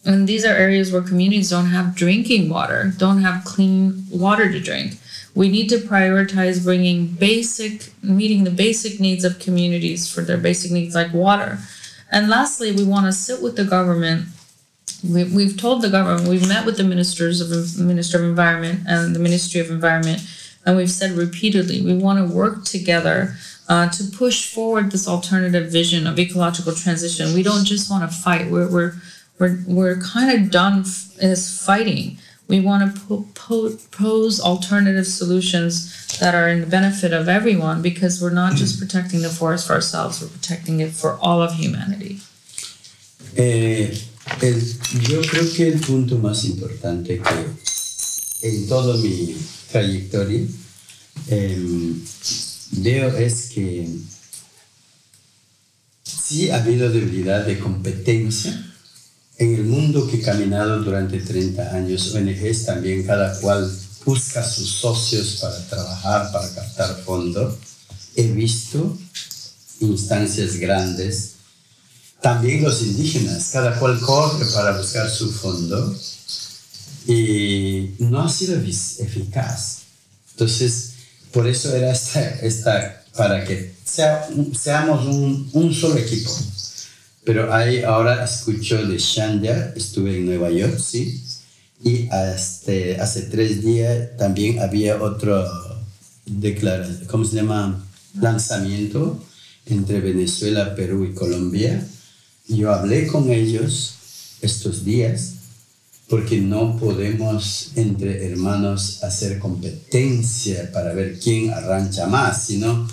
And 0.05 0.28
these 0.28 0.45
are 0.45 0.55
areas 0.55 0.91
where 0.91 1.01
communities 1.01 1.49
don't 1.49 1.74
have 1.78 1.95
drinking 1.95 2.49
water, 2.49 2.93
don't 2.97 3.22
have 3.22 3.43
clean 3.43 4.05
water 4.09 4.49
to 4.49 4.59
drink. 4.59 4.97
We 5.40 5.48
need 5.48 5.70
to 5.70 5.78
prioritize 5.78 6.66
bringing 6.66 7.08
basic, 7.08 7.94
meeting 8.04 8.44
the 8.44 8.52
basic 8.52 9.00
needs 9.00 9.24
of 9.24 9.40
communities 9.40 10.02
for 10.14 10.20
their 10.20 10.38
basic 10.38 10.70
needs 10.70 10.94
like 10.94 11.14
water. 11.14 11.60
And 12.12 12.28
lastly, 12.28 12.74
we 12.74 12.84
want 12.84 13.06
to 13.06 13.14
sit 13.14 13.42
with 13.42 13.56
the 13.56 13.64
government. 13.64 14.26
We, 15.02 15.24
we've 15.24 15.56
told 15.56 15.82
the 15.82 15.90
government, 15.90 16.28
we've 16.28 16.46
met 16.46 16.66
with 16.66 16.76
the 16.76 16.84
ministers 16.84 17.40
of 17.40 17.80
Minister 17.80 18.18
of 18.18 18.26
Environment 18.26 18.82
and 18.86 19.16
the 19.16 19.20
Ministry 19.20 19.62
of 19.62 19.72
Environment, 19.72 20.22
and 20.66 20.76
we've 20.76 20.92
said 20.92 21.12
repeatedly 21.12 21.80
we 21.82 21.94
want 21.94 22.20
to 22.20 22.36
work 22.36 22.66
together 22.66 23.38
uh, 23.70 23.88
to 23.92 24.04
push 24.12 24.54
forward 24.54 24.92
this 24.92 25.08
alternative 25.08 25.72
vision 25.72 26.06
of 26.06 26.20
ecological 26.20 26.74
transition. 26.74 27.34
We 27.34 27.44
don't 27.44 27.64
just 27.64 27.90
want 27.90 28.04
to 28.04 28.14
fight. 28.14 28.52
We're 28.52 28.70
we're 28.70 28.94
we're, 29.40 29.58
we're 29.66 30.02
kind 30.02 30.38
of 30.38 30.52
done 30.52 30.82
f- 30.82 31.18
as 31.22 31.66
fighting. 31.66 32.18
We 32.50 32.60
want 32.60 32.82
to 32.95 33.02
po- 33.02 33.26
po- 33.36 33.78
pose 33.91 34.41
alternative 34.41 35.06
solutions 35.06 36.18
that 36.20 36.34
are 36.34 36.50
in 36.50 36.62
the 36.62 36.68
benefit 36.68 37.14
of 37.14 37.30
everyone 37.30 37.82
because 37.84 38.20
we're 38.22 38.34
not 38.34 38.56
just 38.56 38.80
protecting 38.84 39.22
the 39.22 39.30
forest 39.30 39.68
for 39.68 39.74
ourselves, 39.74 40.20
we're 40.22 40.30
protecting 40.30 40.80
it 40.80 40.91
for 40.91 41.18
all 41.22 41.41
of 41.43 41.54
humanity. 41.54 42.20
Eh, 43.38 43.95
el, 44.41 44.60
yo 45.08 45.22
creo 45.22 45.45
que 45.56 45.68
el 45.68 45.80
punto 45.80 46.18
más 46.18 46.43
importante 46.45 47.22
que 47.22 48.47
en 48.47 48.68
toda 48.68 48.97
mi 48.97 49.36
trayectoria 49.72 50.47
eh, 51.28 51.93
veo 52.72 53.16
es 53.18 53.52
que 53.54 53.88
sí 56.04 56.50
ha 56.50 56.64
habido 56.64 56.89
debilidad 56.89 57.45
de 57.45 57.60
competencia. 57.60 58.68
En 59.40 59.56
el 59.56 59.64
mundo 59.64 60.06
que 60.06 60.18
he 60.18 60.22
caminado 60.22 60.84
durante 60.84 61.20
30 61.20 61.74
años, 61.74 62.14
ONGs 62.14 62.66
también 62.66 63.06
cada 63.06 63.40
cual 63.40 63.72
busca 64.06 64.44
sus 64.44 64.70
socios 64.70 65.38
para 65.42 65.66
trabajar, 65.68 66.32
para 66.32 66.54
captar 66.54 67.02
fondos. 67.06 67.56
He 68.16 68.28
visto 68.28 68.98
instancias 69.80 70.58
grandes, 70.58 71.36
también 72.22 72.64
los 72.64 72.82
indígenas, 72.82 73.50
cada 73.54 73.80
cual 73.80 74.00
corre 74.02 74.46
para 74.54 74.78
buscar 74.78 75.10
su 75.10 75.32
fondo 75.32 75.98
y 77.08 77.92
no 78.00 78.22
ha 78.22 78.30
sido 78.30 78.60
eficaz. 78.60 79.80
Entonces, 80.32 80.92
por 81.32 81.48
eso 81.48 81.74
era 81.74 81.92
esta, 81.92 82.22
esta 82.42 83.04
para 83.16 83.46
que 83.46 83.74
sea, 83.86 84.28
seamos 84.60 85.06
un, 85.06 85.50
un, 85.54 85.74
solo 85.74 85.98
equipo. 85.98 86.32
Pero 87.24 87.53
ahí 87.53 87.84
ahora 87.84 88.24
escucho 88.24 88.86
de 88.86 88.97
Shanja, 88.97 89.74
estuve 89.76 90.17
en 90.17 90.26
Nueva 90.26 90.49
York, 90.49 90.80
sí, 90.80 91.22
y 91.84 92.07
hasta, 92.09 92.72
hace 93.01 93.24
tres 93.24 93.63
días 93.63 94.17
también 94.17 94.59
había 94.59 95.01
otro 95.01 95.45
declaración, 96.26 97.05
¿cómo 97.07 97.26
se 97.26 97.38
llama? 97.38 97.86
Lanzamiento 98.20 99.22
entre 99.65 99.99
Venezuela, 100.01 100.76
Perú 100.76 101.05
y 101.05 101.13
Colombia. 101.13 101.86
Yo 102.47 102.74
hablé 102.74 103.07
con 103.07 103.32
ellos 103.32 103.95
estos 104.41 104.84
días 104.84 105.34
porque 106.09 106.41
no 106.41 106.76
podemos 106.78 107.72
entre 107.76 108.26
hermanos 108.26 109.03
hacer 109.03 109.38
competencia 109.38 110.72
para 110.72 110.93
ver 110.93 111.20
quién 111.20 111.51
arranca 111.51 112.07
más, 112.07 112.45
sino 112.45 112.88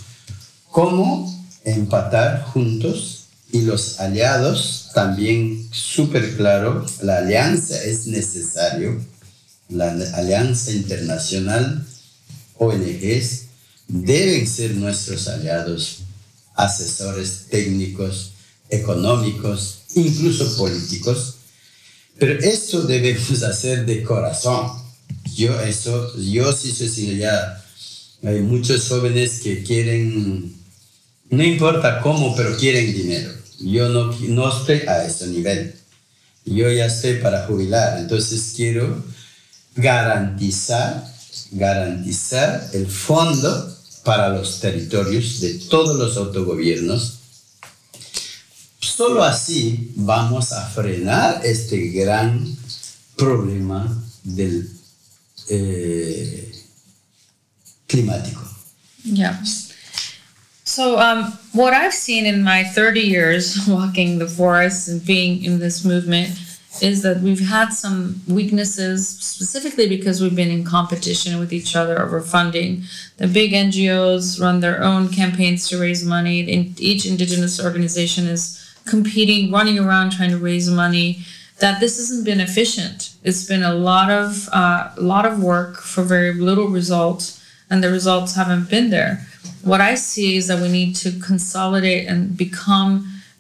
cómo 0.71 1.35
empatar 1.65 2.43
juntos 2.43 3.16
y 3.57 3.63
los 3.63 4.01
aliados 4.01 4.91
también 4.93 5.67
súper 5.73 6.37
claro, 6.37 6.85
la 7.03 7.19
alianza 7.19 7.83
es 7.83 8.07
necesario, 8.07 9.03
la 9.71 9.93
alianza 10.15 10.73
internacional, 10.73 11.87
ONGs, 12.59 13.45
deben 13.89 14.47
ser 14.47 14.75
nuestros 14.75 15.27
aliados, 15.29 16.01
asesores 16.55 17.47
técnicos, 17.51 18.33
económicos, 18.69 19.79
incluso 19.95 20.55
políticos, 20.59 21.37
pero 22.19 22.39
esto 22.39 22.83
debemos 22.83 23.43
hacer 23.43 23.87
de 23.87 24.03
corazón. 24.03 24.71
Yo, 25.35 25.59
eso, 25.61 26.15
yo 26.19 26.53
sí 26.53 26.73
soy 26.73 27.19
ya. 27.19 27.63
Hay 28.23 28.41
muchos 28.41 28.89
jóvenes 28.89 29.41
que 29.41 29.63
quieren, 29.63 30.55
no 31.31 31.43
importa 31.43 32.01
cómo, 32.01 32.35
pero 32.35 32.57
quieren 32.57 32.93
dinero. 32.93 33.36
Yo 33.61 33.89
no, 33.89 34.13
no 34.29 34.59
estoy 34.59 34.81
a 34.89 35.05
ese 35.05 35.29
nivel. 35.29 35.75
Yo 36.45 36.71
ya 36.71 36.87
estoy 36.87 37.15
para 37.15 37.47
jubilar. 37.47 37.99
Entonces 37.99 38.53
quiero 38.55 39.05
garantizar, 39.75 41.07
garantizar 41.53 42.69
el 42.73 42.87
fondo 42.87 43.77
para 44.05 44.29
los 44.29 44.61
territorios 44.61 45.41
de 45.41 45.55
todos 45.69 45.97
los 45.97 46.17
autogobiernos 46.17 47.17
Solo 48.97 49.23
así 49.25 49.93
vamos 49.95 50.53
a 50.53 50.65
frenar 50.71 51.45
este 51.45 51.89
gran 51.89 52.57
problema 53.15 54.03
del 54.25 54.71
eh, 55.51 56.65
climático. 57.87 58.43
Yeah. 59.05 59.43
So, 60.77 60.99
um, 60.99 61.33
what 61.55 61.73
I've 61.73 61.95
seen 61.95 62.27
in 62.27 62.43
my 62.43 62.63
30 62.63 63.01
years 63.01 63.67
walking 63.67 64.19
the 64.19 64.29
forests 64.29 64.89
and 64.89 65.03
being 65.03 65.43
in 65.43 65.59
this 65.59 65.87
movement 65.87 66.39
is 66.83 67.01
that 67.01 67.23
we've 67.23 67.49
had 67.49 67.71
some 67.71 68.21
weaknesses, 68.29 69.09
specifically 69.09 69.89
because 69.89 70.21
we've 70.21 70.37
been 70.37 70.51
in 70.51 70.65
competition 70.65 71.41
with 71.41 71.51
each 71.51 71.75
other 71.75 71.99
over 72.03 72.21
funding. 72.21 72.83
The 73.17 73.27
big 73.27 73.53
NGOs 73.53 74.39
run 74.39 74.61
their 74.61 74.83
own 74.83 75.09
campaigns 75.09 75.67
to 75.71 75.81
raise 75.81 76.05
money. 76.05 76.41
Each 76.77 77.07
indigenous 77.07 77.59
organization 77.59 78.27
is 78.27 78.63
competing, 78.85 79.51
running 79.51 79.79
around 79.79 80.13
trying 80.13 80.29
to 80.29 80.39
raise 80.39 80.69
money, 80.69 81.21
that 81.59 81.81
this 81.81 81.97
hasn't 81.97 82.27
been 82.27 82.41
efficient. 82.41 83.15
It's 83.25 83.47
been 83.47 83.63
a 83.63 83.73
lot 83.73 84.11
of 84.11 84.47
uh, 84.53 84.91
a 84.95 85.01
lot 85.01 85.25
of 85.25 85.43
work 85.43 85.79
for 85.79 86.03
very 86.03 86.35
little 86.35 86.69
result, 86.69 87.43
and 87.71 87.83
the 87.83 87.91
results 87.91 88.35
haven't 88.35 88.69
been 88.69 88.91
there. 88.91 89.27
What 89.67 89.81
I 89.81 89.95
see 89.97 90.37
is 90.37 90.47
that 90.47 90.61
we 90.63 90.69
need 90.69 90.95
to 90.97 91.19
consolidate 91.19 92.07
and 92.09 92.37
become 92.37 92.91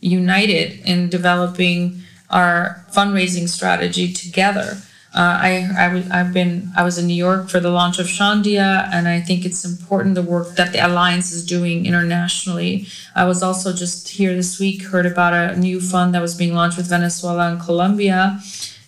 united 0.00 0.80
in 0.84 1.08
developing 1.08 2.02
our 2.30 2.84
fundraising 2.92 3.48
strategy 3.48 4.12
together 4.12 4.76
uh, 5.16 5.38
I, 5.40 5.48
I, 6.10 6.18
have 6.18 6.34
been 6.34 6.70
I 6.76 6.84
was 6.84 6.98
in 6.98 7.06
New 7.06 7.14
York 7.14 7.48
for 7.48 7.58
the 7.58 7.70
launch 7.70 7.98
of 7.98 8.06
Shandia, 8.06 8.86
and 8.92 9.08
I 9.08 9.18
think 9.18 9.46
it's 9.46 9.64
important 9.64 10.14
the 10.14 10.22
work 10.22 10.56
that 10.56 10.74
the 10.74 10.86
alliance 10.86 11.32
is 11.32 11.46
doing 11.46 11.86
internationally. 11.86 12.86
I 13.14 13.24
was 13.24 13.42
also 13.42 13.72
just 13.72 14.10
here 14.10 14.34
this 14.34 14.60
week 14.60 14.82
heard 14.82 15.06
about 15.06 15.32
a 15.32 15.56
new 15.56 15.80
fund 15.80 16.14
that 16.14 16.20
was 16.20 16.34
being 16.34 16.52
launched 16.52 16.76
with 16.76 16.90
Venezuela 16.90 17.50
and 17.50 17.58
Colombia, 17.58 18.38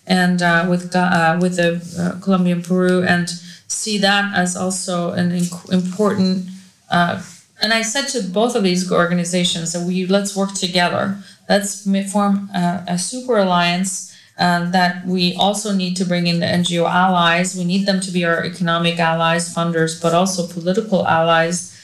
and 0.05 0.43
uh, 0.43 0.67
with 0.69 0.95
uh, 0.95 1.39
with 1.41 1.55
the 1.55 1.81
uh, 1.97 2.23
Colombia 2.23 2.53
and 2.53 2.63
Peru, 2.63 3.01
and 3.01 3.27
see 3.67 3.97
that 3.97 4.31
as 4.37 4.55
also 4.55 5.13
an 5.13 5.31
inc- 5.31 5.73
important. 5.73 6.47
Uh, 6.89 7.21
and 7.61 7.73
I 7.73 7.81
said 7.81 8.07
to 8.09 8.23
both 8.23 8.55
of 8.55 8.63
these 8.63 8.91
organizations 8.91 9.73
that 9.73 9.85
we 9.85 10.05
let's 10.05 10.35
work 10.35 10.53
together. 10.53 11.17
Let's 11.47 11.83
form 12.11 12.49
a, 12.53 12.83
a 12.87 12.97
super 12.97 13.37
alliance 13.37 14.15
um, 14.37 14.71
that 14.71 15.05
we 15.05 15.35
also 15.35 15.73
need 15.73 15.97
to 15.97 16.05
bring 16.05 16.27
in 16.27 16.39
the 16.39 16.45
NGO 16.45 16.89
allies. 16.89 17.57
We 17.57 17.65
need 17.65 17.85
them 17.85 17.99
to 17.99 18.11
be 18.11 18.23
our 18.23 18.45
economic 18.45 18.97
allies, 18.97 19.53
funders, 19.53 20.01
but 20.01 20.13
also 20.13 20.47
political 20.47 21.05
allies 21.05 21.75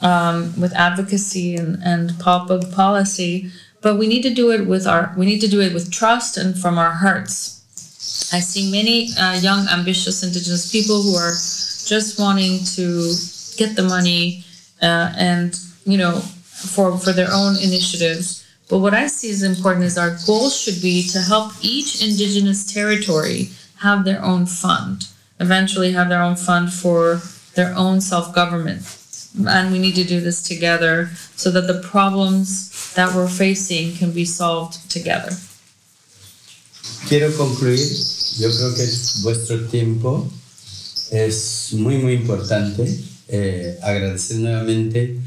um, 0.00 0.58
with 0.60 0.72
advocacy 0.74 1.56
and, 1.56 1.82
and 1.82 2.16
public 2.20 2.70
policy. 2.70 3.50
But 3.82 3.96
we 3.96 4.06
need 4.06 4.22
to 4.22 4.32
do 4.32 4.52
it 4.52 4.66
with 4.66 4.86
our 4.86 5.12
we 5.16 5.26
need 5.26 5.40
to 5.40 5.48
do 5.48 5.60
it 5.60 5.74
with 5.74 5.90
trust 5.90 6.36
and 6.36 6.56
from 6.56 6.78
our 6.78 6.92
hearts. 6.92 8.32
I 8.32 8.40
see 8.40 8.70
many 8.70 9.10
uh, 9.18 9.34
young, 9.40 9.66
ambitious 9.68 10.22
Indigenous 10.22 10.70
people 10.70 11.02
who 11.02 11.14
are 11.16 11.32
just 11.32 12.18
wanting 12.18 12.64
to 12.76 13.14
get 13.56 13.74
the 13.74 13.82
money 13.82 14.44
uh, 14.82 15.12
and 15.16 15.58
you 15.84 15.98
know 15.98 16.20
for 16.20 16.98
for 16.98 17.12
their 17.12 17.32
own 17.32 17.56
initiatives 17.56 18.46
but 18.68 18.78
what 18.78 18.94
I 18.94 19.06
see 19.06 19.30
as 19.30 19.42
important 19.42 19.84
is 19.84 19.96
our 19.96 20.16
goal 20.26 20.50
should 20.50 20.82
be 20.82 21.06
to 21.10 21.20
help 21.20 21.52
each 21.60 22.02
indigenous 22.02 22.72
territory 22.72 23.50
have 23.78 24.04
their 24.04 24.22
own 24.24 24.46
fund, 24.46 25.06
eventually 25.38 25.92
have 25.92 26.08
their 26.08 26.22
own 26.22 26.34
fund 26.34 26.72
for 26.72 27.20
their 27.54 27.72
own 27.76 28.00
self 28.00 28.34
government. 28.34 28.82
And 29.46 29.70
we 29.70 29.78
need 29.78 29.94
to 29.96 30.04
do 30.04 30.20
this 30.20 30.42
together 30.42 31.10
so 31.36 31.50
that 31.50 31.66
the 31.68 31.80
problems 31.82 32.94
that 32.94 33.14
we're 33.14 33.28
facing 33.28 33.94
can 33.94 34.10
be 34.10 34.24
solved 34.24 34.90
together. 34.90 35.30
Quiero 37.08 37.30
concluir. 37.32 37.78
Yo 38.38 38.50
creo 38.50 38.74
que 38.74 38.86
vuestro 39.22 39.66
tiempo 39.68 40.28
es 41.12 41.72
muy, 41.72 41.98
muy 41.98 42.14
importante. 42.14 43.15
Eh, 43.28 43.78
agradecer 43.82 44.38
nuevamente. 44.38 45.18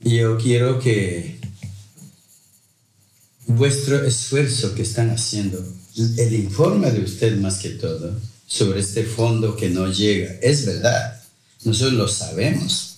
Yo 0.00 0.38
quiero 0.38 0.78
que 0.78 1.38
vuestro 3.46 4.04
esfuerzo 4.04 4.74
que 4.74 4.82
están 4.82 5.10
haciendo, 5.10 5.64
el 5.96 6.34
informe 6.34 6.92
de 6.92 7.00
usted 7.00 7.36
más 7.38 7.58
que 7.58 7.70
todo 7.70 8.14
sobre 8.46 8.80
este 8.80 9.04
fondo 9.04 9.56
que 9.56 9.68
no 9.68 9.90
llega, 9.90 10.32
es 10.40 10.64
verdad, 10.64 11.20
nosotros 11.64 11.94
lo 11.94 12.08
sabemos. 12.08 12.96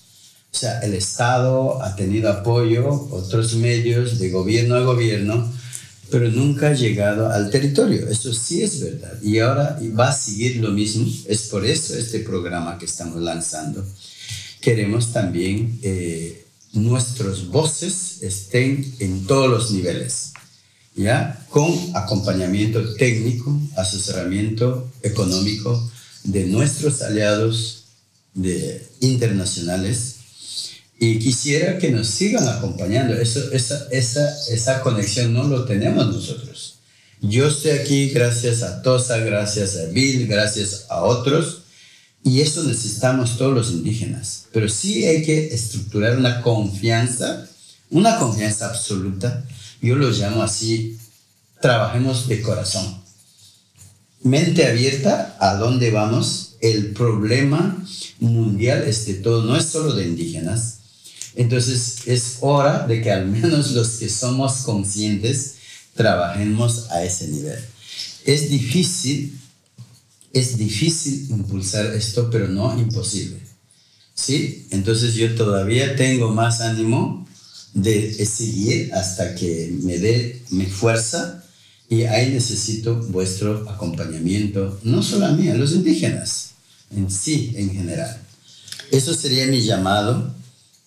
O 0.53 0.57
sea, 0.57 0.81
el 0.81 0.95
Estado 0.95 1.83
ha 1.83 1.95
tenido 1.97 2.29
apoyo, 2.29 3.09
otros 3.11 3.55
medios 3.55 4.19
de 4.19 4.31
gobierno 4.31 4.75
a 4.75 4.81
gobierno, 4.81 5.51
pero 6.11 6.29
nunca 6.29 6.69
ha 6.69 6.75
llegado 6.75 7.31
al 7.31 7.51
territorio. 7.51 8.09
Eso 8.09 8.35
sí 8.35 8.63
es 8.63 8.81
verdad. 8.81 9.23
Y 9.23 9.39
ahora 9.39 9.79
va 9.99 10.09
a 10.09 10.13
seguir 10.13 10.57
lo 10.57 10.73
mismo. 10.73 11.07
Es 11.27 11.43
por 11.43 11.65
eso 11.65 11.95
este 11.97 12.21
programa 12.21 12.79
que 12.79 12.87
estamos 12.87 13.23
lanzando. 13.23 13.87
Queremos 14.61 15.13
también 15.13 15.79
eh, 15.83 16.45
nuestros 16.73 17.49
voces 17.49 18.23
estén 18.23 18.95
en 19.01 19.27
todos 19.27 19.51
los 19.51 19.71
niveles 19.71 20.33
¿ya? 20.95 21.47
Con 21.51 21.73
acompañamiento 21.95 22.95
técnico, 22.95 23.59
asesoramiento 23.77 24.91
económico 25.03 25.91
de 26.25 26.47
nuestros 26.47 27.03
aliados 27.03 27.85
de, 28.35 28.87
internacionales 29.01 30.17
y 30.99 31.19
quisiera 31.19 31.79
que 31.79 31.91
nos 31.91 32.09
sigan 32.09 32.47
acompañando. 32.49 33.15
Eso, 33.15 33.51
esa, 33.53 33.89
esa, 33.91 34.29
esa 34.49 34.81
conexión 34.83 35.33
no 35.33 35.45
lo 35.45 35.65
tenemos 35.65 36.07
nosotros. 36.07 36.77
Yo 37.23 37.49
estoy 37.49 37.73
aquí 37.73 38.11
gracias 38.11 38.63
a 38.63 38.83
Tosa, 38.83 39.19
gracias 39.19 39.77
a 39.77 39.87
Bill, 39.87 40.27
gracias 40.27 40.87
a 40.89 41.03
otros, 41.03 41.60
y 42.23 42.41
eso 42.41 42.65
necesitamos 42.65 43.39
todos 43.39 43.55
los 43.55 43.71
indígenas. 43.71 44.47
Pero 44.53 44.69
sí 44.69 45.05
hay 45.05 45.23
que 45.23 45.55
estructurar 45.55 46.17
una 46.19 46.43
confianza, 46.43 47.49
una 47.91 48.19
confianza 48.19 48.69
absoluta 48.69 49.45
yo 49.83 49.97
lo 49.97 50.11
llamo 50.11 50.43
así, 50.43 50.99
trabajemos 51.61 52.29
de 52.29 52.43
corazón. 52.43 53.01
Mente 54.23 54.67
abierta 54.67 55.37
a 55.41 55.55
dónde 55.55 55.91
vamos. 55.91 56.57
El 56.61 56.93
problema 56.93 57.83
mundial 58.19 58.85
es 58.87 59.07
de 59.07 59.15
todo, 59.15 59.45
no 59.45 59.57
es 59.57 59.65
solo 59.65 59.95
de 59.95 60.07
indígenas. 60.07 60.81
Entonces 61.35 62.07
es 62.07 62.39
hora 62.41 62.87
de 62.87 63.01
que 63.01 63.11
al 63.11 63.27
menos 63.27 63.71
los 63.73 63.89
que 63.93 64.11
somos 64.11 64.63
conscientes 64.63 65.55
trabajemos 65.95 66.91
a 66.91 67.03
ese 67.03 67.29
nivel. 67.29 67.59
Es 68.27 68.51
difícil, 68.51 69.40
es 70.33 70.57
difícil 70.57 71.27
impulsar 71.31 71.87
esto, 71.87 72.31
pero 72.31 72.49
no 72.49 72.79
imposible. 72.79 73.41
¿Sí? 74.15 74.67
Entonces 74.71 75.15
yo 75.15 75.35
todavía 75.35 75.97
tengo 75.97 76.31
más 76.31 76.61
ánimo 76.61 77.27
de 77.73 78.25
seguir 78.27 78.93
hasta 78.95 79.35
que 79.35 79.73
me 79.83 79.99
dé 79.99 80.43
mi 80.51 80.67
fuerza 80.67 81.45
y 81.89 82.05
ahí 82.05 82.31
necesito 82.31 82.97
vuestro 83.09 83.69
acompañamiento, 83.69 84.79
no 84.85 85.03
solo 85.03 85.27
a 85.27 85.31
a 85.31 85.55
los 85.55 85.73
indígenas, 85.73 86.51
en 86.95 87.11
sí, 87.11 87.53
en 87.57 87.73
general. 87.73 88.21
Eso 88.93 89.15
sería 89.15 89.47
mi 89.47 89.63
llamado, 89.63 90.33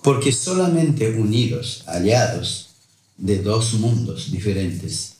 porque 0.01 0.31
solamente 0.31 1.11
unidos, 1.11 1.83
aliados 1.87 2.69
de 3.17 3.39
dos 3.41 3.73
mundos 3.73 4.31
diferentes, 4.31 5.13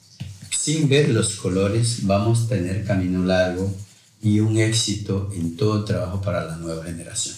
sin 0.58 0.88
ver 0.88 1.10
los 1.10 1.36
colores, 1.36 2.00
vamos 2.04 2.44
a 2.44 2.48
tener 2.50 2.86
camino 2.86 3.26
largo 3.26 3.74
y 4.24 4.40
un 4.40 4.58
éxito 4.58 5.30
en 5.36 5.58
todo 5.58 5.84
trabajo 5.84 6.22
para 6.22 6.46
la 6.46 6.56
nueva 6.56 6.84
generación. 6.86 7.36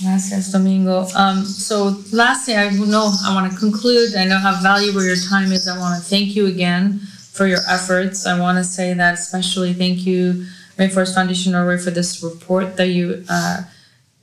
Gracias, 0.00 0.50
Domingo. 0.50 1.06
Um, 1.14 1.44
so, 1.44 1.96
lastly, 2.10 2.56
I 2.56 2.70
know 2.70 3.12
I 3.24 3.34
want 3.34 3.52
to 3.52 3.56
conclude. 3.56 4.16
I 4.16 4.24
know 4.24 4.38
how 4.38 4.60
valuable 4.60 5.04
your 5.04 5.16
time 5.16 5.52
is. 5.52 5.68
I 5.68 5.78
want 5.78 6.02
to 6.02 6.02
thank 6.02 6.34
you 6.34 6.46
again 6.46 7.00
for 7.32 7.46
your 7.46 7.60
efforts. 7.68 8.26
I 8.26 8.38
want 8.40 8.58
to 8.58 8.64
say 8.64 8.94
that 8.94 9.14
especially 9.14 9.74
thank 9.74 10.04
you, 10.04 10.46
Rainforest 10.76 11.14
Foundation 11.14 11.52
Norway, 11.52 11.78
for 11.78 11.92
this 11.92 12.20
report 12.22 12.76
that 12.78 12.88
you 12.88 13.24
uh, 13.28 13.62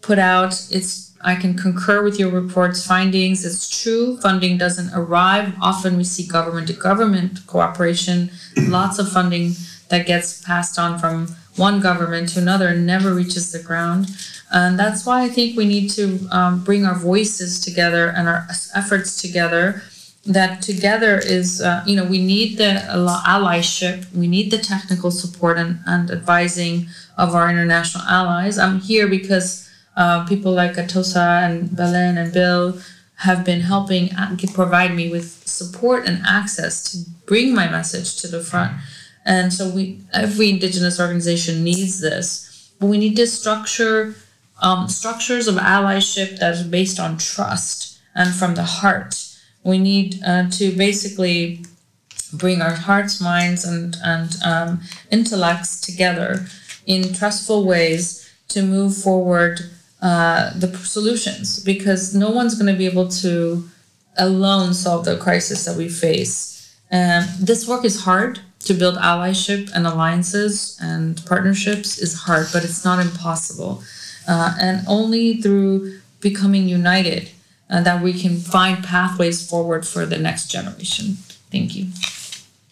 put 0.02 0.20
out. 0.20 0.52
It's 0.70 1.10
I 1.22 1.36
can 1.36 1.56
concur 1.56 2.04
with 2.04 2.20
your 2.20 2.30
report's 2.30 2.86
findings. 2.86 3.46
It's 3.46 3.70
true, 3.70 4.18
funding 4.18 4.58
doesn't 4.58 4.94
arrive. 4.94 5.54
Often 5.62 5.98
we 5.98 6.04
see 6.04 6.26
government 6.26 6.68
to 6.68 6.74
government 6.74 7.46
cooperation, 7.46 8.32
lots 8.68 9.00
of 9.00 9.12
funding 9.12 9.54
that 9.90 10.08
gets 10.08 10.42
passed 10.42 10.80
on 10.80 10.98
from 10.98 11.36
one 11.56 11.82
government 11.82 12.30
to 12.30 12.40
another 12.40 12.70
and 12.70 12.86
never 12.86 13.14
reaches 13.14 13.52
the 13.52 13.62
ground. 13.62 14.08
And 14.52 14.80
that's 14.80 15.06
why 15.06 15.24
I 15.24 15.30
think 15.30 15.58
we 15.58 15.66
need 15.66 15.90
to 15.92 16.28
um, 16.32 16.64
bring 16.64 16.86
our 16.86 16.96
voices 16.96 17.60
together 17.60 18.08
and 18.10 18.28
our 18.28 18.48
efforts 18.74 19.22
together. 19.22 19.84
That 20.26 20.62
together 20.62 21.18
is, 21.18 21.62
uh, 21.62 21.84
you 21.86 21.96
know, 21.96 22.06
we 22.06 22.24
need 22.24 22.58
the 22.58 22.84
allyship, 23.26 24.12
we 24.14 24.28
need 24.28 24.52
the 24.52 24.58
technical 24.58 25.12
support 25.12 25.58
and, 25.58 25.80
and 25.86 26.12
advising 26.12 26.88
of 27.18 27.36
our 27.36 27.50
international 27.50 28.04
allies. 28.06 28.58
I'm 28.58 28.80
here 28.80 29.08
because 29.08 29.70
uh, 29.96 30.26
people 30.28 30.52
like 30.52 30.74
Atosa 30.74 31.44
and 31.46 31.76
Belen 31.76 32.18
and 32.18 32.34
Bill 32.34 32.80
have 33.18 33.44
been 33.44 33.62
helping 33.62 34.10
provide 34.54 34.96
me 34.96 35.10
with 35.10 35.46
support 35.46 36.08
and 36.08 36.22
access 36.26 36.84
to 36.92 37.10
bring 37.26 37.54
my 37.54 37.68
message 37.68 38.16
to 38.22 38.28
the 38.28 38.42
front. 38.42 38.74
And 39.30 39.54
so 39.54 39.70
we, 39.70 40.02
every 40.12 40.50
indigenous 40.50 41.00
organization 41.00 41.64
needs 41.64 42.02
this, 42.02 42.74
but 42.80 42.88
we 42.88 42.98
need 42.98 43.16
to 43.18 43.28
structure 43.28 44.16
um, 44.62 44.90
structures 44.90 45.48
of 45.48 45.56
allyship 45.56 46.40
that 46.40 46.56
is 46.56 46.64
based 46.64 47.00
on 47.00 47.18
trust 47.20 48.00
and 48.16 48.34
from 48.34 48.56
the 48.56 48.64
heart. 48.64 49.24
We 49.64 49.78
need 49.78 50.20
uh, 50.26 50.50
to 50.50 50.76
basically 50.76 51.64
bring 52.34 52.60
our 52.60 52.74
hearts, 52.74 53.22
minds, 53.22 53.64
and 53.64 53.96
and 54.04 54.36
um, 54.44 54.82
intellects 55.12 55.80
together 55.80 56.48
in 56.88 57.14
trustful 57.14 57.66
ways 57.66 58.28
to 58.48 58.64
move 58.64 58.98
forward 58.98 59.62
uh, 60.02 60.52
the 60.56 60.76
solutions 60.78 61.64
because 61.64 62.16
no 62.16 62.32
one's 62.32 62.56
going 62.56 62.74
to 62.74 62.78
be 62.78 62.88
able 62.88 63.10
to 63.10 63.70
alone 64.18 64.74
solve 64.74 65.06
the 65.06 65.18
crisis 65.18 65.66
that 65.66 65.78
we 65.78 65.88
face. 65.88 66.76
Um, 66.92 67.26
this 67.40 67.68
work 67.68 67.86
is 67.86 68.06
hard 68.06 68.40
to 68.66 68.74
build 68.74 68.98
allyship 68.98 69.72
and 69.74 69.88
alliances 69.88 70.78
and 70.82 71.24
partnerships 71.26 71.98
is 71.98 72.14
hard, 72.14 72.48
but 72.52 72.64
it's 72.64 72.84
not 72.84 73.00
impossible 73.00 73.84
uh, 74.30 74.56
and 74.60 74.86
only 74.88 75.42
through 75.42 76.00
becoming 76.20 76.68
united 76.68 77.30
uh, 77.70 77.82
that 77.82 78.02
we 78.02 78.14
can 78.14 78.38
find 78.38 78.84
pathways 78.84 79.48
forward 79.48 79.88
for 79.88 80.06
the 80.06 80.18
next 80.18 80.48
generation. 80.48 81.18
Thank 81.52 81.76
you. 81.76 81.88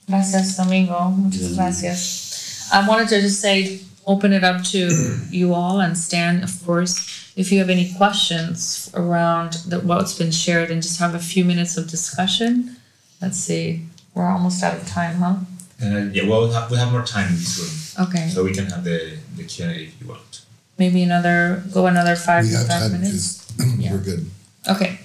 Gracias, 0.07 0.55
Domingo. 0.55 1.09
Muchas 1.09 1.55
gracias. 1.55 2.69
I 2.71 2.87
wanted 2.87 3.09
to 3.09 3.21
just 3.21 3.41
say, 3.41 3.81
open 4.05 4.31
it 4.33 4.43
up 4.43 4.63
to 4.63 4.89
you 5.29 5.53
all 5.53 5.81
and 5.81 5.97
Stan, 5.97 6.43
of 6.43 6.65
course, 6.65 7.33
if 7.35 7.51
you 7.51 7.59
have 7.59 7.69
any 7.69 7.93
questions 7.93 8.89
around 8.93 9.53
the, 9.67 9.79
what's 9.79 10.17
been 10.17 10.31
shared 10.31 10.71
and 10.71 10.81
just 10.81 10.99
have 10.99 11.13
a 11.13 11.19
few 11.19 11.43
minutes 11.43 11.77
of 11.77 11.89
discussion. 11.89 12.77
Let's 13.21 13.37
see, 13.37 13.85
we're 14.13 14.29
almost 14.29 14.63
out 14.63 14.77
of 14.77 14.87
time, 14.87 15.15
huh? 15.15 15.35
Uh, 15.81 16.09
yeah, 16.11 16.27
well, 16.27 16.47
we 16.47 16.53
have, 16.53 16.71
we 16.71 16.77
have 16.77 16.91
more 16.91 17.03
time 17.05 17.27
in 17.29 17.35
this 17.35 17.95
room. 17.97 18.07
Okay. 18.09 18.29
So 18.29 18.43
we 18.43 18.53
can 18.53 18.65
have 18.67 18.83
the, 18.83 19.17
the 19.35 19.43
Q&A 19.43 19.69
if 19.69 20.01
you 20.01 20.07
want 20.07 20.41
maybe 20.77 21.03
another 21.03 21.63
go 21.73 21.87
another 21.87 22.15
five 22.15 22.45
We 22.45 22.51
to 22.51 22.57
have 22.57 22.67
five 22.67 22.81
time 22.83 22.91
minutes. 23.01 23.51
because 23.51 23.79
Yeah. 23.79 23.91
we're 23.93 23.99
good. 24.03 24.29
Okay. 24.69 24.99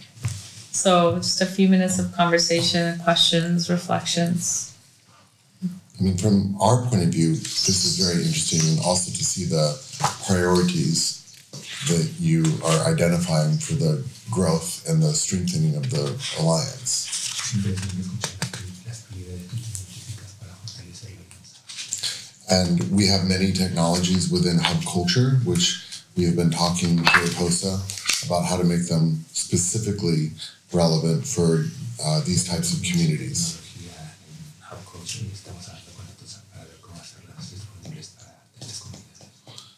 So 0.73 1.17
just 1.17 1.41
a 1.41 1.47
few 1.47 1.69
minutes 1.69 1.99
of 1.99 2.13
conversation, 2.15 2.99
questions, 3.01 3.69
reflections. 3.69 4.75
I 5.65 6.03
mean, 6.03 6.17
from 6.17 6.57
our 6.61 6.83
point 6.87 7.03
of 7.03 7.11
view, 7.11 7.33
this 7.35 7.85
is 7.85 7.99
very 7.99 8.25
interesting, 8.25 8.61
and 8.71 8.81
also 8.81 9.11
to 9.13 9.25
see 9.25 9.45
the 9.45 9.79
priorities 10.27 11.19
that 11.89 12.11
you 12.19 12.45
are 12.65 12.91
identifying 12.91 13.59
for 13.59 13.75
the 13.75 14.03
growth 14.31 14.89
and 14.89 15.03
the 15.03 15.13
strengthening 15.13 15.77
of 15.77 15.91
the 15.91 16.19
alliance. 16.41 17.09
And 22.53 22.83
we 22.93 23.07
have 23.07 23.27
many 23.27 23.51
technologies 23.51 24.31
within 24.31 24.59
Hub 24.59 24.85
Culture, 24.85 25.41
which 25.47 25.83
we 26.19 26.25
have 26.25 26.37
been 26.37 26.51
talking 26.51 26.99
to 26.99 27.03
Atosa 27.03 28.27
about 28.27 28.45
how 28.45 28.59
to 28.59 28.65
make 28.65 28.89
them 28.89 29.25
specifically 29.33 30.33
relevant 30.71 31.27
for 31.27 31.65
uh, 32.05 32.21
these 32.27 32.47
types 32.47 32.77
of 32.77 32.85
communities. 32.85 33.59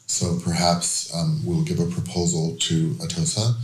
So 0.06 0.40
perhaps 0.40 1.14
um, 1.14 1.40
we'll 1.44 1.62
give 1.62 1.78
a 1.78 1.86
proposal 1.86 2.56
to 2.58 2.90
Atosa. 2.94 3.54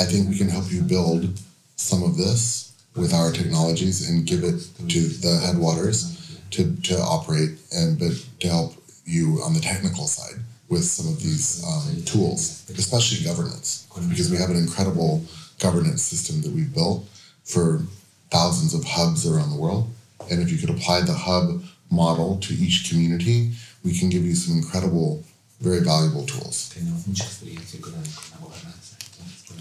I 0.00 0.04
think 0.04 0.28
we 0.28 0.38
can 0.38 0.48
help 0.48 0.70
you 0.70 0.82
build 0.82 1.36
some 1.74 2.04
of 2.04 2.16
this 2.16 2.72
with 2.94 3.12
our 3.12 3.32
technologies 3.32 4.08
and 4.08 4.24
give 4.24 4.44
it 4.44 4.68
to 4.88 5.00
the 5.00 5.40
headwaters 5.44 6.15
to, 6.52 6.76
to 6.82 6.98
operate 6.98 7.58
and 7.72 7.98
but 7.98 8.12
to 8.40 8.48
help 8.48 8.74
you 9.04 9.40
on 9.44 9.54
the 9.54 9.60
technical 9.60 10.06
side 10.06 10.40
with 10.68 10.84
some 10.84 11.06
of 11.06 11.22
these 11.22 11.64
um, 11.64 12.02
tools, 12.04 12.68
especially 12.76 13.24
governance, 13.24 13.86
because 14.08 14.30
we 14.30 14.36
have 14.36 14.50
an 14.50 14.56
incredible 14.56 15.22
governance 15.60 16.02
system 16.02 16.42
that 16.42 16.50
we've 16.50 16.74
built 16.74 17.04
for 17.44 17.82
thousands 18.30 18.74
of 18.74 18.84
hubs 18.84 19.26
around 19.26 19.50
the 19.50 19.56
world. 19.56 19.88
And 20.30 20.42
if 20.42 20.50
you 20.50 20.58
could 20.58 20.70
apply 20.70 21.02
the 21.02 21.12
hub 21.12 21.62
model 21.90 22.38
to 22.38 22.54
each 22.54 22.90
community, 22.90 23.52
we 23.84 23.96
can 23.96 24.10
give 24.10 24.24
you 24.24 24.34
some 24.34 24.56
incredible, 24.56 25.22
very 25.60 25.80
valuable 25.80 26.26
tools. 26.26 26.74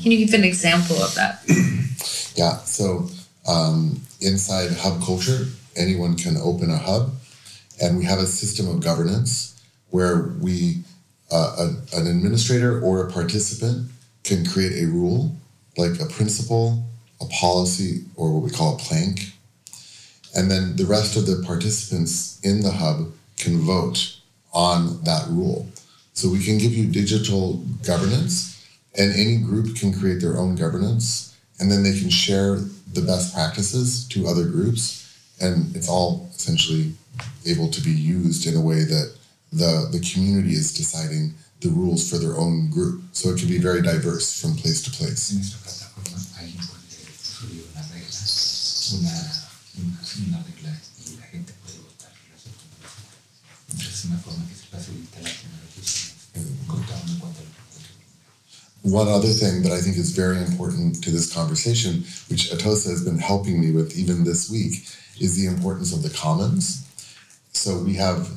Can 0.01 0.11
you 0.11 0.25
give 0.25 0.33
an 0.33 0.43
example 0.43 0.95
of 1.01 1.13
that? 1.15 1.41
Yeah, 2.35 2.57
so 2.57 3.07
um, 3.47 4.01
inside 4.19 4.71
Hub 4.77 5.01
Culture, 5.01 5.45
anyone 5.75 6.15
can 6.15 6.37
open 6.37 6.69
a 6.69 6.77
hub, 6.77 7.13
and 7.81 7.97
we 7.97 8.05
have 8.05 8.19
a 8.19 8.25
system 8.25 8.69
of 8.69 8.83
governance 8.83 9.61
where 9.89 10.33
we, 10.39 10.83
uh, 11.31 11.55
a, 11.59 11.97
an 11.97 12.07
administrator 12.07 12.81
or 12.81 13.05
a 13.05 13.11
participant 13.11 13.89
can 14.23 14.45
create 14.45 14.83
a 14.83 14.87
rule, 14.87 15.35
like 15.77 15.99
a 15.99 16.05
principle, 16.05 16.83
a 17.21 17.25
policy, 17.25 18.03
or 18.15 18.33
what 18.33 18.43
we 18.43 18.49
call 18.49 18.75
a 18.75 18.77
plank, 18.77 19.31
and 20.35 20.49
then 20.51 20.75
the 20.75 20.85
rest 20.85 21.15
of 21.15 21.25
the 21.25 21.43
participants 21.45 22.39
in 22.43 22.61
the 22.61 22.71
hub 22.71 23.11
can 23.37 23.59
vote 23.59 24.17
on 24.53 25.01
that 25.03 25.25
rule. 25.29 25.67
So 26.13 26.29
we 26.29 26.43
can 26.43 26.57
give 26.57 26.73
you 26.73 26.87
digital 26.87 27.63
governance, 27.85 28.65
and 28.97 29.13
any 29.13 29.37
group 29.37 29.75
can 29.75 29.93
create 29.93 30.21
their 30.21 30.37
own 30.37 30.55
governance, 30.55 31.35
and 31.59 31.71
then 31.71 31.83
they 31.83 31.97
can 31.97 32.09
share 32.09 32.55
the 32.91 33.01
best 33.01 33.33
practices 33.33 34.07
to 34.09 34.27
other 34.27 34.45
groups 34.45 35.04
and 35.41 35.75
it's 35.75 35.89
all 35.89 36.29
essentially 36.35 36.93
able 37.45 37.69
to 37.69 37.81
be 37.81 37.91
used 37.91 38.47
in 38.47 38.55
a 38.55 38.61
way 38.61 38.83
that 38.83 39.15
the 39.51 39.89
the 39.91 39.99
community 39.99 40.53
is 40.53 40.73
deciding 40.73 41.33
the 41.61 41.69
rules 41.69 42.09
for 42.09 42.17
their 42.17 42.37
own 42.37 42.69
group. 42.69 43.01
So 43.13 43.29
it 43.29 43.39
can 43.39 43.47
be 43.47 43.57
very 43.59 43.81
diverse 43.81 44.39
from 44.39 44.55
place 44.55 44.81
to 44.83 44.91
place. 44.91 45.31
una, 48.93 49.09
una 50.27 50.43
regla 50.43 50.79
y 51.05 51.17
la 51.17 51.25
gente 51.27 51.53
puede 51.53 51.79
votar. 51.79 52.11
Es 53.77 54.05
una 54.05 54.19
forma 54.19 54.47
que 54.47 54.55
se 54.55 54.67
facilita 54.67 55.19
la 55.21 55.29
tecnología. 55.29 56.67
Contamos 56.67 57.09
en 57.09 57.19
cuanto 57.19 57.39
a 57.39 57.45
One 58.85 59.07
other 59.07 59.29
thing 59.29 59.63
that 59.63 59.71
I 59.71 59.81
think 59.81 59.97
is 59.97 60.11
very 60.11 60.37
important 60.37 61.03
to 61.03 61.09
this 61.09 61.33
conversation, 61.33 62.03
which 62.29 62.51
Atosa 62.51 62.91
has 62.91 63.03
been 63.03 63.17
helping 63.17 63.59
me 63.59 63.71
with 63.71 63.97
even 63.97 64.23
this 64.23 64.47
week, 64.47 64.87
is 65.19 65.35
the 65.35 65.47
importance 65.47 65.91
of 65.91 66.03
the 66.03 66.11
commons. 66.11 66.87
So 67.51 67.79
we 67.79 67.95
have 67.95 68.29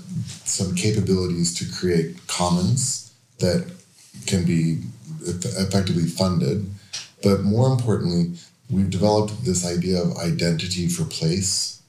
some 0.46 0.74
capabilities 0.74 1.52
to 1.58 1.70
create 1.70 2.26
commons 2.28 3.12
that 3.40 3.70
can 4.24 4.46
be 4.46 4.78
effectively 5.20 6.06
funded. 6.06 6.64
But 7.22 7.42
more 7.42 7.70
importantly, 7.70 8.32
we've 8.70 8.88
developed 8.88 9.44
this 9.44 9.66
idea 9.66 10.00
of 10.00 10.16
identity 10.16 10.88
for 10.88 11.04
place. 11.04 11.82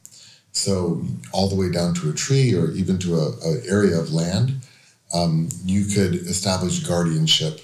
So 0.51 1.01
all 1.31 1.47
the 1.47 1.55
way 1.55 1.71
down 1.71 1.93
to 1.93 2.09
a 2.09 2.13
tree 2.13 2.53
or 2.53 2.71
even 2.71 2.99
to 2.99 3.19
an 3.41 3.61
area 3.65 3.97
of 3.97 4.11
land, 4.11 4.55
um, 5.13 5.47
you 5.63 5.85
could 5.85 6.13
establish 6.15 6.85
guardianship 6.85 7.61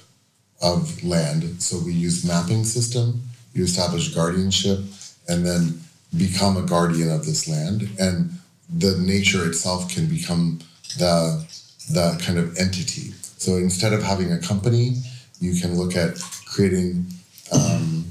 of 0.61 1.03
land. 1.03 1.61
So 1.61 1.77
we 1.79 1.93
use 1.93 2.25
mapping 2.25 2.63
system, 2.63 3.21
you 3.53 3.63
establish 3.63 4.13
guardianship, 4.13 4.79
and 5.27 5.45
then 5.45 5.79
become 6.17 6.57
a 6.57 6.61
guardian 6.61 7.11
of 7.11 7.25
this 7.25 7.47
land. 7.47 7.89
And 7.99 8.31
the 8.69 8.97
nature 8.97 9.47
itself 9.47 9.93
can 9.93 10.07
become 10.07 10.59
the 10.97 11.45
the 11.91 12.19
kind 12.25 12.39
of 12.39 12.57
entity. 12.57 13.13
So 13.37 13.57
instead 13.57 13.93
of 13.93 14.01
having 14.01 14.31
a 14.31 14.39
company, 14.39 14.95
you 15.39 15.59
can 15.59 15.75
look 15.75 15.95
at 15.95 16.19
creating 16.45 17.05
um, 17.51 18.05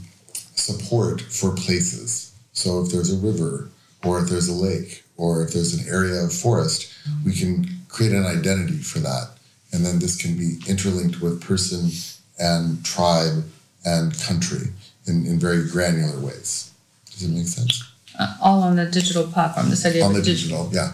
support 0.55 1.21
for 1.21 1.53
places. 1.55 2.33
So 2.53 2.83
if 2.83 2.93
there's 2.93 3.13
a 3.13 3.17
river, 3.17 3.69
or 4.05 4.21
if 4.21 4.29
there's 4.29 4.49
a 4.49 4.53
lake, 4.55 5.03
or 5.17 5.43
if 5.43 5.53
there's 5.53 5.75
an 5.75 5.89
area 5.93 6.23
of 6.23 6.33
forest, 6.33 6.93
we 7.25 7.33
can 7.33 7.67
create 7.89 8.13
an 8.13 8.27
identity 8.27 8.79
for 8.79 9.01
that. 9.01 9.31
And 9.73 9.85
then 9.85 9.99
this 9.99 10.21
can 10.21 10.37
be 10.37 10.59
interlinked 10.69 11.21
with 11.21 11.43
person 11.43 11.91
and 12.39 12.85
tribe 12.85 13.45
and 13.85 14.19
country 14.23 14.69
in, 15.07 15.27
in 15.27 15.39
very 15.39 15.69
granular 15.69 16.19
ways. 16.21 16.73
Does 17.11 17.23
it 17.25 17.31
make 17.31 17.47
sense? 17.47 17.83
Uh, 18.19 18.35
all 18.41 18.63
on 18.63 18.77
the 18.77 18.87
digital 18.87 19.27
platform. 19.27 19.71
This 19.71 19.85
idea 19.85 20.05
On 20.05 20.11
of 20.11 20.17
the 20.17 20.23
digital. 20.23 20.69
digital, 20.69 20.75
yeah. 20.75 20.93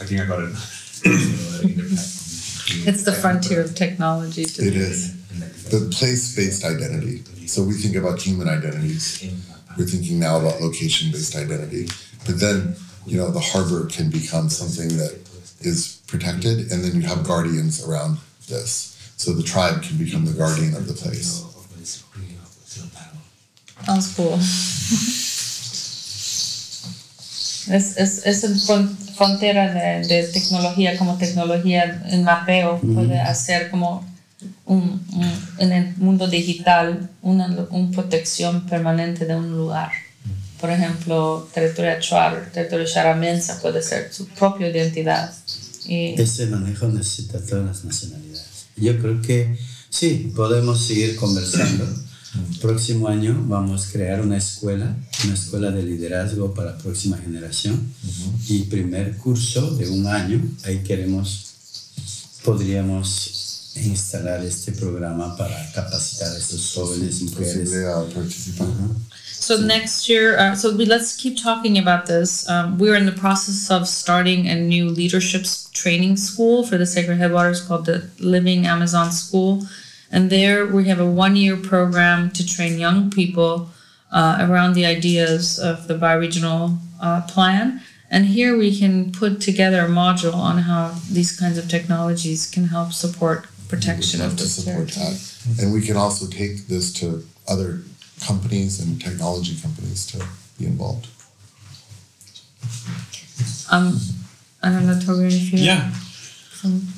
I 0.00 0.04
think 0.04 0.20
I 0.20 0.26
got 0.26 0.42
it. 0.42 2.12
It's 2.68 3.04
the 3.04 3.12
frontier 3.12 3.60
of 3.62 3.74
technology. 3.74 4.42
It 4.42 4.58
is. 4.76 5.14
The 5.70 5.88
place-based 5.92 6.64
identity. 6.64 7.22
So 7.46 7.62
we 7.62 7.74
think 7.74 7.94
about 7.96 8.20
human 8.20 8.48
identities. 8.48 9.24
We're 9.78 9.86
thinking 9.86 10.18
now 10.18 10.38
about 10.40 10.60
location-based 10.60 11.36
identity. 11.36 11.88
But 12.26 12.40
then, 12.40 12.76
you 13.06 13.18
know, 13.18 13.30
the 13.30 13.40
harbor 13.40 13.86
can 13.86 14.10
become 14.10 14.48
something 14.50 14.88
that 14.98 15.16
is 15.60 16.02
protected, 16.06 16.72
and 16.72 16.84
then 16.84 16.94
you 17.00 17.02
have 17.02 17.24
guardians 17.24 17.86
around 17.86 18.18
this. 18.48 18.95
So 19.16 19.32
the 19.32 19.42
tribe 19.42 19.82
can 19.82 19.96
become 19.98 20.24
the 20.26 20.32
guardian 20.32 20.74
of 20.74 20.86
the 20.86 20.92
place. 20.94 21.42
Sounds 23.84 24.08
cool. 24.16 24.38
Es, 27.68 27.96
es, 27.96 28.24
es 28.26 28.44
fron- 28.66 28.96
frontera 29.16 29.72
de, 29.74 30.06
de 30.06 30.22
tecnología, 30.28 30.96
como 30.98 31.16
tecnología 31.18 32.02
en 32.10 32.22
mapeo 32.22 32.80
puede 32.80 33.20
hacer 33.20 33.70
como 33.70 34.04
un, 34.66 35.04
un- 35.12 35.48
en 35.58 35.72
el 35.72 35.96
mundo 35.96 36.28
digital 36.28 37.08
una, 37.22 37.46
un 37.70 37.90
protección 37.90 38.66
permanente 38.66 39.24
de 39.24 39.34
un 39.34 39.50
lugar. 39.56 39.90
Por 40.60 40.70
ejemplo, 40.70 41.48
territorio 41.52 41.92
Achuar, 41.92 42.50
territorio 42.52 42.86
Charamensa 42.86 43.60
puede 43.60 43.82
ser 43.82 44.12
su 44.12 44.26
propia 44.28 44.68
identidad. 44.68 45.32
Y 45.86 46.20
Ese 46.20 46.46
manejo 46.46 46.86
necesita 46.88 47.38
todas 47.44 47.66
las 47.66 47.84
nacionalidades. 47.84 48.25
Yo 48.76 48.98
creo 48.98 49.22
que 49.22 49.58
sí, 49.90 50.32
podemos 50.34 50.84
seguir 50.84 51.16
conversando. 51.16 51.86
Próximo 52.60 53.08
año 53.08 53.44
vamos 53.48 53.86
a 53.86 53.92
crear 53.92 54.20
una 54.20 54.36
escuela, 54.36 54.94
una 55.24 55.34
escuela 55.34 55.70
de 55.70 55.82
liderazgo 55.82 56.52
para 56.52 56.76
próxima 56.76 57.16
generación. 57.16 57.80
Y 58.48 58.64
primer 58.64 59.16
curso 59.16 59.74
de 59.76 59.88
un 59.88 60.06
año, 60.06 60.42
ahí 60.64 60.82
queremos, 60.82 61.54
podríamos 62.44 63.72
instalar 63.76 64.44
este 64.44 64.72
programa 64.72 65.36
para 65.36 65.72
capacitar 65.72 66.32
a 66.32 66.38
estos 66.38 66.72
jóvenes 66.74 67.22
mujeres. 67.22 67.70
Posible 67.70 67.86
a 67.86 68.04
participar. 68.14 68.68
So 69.46 69.58
next 69.58 70.08
year, 70.08 70.36
uh, 70.36 70.56
so 70.56 70.74
we, 70.74 70.86
let's 70.86 71.16
keep 71.16 71.40
talking 71.40 71.78
about 71.78 72.06
this. 72.06 72.48
Um, 72.50 72.78
we're 72.78 72.96
in 72.96 73.06
the 73.06 73.12
process 73.12 73.70
of 73.70 73.86
starting 73.86 74.48
a 74.48 74.56
new 74.56 74.88
leadership 74.88 75.46
training 75.72 76.16
school 76.16 76.66
for 76.66 76.76
the 76.76 76.84
Sacred 76.84 77.18
Headwaters 77.18 77.60
called 77.64 77.86
the 77.86 78.10
Living 78.18 78.66
Amazon 78.66 79.12
School, 79.12 79.62
and 80.10 80.30
there 80.30 80.66
we 80.66 80.88
have 80.88 80.98
a 80.98 81.06
one-year 81.06 81.58
program 81.58 82.32
to 82.32 82.44
train 82.44 82.76
young 82.76 83.08
people 83.08 83.70
uh, 84.10 84.38
around 84.40 84.72
the 84.72 84.84
ideas 84.84 85.60
of 85.60 85.86
the 85.86 85.94
bioregional 85.94 86.78
uh, 87.00 87.22
plan. 87.28 87.80
And 88.10 88.26
here 88.26 88.58
we 88.58 88.76
can 88.76 89.12
put 89.12 89.40
together 89.40 89.84
a 89.84 89.88
module 89.88 90.34
on 90.34 90.58
how 90.58 90.96
these 91.08 91.38
kinds 91.38 91.56
of 91.56 91.68
technologies 91.68 92.50
can 92.50 92.66
help 92.66 92.92
support 92.92 93.46
protection 93.68 94.20
of 94.22 94.38
this 94.38 94.56
support 94.56 94.88
territory. 94.88 95.14
that. 95.14 95.62
And 95.62 95.72
we 95.72 95.82
can 95.82 95.96
also 95.96 96.26
take 96.26 96.66
this 96.66 96.92
to 96.94 97.24
other 97.46 97.82
companies 98.24 98.80
and 98.80 99.00
technology 99.00 99.56
companies 99.60 100.06
to 100.06 100.24
be 100.58 100.66
involved. 100.66 101.08
Um, 103.70 103.98
I 104.62 104.70
don't 104.70 104.86
know, 104.86 104.94
Torbjörn, 104.94 105.26
if 105.26 105.52
you 105.52 105.58
Yeah. 105.58 105.90
some 106.52 106.88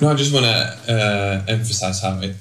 No, 0.00 0.10
I 0.10 0.14
just 0.14 0.32
want 0.32 0.46
to 0.46 0.92
uh, 0.92 1.44
emphasize 1.48 2.02
how 2.02 2.18
it, 2.20 2.36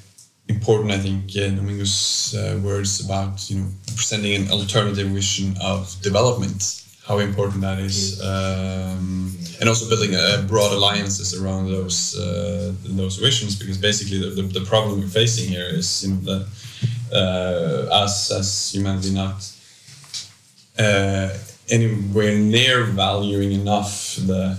important 0.47 0.91
I 0.91 0.97
think 0.97 1.31
uh, 1.37 1.49
Domingo's 1.55 2.35
uh, 2.35 2.59
words 2.61 3.03
about 3.03 3.49
you 3.49 3.59
know 3.59 3.67
presenting 3.95 4.33
an 4.35 4.51
alternative 4.51 5.07
vision 5.07 5.55
of 5.61 5.95
development, 6.01 6.83
how 7.07 7.19
important 7.19 7.61
that 7.61 7.79
is, 7.79 8.21
um, 8.21 9.35
and 9.59 9.69
also 9.69 9.87
building 9.89 10.13
a, 10.15 10.43
broad 10.47 10.71
alliances 10.73 11.33
around 11.39 11.67
those 11.67 12.17
uh, 12.17 12.73
those 12.83 13.17
visions 13.17 13.55
because 13.55 13.77
basically 13.77 14.19
the, 14.19 14.41
the, 14.41 14.59
the 14.59 14.65
problem 14.65 14.99
we're 14.99 15.07
facing 15.07 15.47
here 15.49 15.69
is 15.71 16.03
you 16.03 16.13
know 16.13 16.19
that 16.21 16.47
us 17.15 18.31
as 18.31 18.71
humanity 18.73 19.13
not 19.13 19.51
uh, 20.77 21.29
anywhere 21.69 22.37
near 22.37 22.83
valuing 22.83 23.51
enough 23.51 24.15
the 24.17 24.57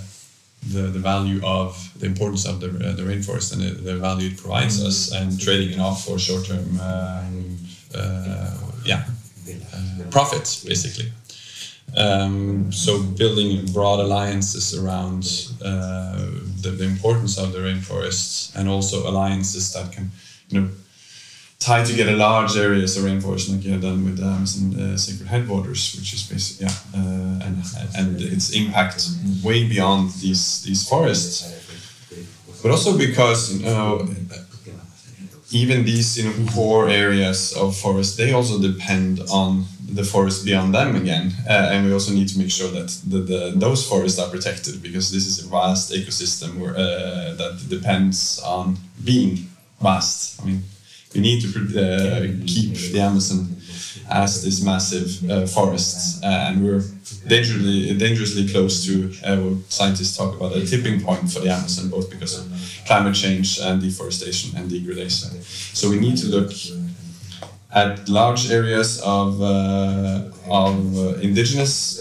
the, 0.73 0.83
the 0.83 0.99
value 0.99 1.41
of 1.45 1.93
the 2.01 2.07
importance 2.07 2.45
of 2.45 2.59
the, 2.61 2.67
uh, 2.67 2.93
the 2.97 3.03
rainforest 3.03 3.53
and 3.53 3.63
the, 3.63 3.71
the 3.83 3.97
value 3.97 4.31
it 4.31 4.37
provides 4.37 4.83
us 4.85 5.13
and 5.13 5.41
trading 5.41 5.71
it 5.71 5.79
off 5.79 6.05
for 6.05 6.19
short 6.19 6.45
term 6.47 6.79
uh, 6.81 7.25
uh, 7.95 8.57
yeah 8.85 9.05
uh, 9.49 10.11
profits 10.11 10.65
basically. 10.65 11.13
Um, 11.97 12.73
so 12.73 13.01
building 13.01 13.65
broad 13.73 14.01
alliances 14.01 14.75
around 14.75 15.23
uh, 15.65 16.17
the, 16.61 16.71
the 16.71 16.85
importance 16.85 17.39
of 17.39 17.53
the 17.53 17.61
rainforests 17.61 18.55
and 18.57 18.69
also 18.69 19.09
alliances 19.09 19.73
that 19.73 19.93
can 19.93 20.11
you 20.49 20.61
know 20.61 20.69
tie 21.59 21.85
together 21.85 22.13
large 22.13 22.57
areas 22.57 22.97
of 22.97 23.05
rainforest 23.05 23.51
like 23.51 23.65
you 23.65 23.73
have 23.73 23.83
done 23.83 24.05
with 24.05 24.19
the 24.19 24.25
Amazon 24.25 24.79
uh, 24.79 24.97
Sacred 24.97 25.29
Headwaters, 25.29 25.97
which 25.97 26.13
is 26.13 26.23
basically 26.23 26.67
yeah, 26.67 27.01
uh, 27.01 27.47
and 27.47 27.57
and 27.97 28.21
its 28.21 28.51
impact 28.51 29.09
way 29.43 29.67
beyond 29.69 30.11
these 30.21 30.63
these 30.63 30.89
forests, 30.89 31.35
but 32.63 32.71
also 32.71 32.97
because 32.97 33.53
you 33.55 33.65
know 33.65 34.07
even 35.51 35.85
these 35.85 36.19
you 36.19 36.25
know 36.25 36.51
core 36.53 36.89
areas 36.89 37.53
of 37.57 37.77
forest 37.77 38.17
they 38.17 38.33
also 38.33 38.61
depend 38.61 39.21
on 39.31 39.65
the 39.89 40.03
forest 40.05 40.45
beyond 40.45 40.75
them 40.75 40.97
again. 40.97 41.33
Uh, 41.49 41.71
and 41.73 41.87
we 41.87 41.93
also 41.93 42.13
need 42.13 42.29
to 42.29 42.39
make 42.39 42.51
sure 42.51 42.69
that 42.73 42.89
the, 43.07 43.19
the, 43.19 43.53
those 43.55 43.89
forests 43.89 44.19
are 44.19 44.29
protected 44.29 44.83
because 44.83 45.13
this 45.13 45.27
is 45.27 45.45
a 45.45 45.49
vast 45.49 45.93
ecosystem 45.93 46.59
where, 46.59 46.75
uh, 46.77 47.35
that 47.35 47.65
depends 47.69 48.41
on 48.45 48.77
being 49.05 49.47
vast. 49.81 50.43
I 50.43 50.47
mean 50.47 50.63
we 51.15 51.21
need 51.21 51.41
to 51.43 51.49
uh, 51.49 52.21
keep 52.47 52.75
the 52.93 53.01
Amazon 53.01 53.57
as 54.11 54.45
this 54.45 54.63
massive 54.63 55.31
uh, 55.31 55.47
forest, 55.47 56.23
uh, 56.23 56.27
and 56.27 56.65
we're 56.65 56.83
dangerously 57.27 57.97
dangerously 57.99 58.49
close 58.49 58.85
to 58.87 59.13
uh, 59.25 59.37
what 59.37 59.73
scientists 59.73 60.17
talk 60.17 60.37
about 60.37 60.57
a 60.57 60.65
tipping 60.67 61.01
point 61.01 61.31
for 61.31 61.41
the 61.41 61.51
Amazon, 61.51 61.91
both 61.91 62.11
because 62.11 62.39
of 62.39 62.47
climate 62.87 63.15
change 63.15 63.59
and 63.61 63.81
deforestation 63.81 64.57
and 64.57 64.71
degradation. 64.71 65.31
So 65.43 65.91
we 65.91 65.99
need 65.99 66.17
to 66.19 66.27
look 66.27 66.53
at 67.75 68.09
large 68.09 68.51
areas 68.51 69.01
of 69.03 69.43
uh, 69.43 70.23
of 70.49 70.99
uh, 70.99 71.19
indigenous 71.21 71.99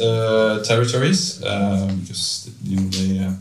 territories 0.68 1.40
because 1.40 2.52
you 2.64 2.78
know 2.78 2.90
they. 2.90 3.36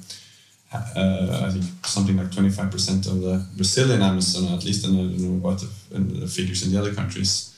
Uh, 0.74 1.46
I 1.46 1.50
think 1.50 1.64
something 1.84 2.16
like 2.16 2.30
25% 2.30 3.06
of 3.06 3.20
the 3.20 3.46
Brazilian 3.56 4.02
Amazon, 4.02 4.52
at 4.54 4.64
least, 4.64 4.86
and 4.86 4.94
I 4.94 5.02
don't 5.02 5.18
know 5.20 5.48
what 5.48 5.60
the, 5.60 5.68
and 5.96 6.10
the 6.22 6.26
figures 6.26 6.64
in 6.64 6.72
the 6.72 6.78
other 6.80 6.92
countries, 6.92 7.54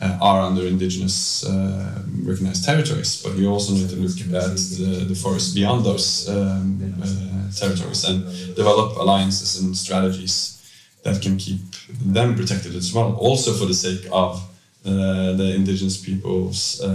uh, 0.00 0.18
are 0.20 0.42
under 0.42 0.66
indigenous 0.66 1.44
uh, 1.44 2.02
recognized 2.22 2.64
territories, 2.64 3.22
but 3.22 3.36
you 3.36 3.48
also 3.48 3.72
need 3.72 3.90
to 3.90 3.96
look 3.96 4.20
at 4.20 4.56
the, 4.56 5.04
the 5.08 5.14
forest 5.14 5.54
beyond 5.54 5.84
those 5.84 6.28
um, 6.28 6.94
uh, 7.02 7.52
territories 7.52 8.04
and 8.04 8.24
develop 8.54 8.96
alliances 8.96 9.60
and 9.60 9.76
strategies 9.76 10.54
that 11.02 11.20
can 11.20 11.36
keep 11.36 11.60
them 12.04 12.34
protected 12.34 12.74
as 12.76 12.92
well, 12.94 13.14
also 13.16 13.52
for 13.52 13.66
the 13.66 13.74
sake 13.74 14.06
of 14.12 14.40
uh, 14.84 15.32
the 15.32 15.52
indigenous 15.54 15.96
peoples 15.96 16.80
uh, 16.80 16.86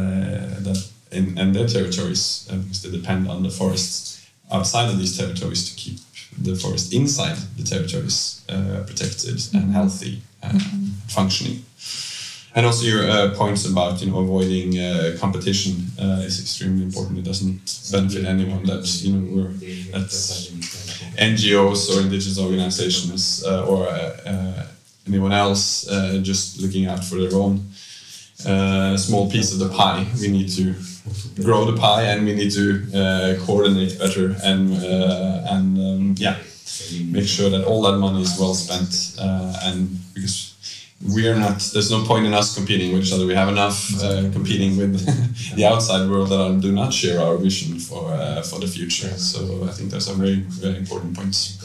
that 0.59 0.87
in, 1.11 1.37
in 1.37 1.51
their 1.51 1.67
territories, 1.67 2.47
because 2.49 2.81
they 2.83 2.91
depend 2.91 3.27
on 3.27 3.43
the 3.43 3.49
forests 3.49 4.12
outside 4.53 4.89
of 4.89 4.97
these 4.97 5.17
territories 5.17 5.69
to 5.69 5.75
keep 5.75 5.99
the 6.41 6.55
forest 6.55 6.93
inside 6.93 7.37
the 7.57 7.63
territories 7.63 8.43
protected 8.87 9.41
and 9.53 9.71
healthy 9.71 10.21
and 10.41 10.61
functioning. 11.07 11.63
And 12.55 12.67
also 12.67 12.85
your 12.85 13.09
uh, 13.09 13.33
points 13.35 13.65
about 13.65 13.99
you 14.01 14.11
know 14.11 14.19
avoiding 14.19 14.77
uh, 14.77 15.17
competition 15.19 15.87
uh, 15.99 16.21
is 16.21 16.39
extremely 16.39 16.83
important. 16.83 17.17
It 17.17 17.25
doesn't 17.25 17.91
benefit 17.91 18.25
anyone 18.25 18.63
that 18.65 18.85
you 19.03 19.13
know 19.13 19.23
we're 19.33 19.51
that 19.93 20.11
NGOs 21.17 21.89
or 21.89 22.01
indigenous 22.01 22.39
organizations 22.39 23.43
uh, 23.43 23.65
or 23.65 23.87
uh, 23.87 24.17
uh, 24.25 24.67
anyone 25.07 25.31
else 25.31 25.85
just 26.21 26.59
looking 26.61 26.85
out 26.85 27.03
for 27.03 27.15
their 27.15 27.33
own 27.33 27.65
small 28.97 29.29
piece 29.29 29.53
of 29.53 29.59
the 29.59 29.69
pie. 29.69 30.05
We 30.19 30.27
need 30.27 30.49
to 30.59 30.73
grow 31.41 31.65
the 31.65 31.77
pie 31.77 32.03
and 32.03 32.25
we 32.25 32.33
need 32.33 32.51
to 32.51 33.37
coordinate 33.45 33.99
better 33.99 34.35
and 34.43 34.73
and 35.53 35.77
um, 35.77 36.15
yeah 36.17 36.37
make 37.11 37.27
sure 37.27 37.49
that 37.49 37.63
all 37.65 37.81
that 37.81 37.97
money 37.97 38.21
is 38.21 38.37
well 38.39 38.53
spent 38.53 38.91
and 39.65 39.99
because 40.13 40.53
we 41.11 41.27
are 41.27 41.35
not 41.35 41.59
there's 41.73 41.91
no 41.91 42.03
point 42.05 42.25
in 42.25 42.33
us 42.33 42.55
competing 42.55 42.93
with 42.93 43.03
each 43.05 43.13
other. 43.13 43.25
We 43.25 43.35
have 43.35 43.49
enough 43.49 43.91
uh, 44.01 44.31
competing 44.31 44.77
with 44.77 44.93
the 45.55 45.65
outside 45.65 46.09
world 46.09 46.29
that 46.29 46.61
do 46.61 46.71
not 46.71 46.93
share 46.93 47.19
our 47.19 47.37
vision 47.37 47.79
for 47.79 48.11
uh, 48.13 48.41
for 48.41 48.59
the 48.59 48.67
future. 48.67 49.09
So 49.17 49.65
i 49.65 49.71
think 49.71 49.91
those 49.91 50.09
are 50.09 50.15
very 50.15 50.39
very 50.63 50.77
important 50.77 51.15
points 51.15 51.57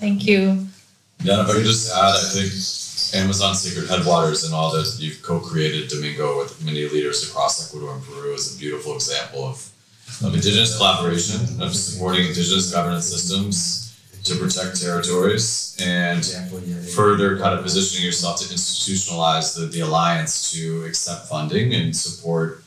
thank 0.00 0.26
you. 0.26 0.66
Yeah 1.22 1.42
if 1.42 1.48
i 1.48 1.52
could 1.52 1.64
just 1.64 1.90
add 1.94 2.14
i 2.14 2.24
think 2.34 2.52
amazon 3.14 3.54
sacred 3.54 3.88
headwaters 3.88 4.44
and 4.44 4.54
all 4.54 4.72
that 4.72 4.96
you've 4.98 5.20
co-created 5.22 5.88
domingo 5.88 6.38
with 6.38 6.64
many 6.64 6.88
leaders 6.88 7.28
across 7.28 7.66
ecuador 7.66 7.94
and 7.94 8.04
peru 8.04 8.32
is 8.34 8.56
a 8.56 8.58
beautiful 8.58 8.94
example 8.94 9.44
of, 9.44 9.68
of 10.24 10.34
indigenous 10.34 10.76
collaboration 10.76 11.40
of 11.62 11.74
supporting 11.74 12.26
indigenous 12.26 12.72
governance 12.72 13.06
systems 13.06 13.82
to 14.24 14.36
protect 14.36 14.80
territories 14.80 15.76
and 15.82 16.24
further 16.94 17.38
kind 17.38 17.58
of 17.58 17.64
positioning 17.64 18.04
yourself 18.04 18.40
to 18.40 18.46
institutionalize 18.54 19.56
the, 19.58 19.66
the 19.66 19.80
alliance 19.80 20.52
to 20.52 20.84
accept 20.84 21.26
funding 21.26 21.74
and 21.74 21.96
support 21.96 22.62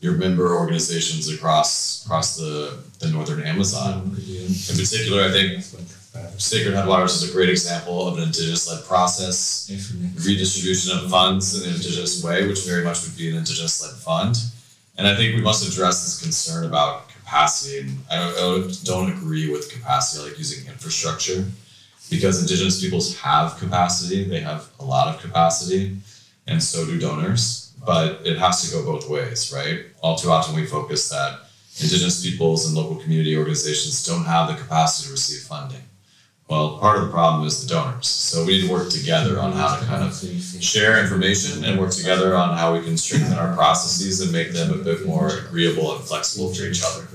your 0.00 0.14
member 0.14 0.56
organizations 0.56 1.28
across 1.28 2.04
across 2.04 2.36
the, 2.36 2.78
the 3.00 3.08
northern 3.08 3.42
Amazon. 3.42 4.16
In 4.16 4.54
particular, 4.66 5.24
I 5.24 5.30
think 5.30 5.64
Uh, 6.20 6.30
Sacred 6.36 6.74
Headwaters 6.74 7.22
is 7.22 7.30
a 7.30 7.32
great 7.32 7.48
example 7.48 8.06
of 8.06 8.18
an 8.18 8.24
indigenous-led 8.24 8.84
process, 8.84 9.70
redistribution 10.26 10.98
of 10.98 11.10
funds 11.10 11.58
in 11.60 11.68
an 11.68 11.76
indigenous 11.76 12.22
way, 12.22 12.46
which 12.46 12.66
very 12.66 12.84
much 12.84 13.02
would 13.02 13.16
be 13.16 13.30
an 13.30 13.36
indigenous-led 13.36 13.94
fund. 13.96 14.36
And 14.98 15.06
I 15.06 15.16
think 15.16 15.34
we 15.34 15.40
must 15.40 15.66
address 15.66 16.04
this 16.04 16.22
concern 16.22 16.66
about 16.66 17.08
capacity. 17.08 17.80
And 17.80 17.98
I 18.10 18.16
don't, 18.34 18.70
I 18.70 18.72
don't 18.84 19.12
agree 19.12 19.50
with 19.50 19.72
capacity, 19.72 20.28
like 20.28 20.38
using 20.38 20.66
infrastructure, 20.66 21.44
because 22.10 22.42
Indigenous 22.42 22.80
peoples 22.80 23.16
have 23.20 23.56
capacity. 23.58 24.24
They 24.24 24.40
have 24.40 24.68
a 24.80 24.84
lot 24.84 25.14
of 25.14 25.22
capacity, 25.22 25.96
and 26.46 26.62
so 26.62 26.84
do 26.84 26.98
donors. 26.98 27.72
But 27.86 28.26
it 28.26 28.36
has 28.36 28.62
to 28.62 28.76
go 28.76 28.84
both 28.84 29.08
ways, 29.08 29.52
right? 29.54 29.86
All 30.02 30.16
too 30.16 30.30
often 30.30 30.54
we 30.54 30.66
focus 30.66 31.08
that 31.08 31.40
Indigenous 31.80 32.22
peoples 32.22 32.66
and 32.66 32.76
local 32.76 32.96
community 32.96 33.36
organizations 33.38 34.04
don't 34.04 34.24
have 34.24 34.48
the 34.48 34.54
capacity 34.54 35.06
to 35.06 35.12
receive 35.12 35.48
funding. 35.48 35.80
Well, 36.50 36.78
part 36.78 36.98
of 36.98 37.04
the 37.06 37.12
problem 37.12 37.46
is 37.46 37.62
the 37.62 37.72
donors. 37.72 38.08
So 38.08 38.44
we 38.44 38.58
need 38.58 38.66
to 38.66 38.72
work 38.72 38.90
together 38.90 39.38
on 39.38 39.52
how 39.52 39.76
to 39.76 39.84
kind 39.86 40.02
of 40.02 40.12
share 40.60 41.00
information 41.00 41.64
and 41.64 41.78
work 41.78 41.92
together 41.92 42.34
on 42.34 42.58
how 42.58 42.74
we 42.74 42.82
can 42.82 42.96
strengthen 42.96 43.38
our 43.38 43.54
processes 43.54 44.20
and 44.20 44.32
make 44.32 44.50
them 44.50 44.72
a 44.72 44.82
bit 44.82 45.06
more 45.06 45.28
agreeable 45.28 45.94
and 45.94 46.04
flexible 46.04 46.52
for 46.52 46.64
each 46.64 46.82
other. 46.82 47.06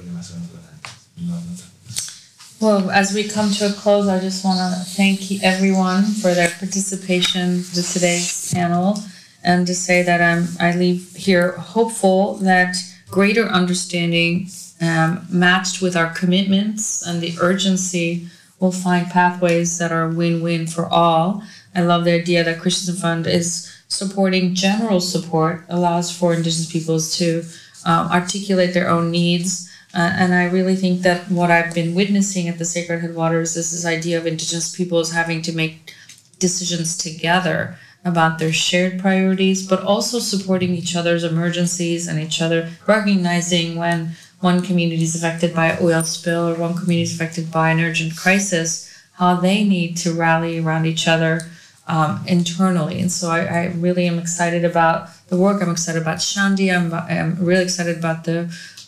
Well, 2.62 2.90
as 2.90 3.14
we 3.14 3.28
come 3.28 3.52
to 3.52 3.68
a 3.68 3.74
close, 3.74 4.08
I 4.08 4.22
just 4.22 4.46
want 4.46 4.58
to 4.74 4.90
thank 4.92 5.44
everyone 5.44 6.04
for 6.06 6.34
their 6.34 6.50
participation 6.52 7.62
to 7.74 7.84
today's 7.84 8.54
panel 8.54 9.00
and 9.44 9.68
to 9.68 9.76
say 9.76 10.02
that 10.02 10.22
I'm, 10.22 10.48
I 10.62 10.78
leave 10.78 11.14
here 11.14 11.52
hopeful 11.58 12.36
that 12.36 12.78
greater 13.10 13.44
understanding 13.44 14.48
um, 14.80 15.28
matched 15.30 15.82
with 15.82 15.98
our 15.98 16.14
commitments 16.14 17.06
and 17.06 17.20
the 17.20 17.36
urgency 17.42 18.30
will 18.60 18.72
find 18.72 19.08
pathways 19.08 19.78
that 19.78 19.92
are 19.92 20.10
win-win 20.10 20.68
for 20.68 20.88
all. 20.88 21.44
I 21.74 21.82
love 21.82 22.06
the 22.06 22.14
idea 22.14 22.44
that 22.44 22.60
Christensen 22.60 23.02
Fund 23.02 23.28
is 23.28 23.72
supporting 23.88 24.56
general 24.56 25.02
support, 25.02 25.66
allows 25.70 26.12
for 26.12 26.34
Indigenous 26.34 26.72
peoples 26.72 27.18
to 27.18 27.44
um, 27.86 28.08
articulate 28.12 28.74
their 28.74 28.90
own 28.90 29.12
needs 29.12 29.70
uh, 29.96 30.12
and 30.18 30.34
I 30.34 30.44
really 30.44 30.76
think 30.76 31.04
that 31.04 31.32
what 31.32 31.50
I've 31.50 31.74
been 31.74 31.96
witnessing 31.96 32.50
at 32.50 32.58
the 32.58 32.66
Sacred 32.66 33.00
Headwaters 33.00 33.56
is 33.56 33.72
this 33.72 33.86
idea 33.86 34.18
of 34.18 34.28
Indigenous 34.28 34.76
peoples 34.76 35.14
having 35.14 35.42
to 35.44 35.54
make 35.54 35.94
decisions 36.38 36.98
together 36.98 37.78
about 38.04 38.38
their 38.38 38.52
shared 38.52 39.00
priorities, 39.00 39.66
but 39.66 39.82
also 39.82 40.20
supporting 40.20 40.76
each 40.76 40.98
other's 40.98 41.24
emergencies 41.24 42.10
and 42.10 42.20
each 42.20 42.42
other 42.42 42.70
recognizing 42.86 43.78
when 43.78 44.12
one 44.46 44.62
community 44.62 45.02
is 45.02 45.16
affected 45.16 45.56
by 45.56 45.66
an 45.72 45.78
oil 45.82 46.04
spill 46.04 46.48
or 46.50 46.54
one 46.54 46.76
community 46.78 47.02
is 47.02 47.16
affected 47.16 47.52
by 47.52 47.72
an 47.72 47.80
urgent 47.80 48.16
crisis, 48.16 48.70
how 49.14 49.34
they 49.34 49.64
need 49.64 49.98
to 49.98 50.14
rally 50.14 50.60
around 50.60 50.86
each 50.86 51.08
other 51.08 51.42
um, 51.88 52.24
internally. 52.28 53.02
And 53.02 53.12
so 53.12 53.32
I, 53.32 53.40
I, 53.60 53.66
really 53.86 54.06
am 54.08 54.20
excited 54.20 54.64
about 54.64 55.10
the 55.30 55.38
work. 55.38 55.62
I'm 55.62 55.72
excited 55.72 56.00
about 56.02 56.18
Shandia. 56.18 56.74
I'm, 56.78 56.94
I'm 56.94 57.44
really 57.44 57.64
excited 57.64 57.98
about 57.98 58.24
the 58.26 58.40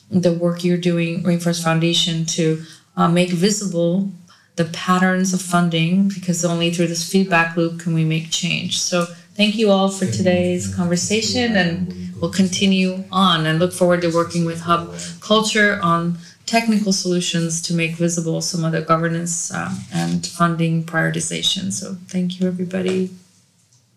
the 0.09 0.31
work 0.31 0.63
you're 0.63 0.85
doing, 0.91 1.23
Rainforest 1.23 1.63
Foundation, 1.63 2.25
to 2.37 2.63
uh, 2.95 3.09
make 3.09 3.31
visible 3.31 4.09
the 4.55 4.65
patterns 4.65 5.33
of 5.33 5.41
funding 5.41 6.07
because 6.07 6.45
only 6.45 6.71
through 6.71 6.87
this 6.87 7.03
feedback 7.11 7.57
loop 7.57 7.79
can 7.81 7.93
we 7.93 8.05
make 8.05 8.31
change. 8.31 8.79
So 8.79 9.05
thank 9.35 9.55
you 9.55 9.69
all 9.69 9.89
for 9.89 10.05
today's 10.05 10.73
conversation 10.73 11.57
and 11.57 12.06
we'll 12.19 12.31
continue 12.31 13.03
on 13.11 13.45
and 13.45 13.59
look 13.59 13.73
forward 13.73 14.01
to 14.01 14.09
working 14.09 14.45
with 14.45 14.61
Hub 14.61 14.93
Culture 15.21 15.79
on 15.81 16.17
technical 16.45 16.93
solutions 16.93 17.61
to 17.61 17.73
make 17.73 17.95
visible 17.95 18.41
some 18.41 18.63
of 18.63 18.71
the 18.71 18.81
governance 18.81 19.53
um, 19.53 19.79
and 19.93 20.25
funding 20.25 20.83
prioritization. 20.83 21.71
So 21.71 21.97
thank 22.07 22.39
you 22.39 22.47
everybody. 22.47 23.11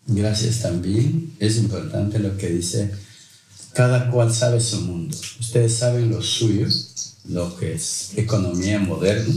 Gracias 0.07 0.61
también. 0.61 1.35
Es 1.39 1.57
importante 1.57 2.19
lo 2.19 2.37
que 2.37 2.49
dice 2.49 2.91
Cada 3.73 4.11
cual 4.11 4.33
sabe 4.33 4.59
su 4.59 4.81
mundo. 4.81 5.15
Ustedes 5.39 5.77
saben 5.77 6.09
lo 6.09 6.21
suyo, 6.21 6.67
lo 7.29 7.55
que 7.55 7.73
es 7.73 8.11
economía 8.17 8.79
moderna. 8.79 9.33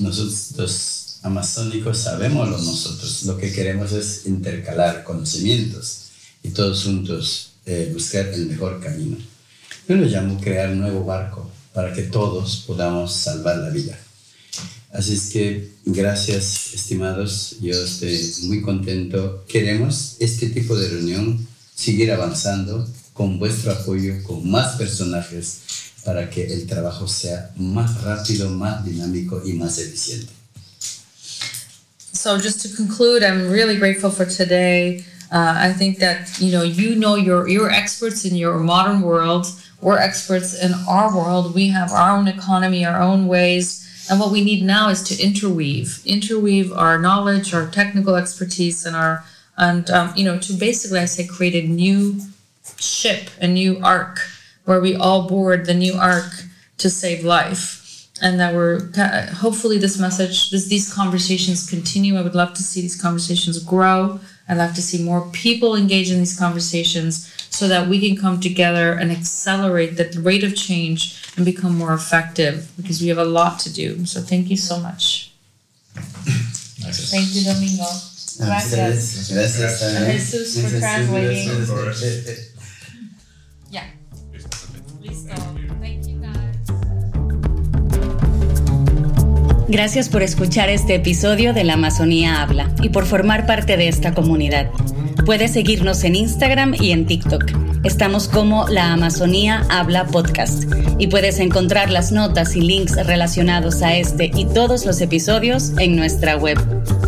Nosotros 0.00 0.52
los 0.56 1.18
amazónicos 1.22 1.98
sabemos 1.98 2.48
lo 2.48 2.58
nosotros. 2.58 3.22
Lo 3.24 3.38
que 3.38 3.52
queremos 3.52 3.92
es 3.92 4.26
intercalar 4.26 5.04
conocimientos 5.04 6.08
y 6.42 6.50
todos 6.50 6.82
juntos 6.82 7.49
eh, 7.70 7.90
buscar 7.92 8.26
el 8.26 8.46
mejor 8.46 8.80
camino. 8.80 9.16
Yo 9.88 9.94
lo 9.94 10.04
llamo 10.04 10.40
crear 10.40 10.70
un 10.70 10.80
nuevo 10.80 11.04
barco 11.04 11.48
para 11.72 11.92
que 11.92 12.02
todos 12.02 12.64
podamos 12.66 13.14
salvar 13.14 13.58
la 13.58 13.70
vida. 13.70 13.96
Así 14.92 15.14
es 15.14 15.28
que 15.28 15.70
gracias, 15.84 16.74
estimados. 16.74 17.58
Yo 17.60 17.80
estoy 17.80 18.18
muy 18.48 18.60
contento. 18.60 19.44
Queremos 19.46 20.16
este 20.18 20.48
tipo 20.48 20.76
de 20.76 20.88
reunión 20.88 21.46
seguir 21.72 22.10
avanzando 22.10 22.88
con 23.12 23.38
vuestro 23.38 23.70
apoyo, 23.70 24.20
con 24.24 24.50
más 24.50 24.76
personajes, 24.76 25.60
para 26.04 26.28
que 26.28 26.52
el 26.52 26.66
trabajo 26.66 27.06
sea 27.06 27.52
más 27.56 28.02
rápido, 28.02 28.50
más 28.50 28.84
dinámico 28.84 29.42
y 29.44 29.52
más 29.52 29.78
eficiente. 29.78 30.32
So 32.12 32.36
just 32.36 32.62
to 32.62 32.68
conclude, 32.76 33.22
I'm 33.22 33.48
really 33.48 33.76
grateful 33.76 34.10
for 34.10 34.26
today. 34.26 35.04
Uh, 35.32 35.54
I 35.58 35.72
think 35.72 35.98
that 35.98 36.40
you 36.40 36.50
know 36.50 36.62
you 36.62 36.96
know 36.96 37.14
you're 37.14 37.46
you're 37.48 37.70
experts 37.70 38.24
in 38.24 38.34
your 38.34 38.58
modern 38.58 39.00
world. 39.00 39.46
We're 39.80 39.98
experts 39.98 40.60
in 40.60 40.72
our 40.88 41.16
world. 41.16 41.54
We 41.54 41.68
have 41.68 41.92
our 41.92 42.16
own 42.16 42.26
economy, 42.26 42.84
our 42.84 43.00
own 43.00 43.28
ways, 43.28 44.06
and 44.10 44.18
what 44.18 44.32
we 44.32 44.42
need 44.42 44.64
now 44.64 44.88
is 44.88 45.02
to 45.04 45.22
interweave, 45.22 46.02
interweave 46.04 46.72
our 46.72 46.98
knowledge, 46.98 47.54
our 47.54 47.68
technical 47.68 48.16
expertise, 48.16 48.84
and 48.84 48.96
our 48.96 49.24
and 49.56 49.88
um, 49.90 50.12
you 50.16 50.24
know 50.24 50.38
to 50.38 50.52
basically 50.52 50.98
I 50.98 51.04
say 51.04 51.26
create 51.26 51.54
a 51.54 51.68
new 51.68 52.20
ship, 52.78 53.30
a 53.40 53.46
new 53.46 53.78
ark, 53.84 54.18
where 54.64 54.80
we 54.80 54.96
all 54.96 55.28
board 55.28 55.66
the 55.66 55.74
new 55.74 55.94
ark 55.94 56.42
to 56.78 56.90
save 56.90 57.24
life. 57.24 57.76
And 58.22 58.38
that 58.38 58.54
we're 58.54 58.90
hopefully 59.36 59.78
this 59.78 59.98
message, 59.98 60.50
this, 60.50 60.66
these 60.66 60.92
conversations 60.92 61.70
continue. 61.70 62.18
I 62.18 62.22
would 62.22 62.34
love 62.34 62.52
to 62.52 62.62
see 62.62 62.82
these 62.82 63.00
conversations 63.00 63.64
grow 63.64 64.20
I'd 64.50 64.56
like 64.56 64.74
to 64.74 64.82
see 64.82 65.00
more 65.00 65.28
people 65.30 65.76
engage 65.76 66.10
in 66.10 66.18
these 66.18 66.36
conversations 66.36 67.32
so 67.50 67.68
that 67.68 67.88
we 67.88 68.00
can 68.00 68.20
come 68.20 68.40
together 68.40 68.92
and 68.92 69.12
accelerate 69.12 69.96
the 69.96 70.20
rate 70.20 70.42
of 70.42 70.56
change 70.56 71.22
and 71.36 71.44
become 71.46 71.78
more 71.78 71.94
effective 71.94 72.68
because 72.76 73.00
we 73.00 73.06
have 73.08 73.18
a 73.18 73.24
lot 73.24 73.60
to 73.60 73.72
do. 73.72 74.04
So 74.06 74.20
thank 74.20 74.50
you 74.50 74.56
so 74.56 74.80
much. 74.80 75.30
Nice. 75.94 77.10
Thank 77.12 77.32
you, 77.32 77.44
Domingo. 77.44 77.86
Gracias. 78.38 79.30
Gracias. 79.32 79.82
And 79.82 80.12
Jesus 80.12 80.60
for 80.60 80.78
translating. 80.80 81.62
Of 81.62 81.68
course. 81.68 82.49
Gracias 89.70 90.08
por 90.08 90.24
escuchar 90.24 90.68
este 90.68 90.96
episodio 90.96 91.54
de 91.54 91.62
La 91.62 91.74
Amazonía 91.74 92.42
Habla 92.42 92.74
y 92.82 92.88
por 92.88 93.06
formar 93.06 93.46
parte 93.46 93.76
de 93.76 93.86
esta 93.86 94.14
comunidad. 94.14 94.68
Puedes 95.24 95.52
seguirnos 95.52 96.04
en 96.04 96.16
Instagram 96.16 96.74
y 96.74 96.92
en 96.92 97.06
TikTok. 97.06 97.44
Estamos 97.84 98.28
como 98.28 98.68
La 98.68 98.92
Amazonía 98.92 99.64
Habla 99.70 100.06
Podcast 100.06 100.64
y 100.98 101.06
puedes 101.08 101.40
encontrar 101.40 101.90
las 101.90 102.12
notas 102.12 102.54
y 102.56 102.60
links 102.60 102.94
relacionados 103.06 103.80
a 103.82 103.96
este 103.96 104.30
y 104.34 104.44
todos 104.46 104.86
los 104.86 105.00
episodios 105.00 105.72
en 105.78 105.96
nuestra 105.96 106.36
web 106.36 106.58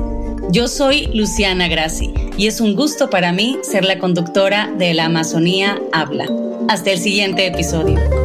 Yo 0.50 0.68
soy 0.68 1.06
Luciana 1.14 1.68
Grassi 1.68 2.12
y 2.36 2.46
es 2.46 2.60
un 2.60 2.74
gusto 2.74 3.10
para 3.10 3.32
mí 3.32 3.58
ser 3.62 3.84
la 3.84 3.98
conductora 3.98 4.72
de 4.78 4.94
La 4.94 5.06
Amazonía 5.06 5.80
Habla. 5.92 6.26
Hasta 6.68 6.92
el 6.92 6.98
siguiente 6.98 7.46
episodio. 7.46 8.19